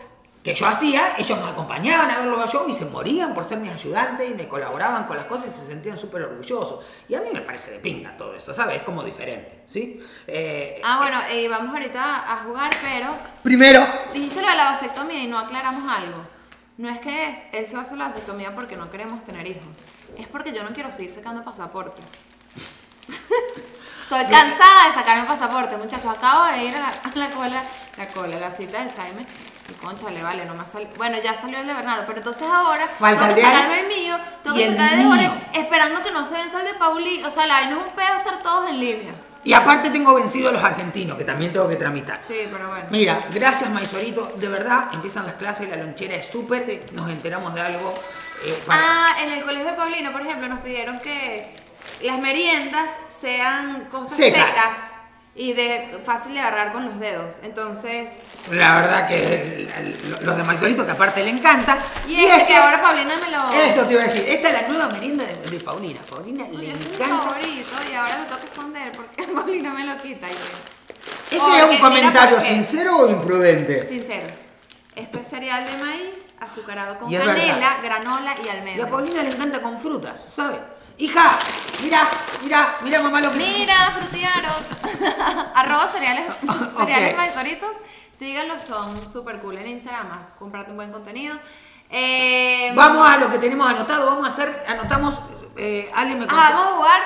que 0.45 0.53
yo 0.53 0.67
hacía, 0.67 1.15
ellos 1.17 1.41
me 1.43 1.49
acompañaban 1.49 2.12
a 2.12 2.19
ver 2.19 2.27
los 2.27 2.53
shows 2.53 2.69
y 2.69 2.73
se 2.75 2.86
morían 2.86 3.34
por 3.34 3.49
ser 3.49 3.58
mis 3.58 3.71
ayudantes 3.71 4.29
y 4.29 4.36
me 4.36 4.47
colaboraban 4.47 5.05
con 5.05 5.17
las 5.17 5.25
cosas 5.25 5.47
y 5.49 5.60
se 5.60 5.65
sentían 5.65 5.97
súper 5.97 6.21
orgullosos. 6.21 6.86
Y 7.10 7.15
a 7.15 7.21
mí 7.21 7.29
me 7.34 7.41
parece 7.41 7.71
de 7.71 7.79
pinga 7.79 8.15
todo 8.15 8.36
eso, 8.36 8.53
¿sabes? 8.53 8.75
Es 8.75 8.84
como 8.84 9.03
diferente, 9.03 9.63
¿sí? 9.65 9.99
Eh, 10.27 10.79
Ah, 10.84 10.99
bueno, 10.99 11.17
y 11.36 11.47
vamos 11.47 11.73
ahorita 11.73 12.31
a 12.31 12.43
jugar, 12.43 12.69
pero 12.79 13.08
Primero, 13.41 13.88
dijiste 14.13 14.39
lo 14.39 14.47
de 14.47 14.55
la 14.55 14.65
vasectomía 14.65 15.23
y 15.23 15.25
no 15.25 15.39
aclaramos 15.39 15.91
algo. 15.91 16.17
No 16.77 16.89
es 16.89 16.99
que 16.99 17.49
él 17.51 17.65
se 17.65 17.73
va 17.73 17.79
a 17.79 17.81
hacer 17.81 17.97
la 17.97 18.10
vasectomía 18.10 18.53
porque 18.53 18.77
no 18.77 18.91
queremos 18.91 19.23
tener 19.23 19.47
hijos. 19.47 19.79
Es 20.15 20.27
porque 20.27 20.53
yo 20.53 20.62
no 20.62 20.75
quiero 20.75 20.91
seguir 20.91 21.10
sacando 21.10 21.43
pasaportes. 21.43 22.05
Estoy 24.03 24.25
cansada 24.25 24.89
de 24.89 24.93
sacarme 24.93 25.27
pasaporte, 25.27 25.75
muchachos. 25.77 26.15
Acabo 26.15 26.45
de 26.51 26.65
ir 26.65 26.75
a 26.75 26.81
la, 26.81 26.89
a 26.89 27.12
la 27.15 27.31
cola, 27.31 27.63
la 27.97 28.08
cola, 28.10 28.38
la 28.38 28.51
cita 28.51 28.81
del 28.81 28.91
Saime. 28.91 29.25
Y 29.69 29.73
conchale, 29.73 30.21
vale, 30.21 30.45
no 30.45 30.54
me 30.54 30.62
ha 30.63 30.65
salido. 30.65 30.91
Bueno, 30.97 31.17
ya 31.23 31.34
salió 31.34 31.58
el 31.60 31.65
de 31.67 31.73
Bernardo, 31.73 32.04
pero 32.06 32.19
entonces 32.19 32.47
ahora 32.51 32.88
Falta 32.88 33.23
tengo 33.23 33.36
que 33.36 33.41
sacarme 33.41 33.80
el 33.82 33.88
mío, 33.88 34.15
tengo 34.43 34.56
que 34.56 34.67
sacar 34.69 34.93
el 34.93 34.99
de. 34.99 35.06
Jorge, 35.06 35.32
esperando 35.54 36.04
que 36.04 36.12
no 36.12 36.23
se 36.23 36.36
venza 36.36 36.60
el 36.60 36.65
de 36.67 36.73
Paulina. 36.75 37.28
O 37.28 37.32
sea, 37.32 37.47
la 37.47 37.56
vaina 37.62 37.71
es 37.80 37.88
un 37.88 37.95
pedo 37.95 38.15
estar 38.17 38.43
todos 38.43 38.69
en 38.69 38.80
línea. 38.80 39.13
y 39.43 39.54
aparte 39.54 39.89
tengo 39.91 40.13
vencido 40.15 40.49
a 40.49 40.51
los 40.51 40.63
argentinos, 40.63 41.17
que 41.17 41.23
también 41.23 41.51
tengo 41.54 41.67
que 41.67 41.75
tramitar. 41.75 42.17
Sí, 42.17 42.47
pero 42.51 42.67
bueno. 42.67 42.86
Mira, 42.89 43.19
gracias 43.32 43.69
Maisorito, 43.69 44.34
de 44.38 44.47
verdad, 44.47 44.89
empiezan 44.93 45.25
las 45.28 45.36
clases, 45.36 45.69
la 45.69 45.78
lonchera 45.78 46.15
es 46.15 46.28
súper, 46.28 46.63
Sí. 46.63 46.82
nos 46.93 47.10
enteramos 47.10 47.54
de 47.54 47.62
algo. 47.62 47.93
eh, 48.43 48.60
para- 48.67 48.82
Ah, 48.84 49.15
en 49.23 49.32
el 49.32 49.43
colegio 49.43 49.67
de 49.67 49.73
Paulina, 49.73 50.12
por 50.12 50.21
ejemplo, 50.21 50.47
nos 50.47 50.60
pidieron 50.60 50.99
que 50.99 51.56
las 52.01 52.19
meriendas 52.19 52.91
sean 53.08 53.86
cosas 53.86 54.17
Secas. 54.17 54.45
secas 54.45 54.78
y 55.37 55.51
de 55.51 55.99
fácil 56.05 56.33
de 56.33 56.39
agarrar 56.39 56.71
con 56.71 56.85
los 56.85 56.97
dedos. 56.99 57.39
Entonces, 57.43 58.21
La 58.51 58.75
verdad 58.75 59.07
que 59.07 59.67
los 60.21 60.37
de 60.37 60.43
Maisorito, 60.43 60.85
que 60.85 60.91
aparte 60.93 61.23
le 61.23 61.31
encanta. 61.31 61.77
y, 62.07 62.15
este 62.23 62.37
es 62.37 62.43
que 62.47 62.55
ahora 62.55 62.81
Paulina 62.81 63.15
me 63.17 63.31
lo. 63.31 63.51
Eso 63.53 63.83
te 63.83 63.93
iba 63.93 64.01
a 64.01 64.05
decir, 64.05 64.23
esta 64.27 64.49
es 64.49 64.61
la 64.61 64.67
nueva 64.69 64.89
merienda 64.89 65.25
de, 65.25 65.33
de 65.51 65.59
Paulina. 65.59 65.99
Paulina 66.09 66.45
Oye, 66.45 66.57
le 66.57 66.71
este 66.71 66.85
es 67.03 67.09
mi 67.09 67.17
favorito 67.17 67.75
y 67.91 67.93
ahora 67.95 68.17
lo 68.19 68.25
tengo 68.25 68.39
que 68.39 68.45
esconder 68.47 68.91
porque 68.93 69.23
Paulina 69.33 69.73
me 69.73 69.83
lo 69.85 69.97
quita. 69.97 70.27
Y 70.29 71.35
¿Ese 71.35 71.39
Porque 71.45 71.57
es 71.59 71.69
un 71.69 71.77
comentario 71.79 72.39
sincero 72.39 72.97
o 72.99 73.09
imprudente? 73.09 73.85
Sincero. 73.85 74.27
Esto 74.95 75.19
es 75.19 75.27
cereal 75.27 75.65
de 75.65 75.83
maíz, 75.83 76.33
azucarado 76.39 76.97
con 76.97 77.11
Y 77.11 77.17
canela, 77.17 77.35
verdad. 77.35 77.83
granola 77.83 78.35
y 78.41 78.45
Y 78.45 78.49
a 78.49 78.51
almendras. 78.53 78.89
Paulina 78.89 79.23
le 79.23 79.29
encanta 79.31 79.61
con 79.61 79.77
frutas, 79.77 80.23
¿sabes? 80.25 80.59
Hija, 80.97 81.38
mira, 81.84 82.08
mira, 82.43 82.77
mira 82.81 83.01
mamá 83.01 83.19
lo 83.21 83.31
que... 83.31 83.38
Mira, 83.38 83.75
frutiaros. 83.91 84.71
Arroba 85.55 85.88
cereales, 85.88 86.31
cereales 86.77 87.12
Ok. 87.12 87.17
maizoritos. 87.17 87.77
Síganlos, 88.13 88.62
son 88.63 89.12
súper 89.12 89.39
cool 89.41 89.58
en 89.58 89.67
Instagram. 89.67 90.08
Comprate 90.39 90.71
un 90.71 90.77
buen 90.77 90.91
contenido. 90.91 91.38
Eh, 91.89 92.71
Vamos 92.75 93.08
a 93.08 93.17
lo 93.17 93.29
que 93.29 93.38
tenemos 93.39 93.69
anotado, 93.69 94.05
vamos 94.08 94.23
a 94.25 94.27
hacer, 94.27 94.63
anotamos, 94.67 95.21
eh, 95.58 95.89
Ale 95.93 96.15
me 96.15 96.25
contó- 96.25 96.36
ah, 96.36 96.49
vamos 96.51 96.67
a 96.73 96.75
jugar 96.77 97.01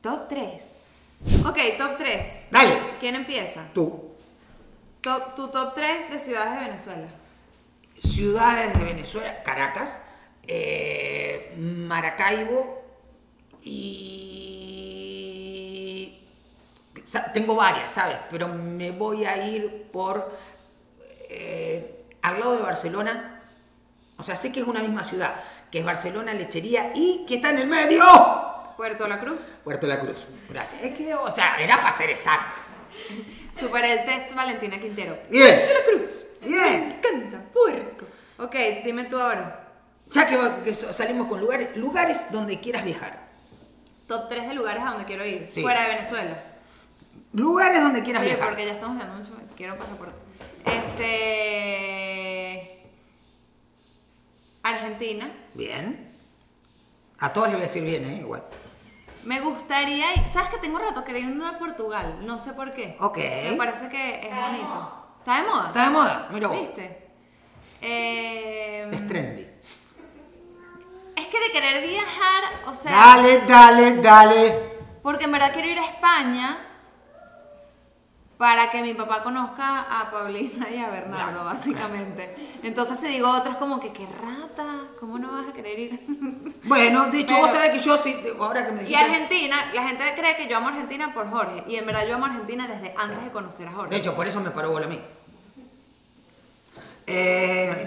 top 0.00 0.28
3. 0.28 0.84
Ok, 1.46 1.58
top 1.78 1.96
3. 1.98 2.46
Dale, 2.50 2.94
¿Quién 2.98 3.14
empieza? 3.14 3.62
tú. 3.74 4.12
Top, 5.02 5.34
tu 5.34 5.48
top 5.48 5.74
3 5.74 6.10
de 6.10 6.18
ciudades 6.18 6.52
de 6.54 6.60
Venezuela. 6.64 7.08
ciudades 7.98 8.76
de 8.78 8.84
Venezuela, 8.84 9.42
Caracas, 9.42 9.98
eh, 10.46 11.54
Maracaibo 11.58 12.82
y... 13.62 14.20
Tengo 17.32 17.54
varias, 17.54 17.92
¿sabes? 17.92 18.16
Pero 18.30 18.48
me 18.48 18.90
voy 18.90 19.24
a 19.24 19.46
ir 19.46 19.88
por... 19.92 20.36
eh, 21.28 22.04
al 22.22 22.40
lado 22.40 22.56
de 22.56 22.62
Barcelona. 22.62 23.42
O 24.16 24.22
sea, 24.22 24.36
sé 24.36 24.52
que 24.52 24.60
es 24.60 24.66
una 24.66 24.80
misma 24.80 25.04
ciudad, 25.04 25.34
que 25.70 25.80
es 25.80 25.84
Barcelona, 25.84 26.32
Lechería 26.32 26.92
y 26.94 27.26
que 27.26 27.36
está 27.36 27.50
en 27.50 27.58
el 27.58 27.66
medio. 27.66 28.04
Puerto 28.76 29.06
La 29.06 29.20
Cruz. 29.20 29.60
Puerto 29.64 29.86
La 29.86 30.00
Cruz. 30.00 30.26
Gracias. 30.48 30.82
Es 30.82 30.94
que, 30.96 31.14
o 31.14 31.30
sea, 31.30 31.56
era 31.58 31.76
para 31.76 31.90
ser 31.90 32.10
exacto. 32.10 32.62
Superé 33.52 34.00
el 34.00 34.04
test 34.06 34.34
Valentina 34.34 34.80
Quintero. 34.80 35.18
Bien. 35.28 35.60
Puerto 35.60 35.74
La 35.74 35.84
Cruz. 35.84 36.26
Bien. 36.40 36.88
Me 36.88 36.96
encanta, 36.96 37.42
Puerto. 37.52 38.06
Ok, 38.38 38.56
dime 38.84 39.04
tú 39.04 39.18
ahora. 39.20 39.63
Ya 40.10 40.26
que, 40.26 40.36
va- 40.36 40.62
que 40.62 40.74
salimos 40.74 41.26
con 41.28 41.40
lugares, 41.40 41.76
lugares 41.76 42.30
donde 42.30 42.60
quieras 42.60 42.84
viajar. 42.84 43.24
Top 44.06 44.28
3 44.28 44.48
de 44.48 44.54
lugares 44.54 44.82
a 44.84 44.90
donde 44.90 45.04
quiero 45.06 45.24
ir. 45.24 45.46
Sí. 45.50 45.62
Fuera 45.62 45.82
de 45.82 45.88
Venezuela. 45.88 46.42
Lugares 47.32 47.82
donde 47.82 48.02
quieras 48.02 48.22
Sí, 48.22 48.28
viajar. 48.28 48.48
porque 48.48 48.66
ya 48.66 48.72
estamos 48.72 48.96
viendo 48.96 49.14
mucho. 49.16 49.30
Quiero 49.56 49.76
pasaporte. 49.78 50.14
Este. 50.64 52.82
Argentina. 54.62 55.30
Bien. 55.54 56.12
A 57.18 57.32
todos 57.32 57.48
les 57.48 57.56
voy 57.56 57.64
a 57.64 57.66
decir 57.66 57.82
bien, 57.84 58.04
¿eh? 58.04 58.16
Igual. 58.20 58.44
Me 59.24 59.40
gustaría 59.40 60.14
ir. 60.14 60.28
¿Sabes 60.28 60.50
que 60.50 60.58
tengo 60.58 60.78
rato 60.78 61.02
queriendo 61.04 61.46
ir 61.48 61.54
a 61.54 61.58
Portugal? 61.58 62.18
No 62.22 62.38
sé 62.38 62.52
por 62.52 62.72
qué. 62.72 62.96
Ok. 63.00 63.16
Me 63.18 63.54
parece 63.56 63.88
que 63.88 64.28
es 64.28 64.40
bonito. 64.40 65.06
¿Está 65.20 65.40
de 65.42 65.48
moda? 65.48 65.66
Está 65.68 65.84
de 65.84 65.90
moda, 65.90 66.28
mira 66.30 66.48
vos. 66.48 66.60
¿Viste? 66.60 67.08
Eh, 67.80 68.88
Es 68.92 69.08
trendy. 69.08 69.46
Que 71.34 71.40
de 71.46 71.52
querer 71.52 71.82
viajar, 71.88 72.44
o 72.66 72.74
sea. 72.74 72.92
Dale, 72.92 73.38
dale, 73.46 73.94
dale. 74.00 74.54
Porque 75.02 75.24
en 75.24 75.32
verdad 75.32 75.52
quiero 75.52 75.68
ir 75.68 75.78
a 75.78 75.84
España 75.84 76.58
para 78.38 78.70
que 78.70 78.82
mi 78.82 78.94
papá 78.94 79.22
conozca 79.22 79.80
a 79.82 80.10
Paulina 80.10 80.68
y 80.70 80.76
a 80.78 80.88
Bernardo, 80.90 81.30
Claro, 81.32 81.44
básicamente. 81.44 82.58
Entonces 82.62 82.98
si 82.98 83.06
digo 83.08 83.28
otras 83.30 83.56
como 83.58 83.78
que 83.80 83.92
qué 83.92 84.06
rata, 84.06 84.64
¿cómo 84.98 85.18
no 85.18 85.30
vas 85.32 85.48
a 85.48 85.52
querer 85.52 85.78
ir? 85.78 86.06
Bueno, 86.64 87.04
de 87.06 87.18
hecho, 87.20 87.34
Pero- 87.34 87.40
vos 87.42 87.50
sabés 87.50 87.70
que 87.72 87.78
yo, 87.78 87.96
sí, 87.98 88.16
ahora 88.40 88.64
que 88.64 88.72
me 88.72 88.82
y 88.82 88.86
dijiste... 88.86 89.04
Argentina, 89.04 89.70
la 89.74 89.86
gente 89.86 90.04
cree 90.16 90.34
que 90.36 90.48
yo 90.48 90.56
amo 90.56 90.68
Argentina 90.68 91.12
por 91.12 91.28
Jorge, 91.28 91.62
y 91.68 91.76
en 91.76 91.84
verdad 91.84 92.06
yo 92.06 92.14
amo 92.14 92.24
Argentina 92.24 92.66
desde 92.66 92.94
antes 92.96 93.22
de 93.22 93.30
conocer 93.30 93.68
a 93.68 93.72
Jorge. 93.72 93.90
De 93.90 93.96
hecho, 93.98 94.14
por 94.14 94.26
eso 94.26 94.40
me 94.40 94.50
paró 94.50 94.70
bola 94.70 94.86
a 94.86 94.88
mí. 94.88 94.98
Eh, 97.06 97.86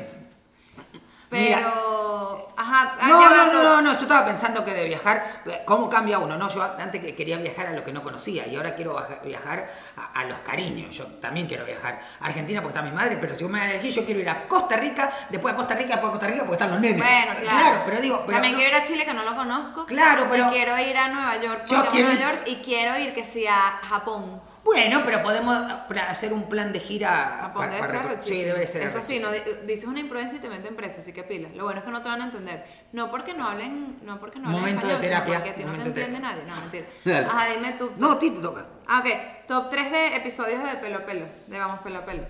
Pero, 1.29 1.43
mira. 1.43 2.53
ajá, 2.55 2.95
no, 3.07 3.29
no, 3.29 3.45
no, 3.51 3.63
no, 3.63 3.81
no, 3.81 3.93
yo 3.93 3.99
estaba 3.99 4.25
pensando 4.25 4.63
que 4.63 4.73
de 4.73 4.85
viajar, 4.85 5.41
¿cómo 5.65 5.89
cambia 5.89 6.19
uno? 6.19 6.37
No, 6.37 6.47
yo 6.49 6.63
antes 6.63 7.01
que 7.01 7.15
quería 7.15 7.35
viajar 7.37 7.67
a 7.67 7.71
lo 7.71 7.83
que 7.83 7.91
no 7.91 8.01
conocía 8.01 8.47
y 8.47 8.55
ahora 8.55 8.75
quiero 8.75 8.95
viajar 9.25 9.69
a, 9.97 10.21
a 10.21 10.23
los 10.23 10.39
cariños. 10.39 10.95
Yo 10.95 11.05
también 11.21 11.45
quiero 11.47 11.65
viajar 11.65 11.99
a 12.21 12.25
Argentina 12.27 12.61
porque 12.61 12.77
está 12.77 12.89
mi 12.89 12.95
madre, 12.95 13.17
pero 13.19 13.35
si 13.35 13.43
vos 13.43 13.51
me 13.51 13.69
elegir, 13.69 13.91
yo 13.91 14.05
quiero 14.05 14.21
ir 14.21 14.29
a 14.29 14.47
Costa 14.47 14.77
Rica, 14.77 15.11
después 15.29 15.53
a 15.53 15.57
Costa 15.57 15.75
Rica, 15.75 15.89
después 15.89 16.09
a 16.09 16.11
Costa 16.11 16.27
Rica 16.27 16.39
porque 16.39 16.53
están 16.53 16.71
los 16.71 16.79
nenes. 16.79 16.97
Bueno, 16.97 17.39
claro. 17.41 17.81
pero 17.85 17.99
digo, 18.01 18.23
pero 18.25 18.31
También 18.33 18.53
no- 18.53 18.59
quiero 18.59 18.75
ir 18.77 18.81
a 18.81 18.85
Chile 18.85 19.05
que 19.05 19.13
no 19.13 19.23
lo 19.23 19.35
conozco. 19.35 19.85
Claro, 19.85 20.27
pero- 20.31 20.47
Y 20.47 20.49
quiero 20.51 20.79
ir 20.79 20.97
a 20.97 21.07
Nueva 21.09 21.35
York, 21.41 21.63
Yo 21.67 21.75
porque 21.77 21.89
quiero 21.91 22.07
Nueva 22.13 22.21
York 22.31 22.41
y 22.45 22.55
quiero 22.57 22.97
ir 22.99 23.13
que 23.13 23.25
sea 23.25 23.67
a 23.67 23.85
Japón. 23.85 24.41
Bueno, 24.67 25.01
pero 25.05 25.21
podemos 25.21 25.57
pla- 25.87 26.09
hacer 26.09 26.33
un 26.33 26.43
plan 26.49 26.73
de 26.73 26.79
gira. 26.81 27.37
Japón 27.41 27.69
para- 27.69 27.87
debe 27.87 28.03
para. 28.03 28.21
Sí, 28.21 28.43
debe 28.43 28.67
ser 28.67 28.83
Eso 28.83 29.01
sí, 29.01 29.19
no, 29.19 29.29
dices 29.65 29.85
una 29.85 30.01
imprudencia 30.01 30.37
y 30.37 30.41
te 30.41 30.49
meten 30.49 30.75
preso, 30.75 30.99
así 30.99 31.13
que 31.13 31.23
pila. 31.23 31.47
Lo 31.55 31.63
bueno 31.63 31.79
es 31.79 31.85
que 31.85 31.91
no 31.91 32.01
te 32.01 32.09
van 32.09 32.21
a 32.21 32.25
entender. 32.25 32.65
No 32.91 33.09
porque 33.09 33.33
no 33.33 33.47
hablen, 33.47 33.97
no 34.03 34.19
porque 34.19 34.39
no 34.39 34.47
hablen 34.49 34.59
Momento 34.61 34.85
de 34.87 34.93
español, 34.93 35.09
terapia, 35.09 35.35
porque 35.35 35.49
a 35.49 35.55
ti 35.55 35.63
no 35.63 35.71
te 35.83 35.87
entiende 35.89 36.19
nadie. 36.19 36.43
No, 36.47 36.55
mentira. 36.57 36.85
Dale. 37.05 37.25
Ajá, 37.27 37.45
dime 37.49 37.71
tú. 37.79 37.91
No, 37.97 38.11
a 38.11 38.19
ti 38.19 38.29
te 38.31 38.41
toca. 38.41 38.65
Ah, 38.87 38.99
ok. 38.99 39.47
Top 39.47 39.69
3 39.69 39.89
de 39.91 40.15
episodios 40.17 40.61
de 40.63 40.75
pelo 40.77 40.97
a 40.97 41.05
pelo. 41.05 41.25
De 41.47 41.57
vamos 41.59 41.79
pelo 41.79 41.99
a 41.99 42.05
pelo. 42.05 42.23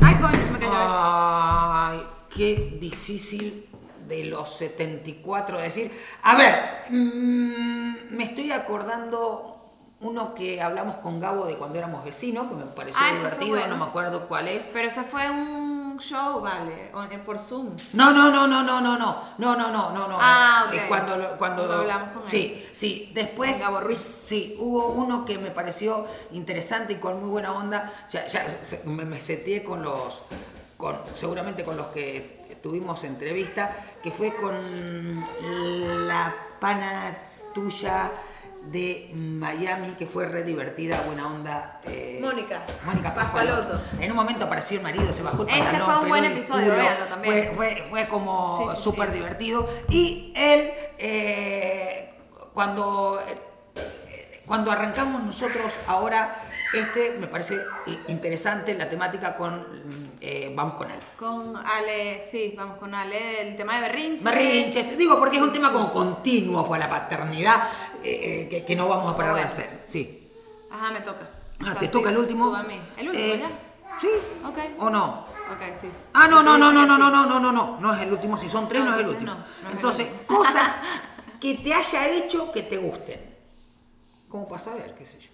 Ay, 0.00 0.14
coño, 0.20 0.34
se 0.34 0.50
me 0.52 0.58
cayó 0.60 0.72
esto. 0.72 0.98
Ay, 1.00 2.06
qué 2.34 2.76
difícil 2.80 3.68
de 4.06 4.24
los 4.24 4.56
74 4.56 5.58
decir. 5.58 5.90
A 6.22 6.36
ver, 6.36 6.54
mm, 6.90 8.14
me 8.16 8.24
estoy 8.24 8.52
acordando 8.52 9.51
uno 10.02 10.34
que 10.34 10.60
hablamos 10.60 10.96
con 10.96 11.20
Gabo 11.20 11.46
de 11.46 11.56
cuando 11.56 11.78
éramos 11.78 12.04
vecinos, 12.04 12.48
que 12.48 12.54
me 12.54 12.64
pareció 12.64 13.00
Ah, 13.02 13.14
divertido, 13.14 13.50
bueno. 13.50 13.68
no 13.68 13.84
me 13.84 13.90
acuerdo 13.90 14.26
cuál 14.26 14.48
es. 14.48 14.66
Pero 14.72 14.88
eso 14.88 15.02
fue 15.04 15.30
un 15.30 15.98
show, 16.00 16.40
vale, 16.40 16.90
eh, 17.10 17.18
por 17.24 17.38
Zoom. 17.38 17.76
No, 17.92 18.12
no, 18.12 18.30
no, 18.30 18.46
no, 18.48 18.62
no, 18.62 18.80
no, 18.80 18.98
no, 18.98 19.22
no, 19.38 19.56
no, 19.56 19.70
no, 19.70 19.90
no, 19.92 20.08
no. 20.08 20.18
Ah, 20.20 20.64
ok. 20.68 20.74
Eh, 20.74 20.84
Cuando, 20.88 21.14
cuando, 21.14 21.38
Cuando 21.38 21.72
hablamos 21.72 22.08
con 22.10 22.22
él. 22.22 22.28
Sí, 22.28 22.66
sí. 22.72 23.10
Después. 23.14 23.52
Con 23.58 23.60
Gabo 23.60 23.80
Ruiz. 23.80 23.98
Sí, 23.98 24.56
hubo 24.60 24.88
uno 24.88 25.24
que 25.24 25.38
me 25.38 25.50
pareció 25.50 26.06
interesante 26.32 26.94
y 26.94 26.96
con 26.96 27.20
muy 27.20 27.30
buena 27.30 27.52
onda. 27.52 27.92
Ya, 28.10 28.26
ya 28.26 28.44
me, 28.86 29.04
me 29.04 29.20
seteé 29.20 29.62
con 29.62 29.82
los, 29.82 30.24
con, 30.76 30.98
seguramente 31.14 31.64
con 31.64 31.76
los 31.76 31.88
que 31.88 32.58
tuvimos 32.62 33.04
entrevista, 33.04 33.74
que 34.02 34.10
fue 34.10 34.34
con 34.34 34.52
la 36.08 36.34
pana 36.60 37.16
tuya 37.54 38.10
de 38.66 39.10
Miami, 39.14 39.90
que 39.98 40.06
fue 40.06 40.26
re 40.26 40.44
divertida, 40.44 41.00
buena 41.06 41.26
onda. 41.26 41.80
eh, 41.86 42.18
Mónica. 42.22 42.62
Mónica 42.84 43.12
Pascualotto. 43.14 43.80
En 44.00 44.10
un 44.10 44.16
momento 44.16 44.44
apareció 44.46 44.78
el 44.78 44.82
marido, 44.82 45.12
se 45.12 45.22
bajó 45.22 45.42
el 45.42 45.48
Ese 45.48 45.58
pantalón, 45.62 45.86
fue 45.90 46.02
un 46.02 46.08
buen 46.08 46.24
episodio, 46.24 46.72
véanlo 46.72 47.04
también. 47.06 47.50
Fue, 47.54 47.74
fue, 47.76 47.84
fue 47.90 48.08
como 48.08 48.58
Sí, 48.70 48.76
sí, 48.76 48.82
súper 48.82 49.08
sí. 49.10 49.14
divertido. 49.16 49.68
Y 49.90 50.32
él, 50.36 50.70
eh, 50.98 52.14
cuando, 52.54 53.22
eh, 53.28 54.42
cuando 54.46 54.70
arrancamos 54.70 55.22
nosotros 55.22 55.74
ahora, 55.86 56.36
este 56.72 57.16
me 57.18 57.26
parece 57.26 57.58
interesante 58.08 58.74
la 58.74 58.88
temática 58.88 59.36
con 59.36 59.66
eh, 60.24 60.52
Vamos 60.54 60.74
con 60.74 60.90
él. 60.90 60.98
Con 61.18 61.56
Ale, 61.56 62.22
sí, 62.22 62.54
vamos 62.56 62.78
con 62.78 62.94
Ale, 62.94 63.48
el 63.50 63.56
tema 63.56 63.74
de 63.76 63.80
berrinches. 63.82 64.24
Berrinches, 64.24 64.96
digo 64.96 65.18
porque 65.18 65.36
es 65.36 65.42
un 65.42 65.52
tema 65.52 65.72
como 65.72 65.90
continuo 65.90 66.66
con 66.66 66.78
la 66.78 66.88
paternidad 66.88 67.68
eh, 68.02 68.42
eh, 68.44 68.48
que, 68.48 68.64
que 68.64 68.76
no 68.76 68.88
vamos 68.88 69.12
a 69.12 69.16
parar 69.16 69.34
de 69.34 69.40
bueno. 69.40 69.46
hacer. 69.52 69.82
Sí. 69.84 70.30
Ajá, 70.70 70.92
me 70.92 71.00
toca. 71.00 71.28
O 71.60 71.64
Ah, 71.66 71.72
sea, 71.72 71.80
¿te 71.80 71.88
toca 71.88 72.10
el 72.10 72.18
último? 72.18 72.48
tú 72.50 72.54
a 72.56 72.62
mí. 72.62 72.80
¿El 72.96 73.08
último 73.08 73.24
Eh, 73.34 73.38
ya? 73.38 73.50
Sí. 73.98 74.08
Ok. 74.44 74.58
¿O 74.78 74.88
no? 74.90 75.20
Ok, 75.52 75.74
sí. 75.78 75.88
Ah, 76.14 76.26
no, 76.28 76.42
no, 76.42 76.56
no, 76.56 76.72
no, 76.72 76.86
no, 76.86 76.96
no, 76.98 77.10
no, 77.10 77.26
no, 77.26 77.38
no, 77.40 77.52
no, 77.52 77.78
no 77.80 77.94
es 77.94 78.00
el 78.02 78.12
último, 78.12 78.36
si 78.36 78.48
son 78.48 78.68
tres 78.68 78.82
No, 78.82 78.90
no, 78.90 78.96
es 78.96 79.00
el 79.04 79.10
entonces 79.12 79.28
último. 79.28 79.34
no, 79.34 79.62
no 79.62 79.68
es 79.68 79.70
el 79.70 79.72
entonces, 79.76 80.06
último. 80.10 80.38
cosas 80.38 80.86
que 81.40 81.54
te 81.56 81.74
haya 81.74 82.08
hecho 82.08 82.50
que 82.52 82.62
te 82.62 82.76
gusten. 82.78 83.20
¿Cómo 84.28 84.48
para 84.48 84.58
saber, 84.60 84.94
qué 84.96 85.04
sé 85.04 85.18
yo? 85.20 85.28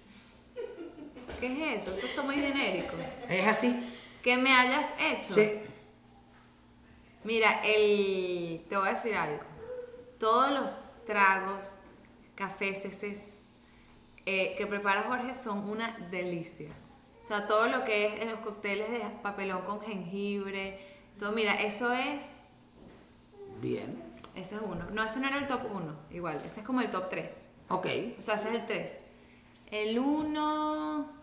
¿Qué 1.41 1.75
es 1.77 1.83
eso? 1.83 1.93
Eso 1.93 2.07
está 2.07 2.23
muy 2.23 2.35
genérico. 2.37 2.95
¿Es 3.29 3.47
así? 3.47 3.95
Que 4.23 4.37
me 4.37 4.53
hayas 4.53 4.93
hecho. 4.99 5.35
Sí. 5.35 5.53
Mira, 7.25 7.61
el. 7.65 8.65
Te 8.69 8.77
voy 8.77 8.89
a 8.89 8.91
decir 8.93 9.15
algo. 9.15 9.43
Todos 10.19 10.51
los 10.51 10.79
tragos, 11.07 11.75
cafés, 12.35 12.85
eh, 14.27 14.55
que 14.57 14.67
prepara 14.67 15.05
Jorge 15.05 15.35
son 15.35 15.69
una 15.69 15.97
delicia. 16.11 16.71
O 17.23 17.27
sea, 17.27 17.47
todo 17.47 17.67
lo 17.67 17.85
que 17.85 18.07
es 18.07 18.21
en 18.21 18.31
los 18.31 18.41
cócteles 18.41 18.91
de 18.91 19.01
papelón 19.23 19.63
con 19.63 19.81
jengibre. 19.81 20.81
Todo, 21.19 21.33
mira, 21.33 21.55
eso 21.55 21.93
es. 21.93 22.33
Bien. 23.61 24.03
Ese 24.35 24.55
es 24.55 24.61
uno. 24.65 24.87
No, 24.93 25.03
ese 25.03 25.19
no 25.21 25.27
era 25.27 25.39
el 25.39 25.49
top 25.49 25.63
uno. 25.71 25.97
Igual, 26.11 26.41
ese 26.45 26.61
es 26.61 26.67
como 26.67 26.81
el 26.81 26.91
top 26.91 27.09
3. 27.11 27.51
Ok. 27.69 27.87
O 28.19 28.23
sea, 28.23 28.37
ese 28.37 28.49
es 28.49 28.55
el 28.55 28.67
3. 28.67 29.01
El 29.71 29.99
1. 29.99 31.18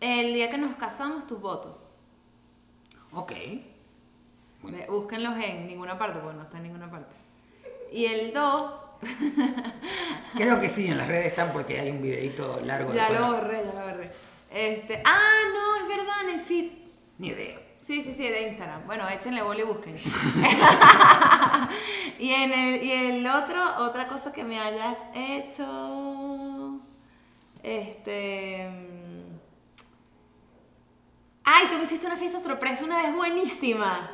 El 0.00 0.32
día 0.32 0.50
que 0.50 0.58
nos 0.58 0.76
casamos, 0.76 1.26
tus 1.26 1.40
votos. 1.40 1.94
Ok. 3.12 3.32
Búsquenlos 4.88 5.36
en 5.38 5.66
ninguna 5.66 5.98
parte, 5.98 6.20
porque 6.20 6.36
no 6.36 6.42
está 6.42 6.58
en 6.58 6.64
ninguna 6.64 6.90
parte. 6.90 7.14
Y 7.92 8.06
el 8.06 8.32
2. 8.32 8.84
Creo 10.36 10.60
que 10.60 10.68
sí, 10.68 10.88
en 10.88 10.98
las 10.98 11.08
redes 11.08 11.26
están 11.26 11.52
porque 11.52 11.80
hay 11.80 11.90
un 11.90 12.02
videito 12.02 12.60
largo. 12.64 12.92
ya 12.92 13.10
lo 13.10 13.32
borré, 13.32 13.64
ya 13.64 13.72
lo 13.72 13.86
borré. 13.86 14.10
Este, 14.50 15.02
ah, 15.04 15.40
no, 15.52 15.76
es 15.76 15.88
verdad, 15.88 16.24
en 16.24 16.30
el 16.38 16.40
feed. 16.40 16.72
Ni 17.18 17.28
idea. 17.28 17.60
Sí, 17.76 18.02
sí, 18.02 18.12
sí, 18.12 18.28
de 18.28 18.48
Instagram. 18.48 18.86
Bueno, 18.86 19.08
échenle 19.08 19.42
bola 19.42 19.60
y 19.60 19.64
busquen. 19.64 19.96
y, 22.18 22.32
en 22.32 22.52
el, 22.52 22.84
y 22.84 22.92
el 22.92 23.26
otro, 23.26 23.60
otra 23.78 24.08
cosa 24.08 24.32
que 24.32 24.44
me 24.44 24.60
hayas 24.60 24.98
hecho. 25.14 26.80
Este. 27.62 29.07
Ay, 31.50 31.68
tú 31.70 31.76
me 31.76 31.84
hiciste 31.84 32.06
una 32.06 32.16
fiesta 32.16 32.40
sorpresa 32.40 32.84
una 32.84 33.02
vez 33.02 33.14
buenísima. 33.14 34.10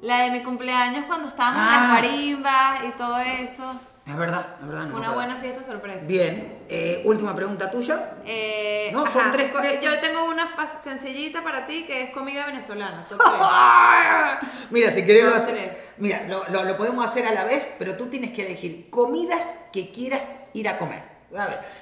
La 0.00 0.20
de 0.20 0.30
mi 0.30 0.42
cumpleaños 0.42 1.04
cuando 1.06 1.28
estábamos 1.28 1.60
en 1.60 1.68
Ah. 1.68 1.72
las 1.72 1.88
marimbas 1.90 2.84
y 2.88 2.90
todo 2.92 3.18
eso. 3.18 3.78
Es 4.06 4.16
verdad, 4.16 4.54
es 4.58 4.66
verdad. 4.66 4.84
no 4.84 4.90
Fue 4.92 4.92
me 4.92 4.98
una 5.00 5.08
acuerdo. 5.10 5.14
buena 5.14 5.36
fiesta 5.36 5.62
sorpresa. 5.62 6.00
Bien. 6.06 6.60
Eh, 6.70 7.02
última 7.04 7.34
pregunta 7.34 7.70
tuya. 7.70 8.14
Eh, 8.24 8.88
No, 8.94 9.06
son 9.06 9.30
tres- 9.30 9.50
co- 9.52 9.58
tres- 9.60 9.82
Yo 9.82 9.98
tengo 10.00 10.24
una 10.24 10.46
fa- 10.46 10.66
sencillita 10.82 11.42
para 11.44 11.66
ti 11.66 11.84
que 11.84 12.04
es 12.04 12.10
comida 12.10 12.46
venezolana. 12.46 13.04
top 13.04 13.18
tres. 13.18 14.60
Mira, 14.70 14.90
si 14.90 15.04
querés 15.04 15.24
lo 15.24 15.30
Dos, 15.32 15.42
hace- 15.42 15.52
tres. 15.52 15.76
Mira, 15.98 16.22
lo, 16.26 16.48
lo- 16.48 16.64
lo 16.64 16.76
podemos 16.78 17.04
hacer 17.04 17.26
a 17.26 17.32
la 17.32 17.44
vez, 17.44 17.68
pero 17.78 17.96
tú 17.98 18.06
tienes 18.06 18.30
que 18.30 18.46
elegir 18.46 18.88
comidas 18.88 19.58
que 19.72 19.90
quieras 19.90 20.36
ir 20.54 20.66
a 20.70 20.78
comer. 20.78 21.02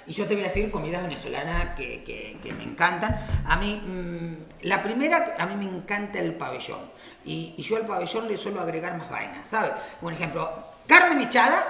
Y 0.06 0.12
yo 0.12 0.26
te 0.26 0.34
voy 0.34 0.42
a 0.42 0.48
decir 0.48 0.70
comidas 0.70 1.02
venezolanas 1.02 1.76
que, 1.76 2.02
que- 2.04 2.52
me 2.52 2.64
encantan. 2.64 3.20
A 3.46 3.56
mí, 3.56 3.74
mm, 3.84 4.66
la 4.66 4.82
primera, 4.82 5.36
a 5.38 5.46
mí 5.46 5.56
me 5.56 5.70
encanta 5.76 6.18
el 6.18 6.34
pabellón. 6.34 6.80
Y, 7.24 7.54
y 7.56 7.62
yo 7.62 7.76
al 7.76 7.86
pabellón 7.86 8.28
le 8.28 8.36
suelo 8.36 8.60
agregar 8.60 8.96
más 8.96 9.08
vainas, 9.10 9.48
¿sabes? 9.48 9.72
Un 10.00 10.12
ejemplo, 10.12 10.50
carne 10.86 11.14
mechada, 11.16 11.62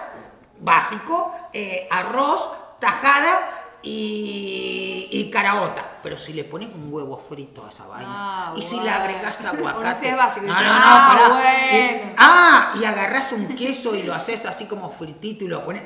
básico, 0.61 1.35
eh, 1.53 1.87
arroz, 1.91 2.49
tajada 2.81 3.79
y, 3.83 5.09
y 5.11 5.31
caraota. 5.31 5.96
Pero 6.07 6.17
si 6.19 6.35
le 6.35 6.45
pones 6.45 6.69
un 6.73 6.93
huevo 6.93 7.17
frito 7.19 7.67
a 7.67 7.69
esa 7.69 7.85
vaina 7.89 8.07
Ah, 8.09 8.55
y 8.57 8.63
si 8.63 8.77
bueno. 8.77 8.85
le 8.85 8.97
agregas 8.97 9.45
aguacate. 9.45 10.09
Es 10.09 10.17
básico, 10.17 10.47
No, 10.47 10.57
te- 10.57 10.65
no, 10.65 10.73
no, 10.73 10.79
ah, 10.79 11.29
bueno. 11.33 12.05
Y- 12.13 12.15
ah, 12.17 12.73
y 12.81 12.85
agarrás 12.85 13.33
un 13.33 13.49
queso 13.57 13.93
y 13.97 14.05
lo 14.05 14.15
haces 14.15 14.47
así 14.47 14.67
como 14.67 14.89
fritito 14.89 15.45
y 15.45 15.49
lo 15.49 15.65
pones. 15.65 15.83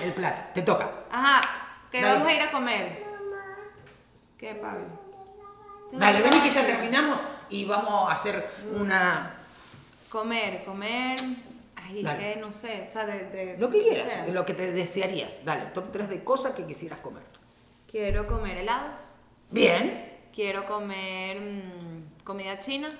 El 0.00 0.12
plato, 0.14 0.42
te 0.54 0.62
toca. 0.62 0.88
Ajá, 1.10 1.40
que 1.90 2.04
vamos 2.04 2.28
a 2.28 2.32
ir 2.34 2.40
a 2.42 2.52
comer. 2.52 3.04
¿Qué, 4.38 4.54
Pablo? 4.54 4.84
Dale, 5.90 6.22
vení 6.22 6.38
que 6.38 6.50
ya 6.50 6.64
terminamos 6.64 7.18
y 7.50 7.64
vamos 7.64 8.08
a 8.08 8.12
hacer 8.12 8.48
una. 8.76 9.34
Comer, 10.08 10.64
comer. 10.64 11.18
Ay, 11.74 12.04
que 12.04 12.36
no 12.40 12.52
sé. 12.52 12.84
O 12.88 12.92
sea, 12.92 13.06
de. 13.06 13.24
de- 13.30 13.56
Lo 13.58 13.68
que 13.68 13.82
quieras, 13.82 14.24
de 14.24 14.32
lo 14.32 14.46
que 14.46 14.54
te 14.54 14.70
desearías. 14.70 15.44
Dale, 15.44 15.66
top 15.74 15.90
3 15.90 16.08
de 16.08 16.22
cosas 16.22 16.52
que 16.52 16.64
quisieras 16.64 17.00
comer. 17.00 17.24
Quiero 17.90 18.26
comer 18.26 18.58
helados. 18.58 19.16
Bien, 19.50 20.06
Quiero 20.34 20.66
comer 20.66 21.40
mm, 21.40 22.22
comida 22.24 22.58
china. 22.58 22.96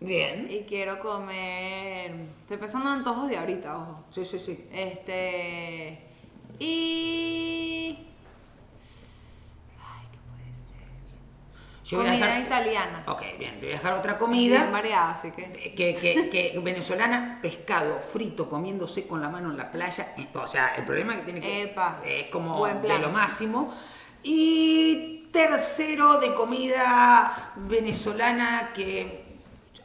bien. 0.00 0.46
Y 0.50 0.60
quiero 0.60 0.98
comer. 1.00 2.12
Estoy 2.42 2.56
pensando 2.56 2.88
en 2.90 2.98
antojos 2.98 3.28
de 3.28 3.36
ahorita, 3.36 3.76
ojo. 3.76 4.04
Sí, 4.10 4.24
sí, 4.24 4.38
sí. 4.38 4.66
Este. 4.72 5.98
Y. 6.58 7.98
Ay, 9.78 10.06
¿qué 10.10 10.18
puede 10.30 10.54
ser? 10.56 10.80
Yo 11.84 11.98
comida 11.98 12.12
dejar- 12.12 12.42
italiana. 12.46 13.04
Ok, 13.06 13.22
bien, 13.38 13.54
te 13.60 13.66
voy 13.66 13.74
a 13.74 13.76
dejar 13.76 13.92
otra 13.94 14.12
Bien 14.14 14.18
comida. 14.18 14.70
variada, 14.70 15.10
así 15.10 15.30
que. 15.32 15.52
Que, 15.74 15.92
que, 15.94 16.30
que 16.30 16.58
venezolana, 16.64 17.38
pescado 17.42 17.98
frito 18.00 18.48
comiéndose 18.48 19.06
con 19.06 19.20
la 19.20 19.28
mano 19.28 19.50
en 19.50 19.58
la 19.58 19.70
playa. 19.70 20.14
y- 20.16 20.26
O 20.38 20.46
sea, 20.46 20.74
el 20.76 20.84
problema 20.86 21.16
que 21.16 21.22
tiene 21.22 21.40
que. 21.40 21.62
Epa, 21.64 22.00
es 22.04 22.28
como 22.28 22.64
de 22.66 22.98
lo 22.98 23.10
máximo. 23.10 23.74
Y 24.22 25.28
tercero 25.32 26.18
de 26.20 26.34
comida 26.34 27.52
venezolana 27.56 28.70
que. 28.74 29.24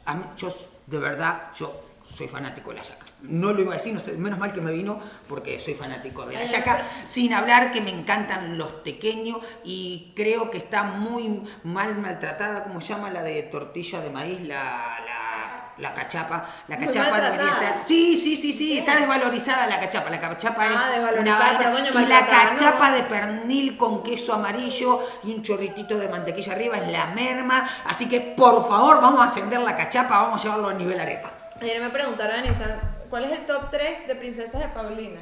a 0.06 0.14
mí- 0.14 0.24
yo, 0.36 0.48
de 0.86 0.98
verdad, 0.98 1.50
yo 1.54 1.80
soy 2.08 2.28
fanático 2.28 2.70
de 2.70 2.76
la 2.76 2.82
yaca. 2.82 3.06
No 3.22 3.52
lo 3.52 3.62
iba 3.62 3.72
a 3.72 3.76
decir, 3.76 3.94
no 3.94 4.00
sé, 4.00 4.12
menos 4.18 4.38
mal 4.38 4.52
que 4.52 4.60
me 4.60 4.70
vino 4.72 5.00
porque 5.26 5.58
soy 5.58 5.72
fanático 5.74 6.26
de 6.26 6.34
la 6.34 6.44
yaca. 6.44 6.86
Sin 7.04 7.32
hablar 7.32 7.72
que 7.72 7.80
me 7.80 7.90
encantan 7.90 8.58
los 8.58 8.82
tequeños 8.82 9.38
y 9.64 10.12
creo 10.14 10.50
que 10.50 10.58
está 10.58 10.82
muy 10.82 11.42
mal 11.62 11.96
maltratada, 11.96 12.64
como 12.64 12.80
se 12.82 12.88
llama 12.92 13.10
la 13.10 13.22
de 13.22 13.42
tortilla 13.44 14.00
de 14.00 14.10
maíz, 14.10 14.40
la, 14.42 14.98
la, 15.06 15.63
La 15.78 15.92
cachapa, 15.92 16.46
la 16.68 16.78
cachapa 16.78 17.20
debería 17.20 17.48
estar. 17.52 17.82
Sí, 17.82 18.16
sí, 18.16 18.36
sí, 18.36 18.52
sí, 18.52 18.78
está 18.78 18.94
desvalorizada 18.96 19.66
la 19.66 19.80
cachapa. 19.80 20.08
La 20.08 20.20
cachapa 20.20 20.62
Ah, 20.62 20.66
es 20.94 21.18
una 21.18 21.72
coño, 21.72 21.90
y 22.00 22.06
la 22.06 22.20
no. 22.20 22.26
cachapa 22.28 22.92
de 22.92 23.02
pernil 23.02 23.76
con 23.76 24.02
queso 24.04 24.34
amarillo 24.34 25.00
y 25.24 25.34
un 25.34 25.42
chorritito 25.42 25.98
de 25.98 26.08
mantequilla 26.08 26.52
arriba 26.52 26.76
es 26.78 26.88
la 26.92 27.06
merma. 27.06 27.68
Así 27.86 28.08
que 28.08 28.20
por 28.20 28.68
favor, 28.68 29.00
vamos 29.00 29.20
a 29.20 29.24
ascender 29.24 29.60
la 29.60 29.74
cachapa, 29.74 30.22
vamos 30.22 30.40
a 30.40 30.44
llevarlo 30.44 30.68
a 30.68 30.74
nivel 30.74 31.00
arepa. 31.00 31.32
Ayer 31.60 31.80
me 31.80 31.90
preguntaron 31.90 32.44
Instagram, 32.44 32.80
¿cuál 33.10 33.24
es 33.24 33.38
el 33.38 33.46
top 33.46 33.70
3 33.70 34.06
de 34.06 34.14
princesas 34.14 34.60
de 34.60 34.68
Paulina? 34.68 35.20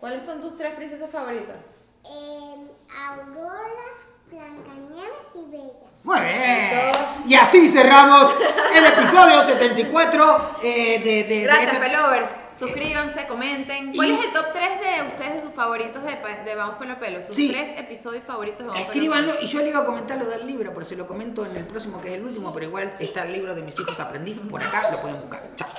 ¿Cuáles 0.00 0.26
son 0.26 0.40
tus 0.40 0.56
tres 0.56 0.74
princesas 0.74 1.08
favoritas? 1.10 1.56
Em, 2.04 2.68
Aurora, 3.08 3.88
Blancanieves 4.30 5.28
y 5.34 5.50
Bella. 5.50 5.93
Muy 6.04 6.20
bien. 6.20 6.92
Y 7.26 7.34
así 7.34 7.66
cerramos 7.66 8.30
el 8.74 8.84
episodio 8.84 9.42
74 9.42 10.58
eh, 10.62 11.00
de, 11.02 11.24
de, 11.24 11.42
Gracias, 11.44 11.80
de. 11.80 11.86
Pelovers. 11.88 12.28
Suscríbanse, 12.52 13.26
comenten. 13.26 13.94
¿Cuál 13.94 14.10
es 14.10 14.22
el 14.22 14.32
top 14.32 14.44
3 14.52 14.68
de 14.80 15.08
ustedes 15.08 15.32
de 15.36 15.40
sus 15.40 15.54
favoritos 15.54 16.02
de, 16.04 16.18
de 16.44 16.54
Vamos 16.54 16.76
Pelo 16.76 17.00
Pelo? 17.00 17.22
Sus 17.22 17.34
tres 17.34 17.70
episodios 17.78 18.22
favoritos 18.22 18.58
de 18.58 18.66
Vamos 18.66 18.82
Escríbanlo. 18.82 19.32
Pelo. 19.32 19.44
Y 19.44 19.48
yo 19.48 19.60
le 19.60 19.70
iba 19.70 19.78
a 19.80 19.86
comentar 19.86 20.18
lo 20.18 20.26
del 20.26 20.46
libro, 20.46 20.74
pero 20.74 20.84
se 20.84 20.94
lo 20.94 21.06
comento 21.06 21.46
en 21.46 21.56
el 21.56 21.66
próximo, 21.66 22.02
que 22.02 22.08
es 22.08 22.14
el 22.14 22.24
último. 22.24 22.52
Pero 22.52 22.66
igual 22.66 22.94
está 22.98 23.22
el 23.22 23.32
libro 23.32 23.54
de 23.54 23.62
mis 23.62 23.80
hijos 23.80 23.98
aprendiz 23.98 24.38
por 24.50 24.62
acá, 24.62 24.90
lo 24.90 25.00
pueden 25.00 25.22
buscar. 25.22 25.40
Chao. 25.56 25.70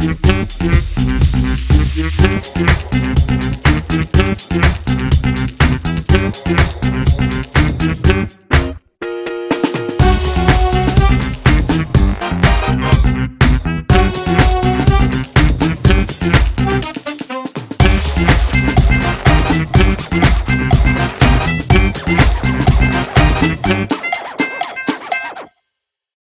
Thank 0.00 0.26
you. 7.46 7.57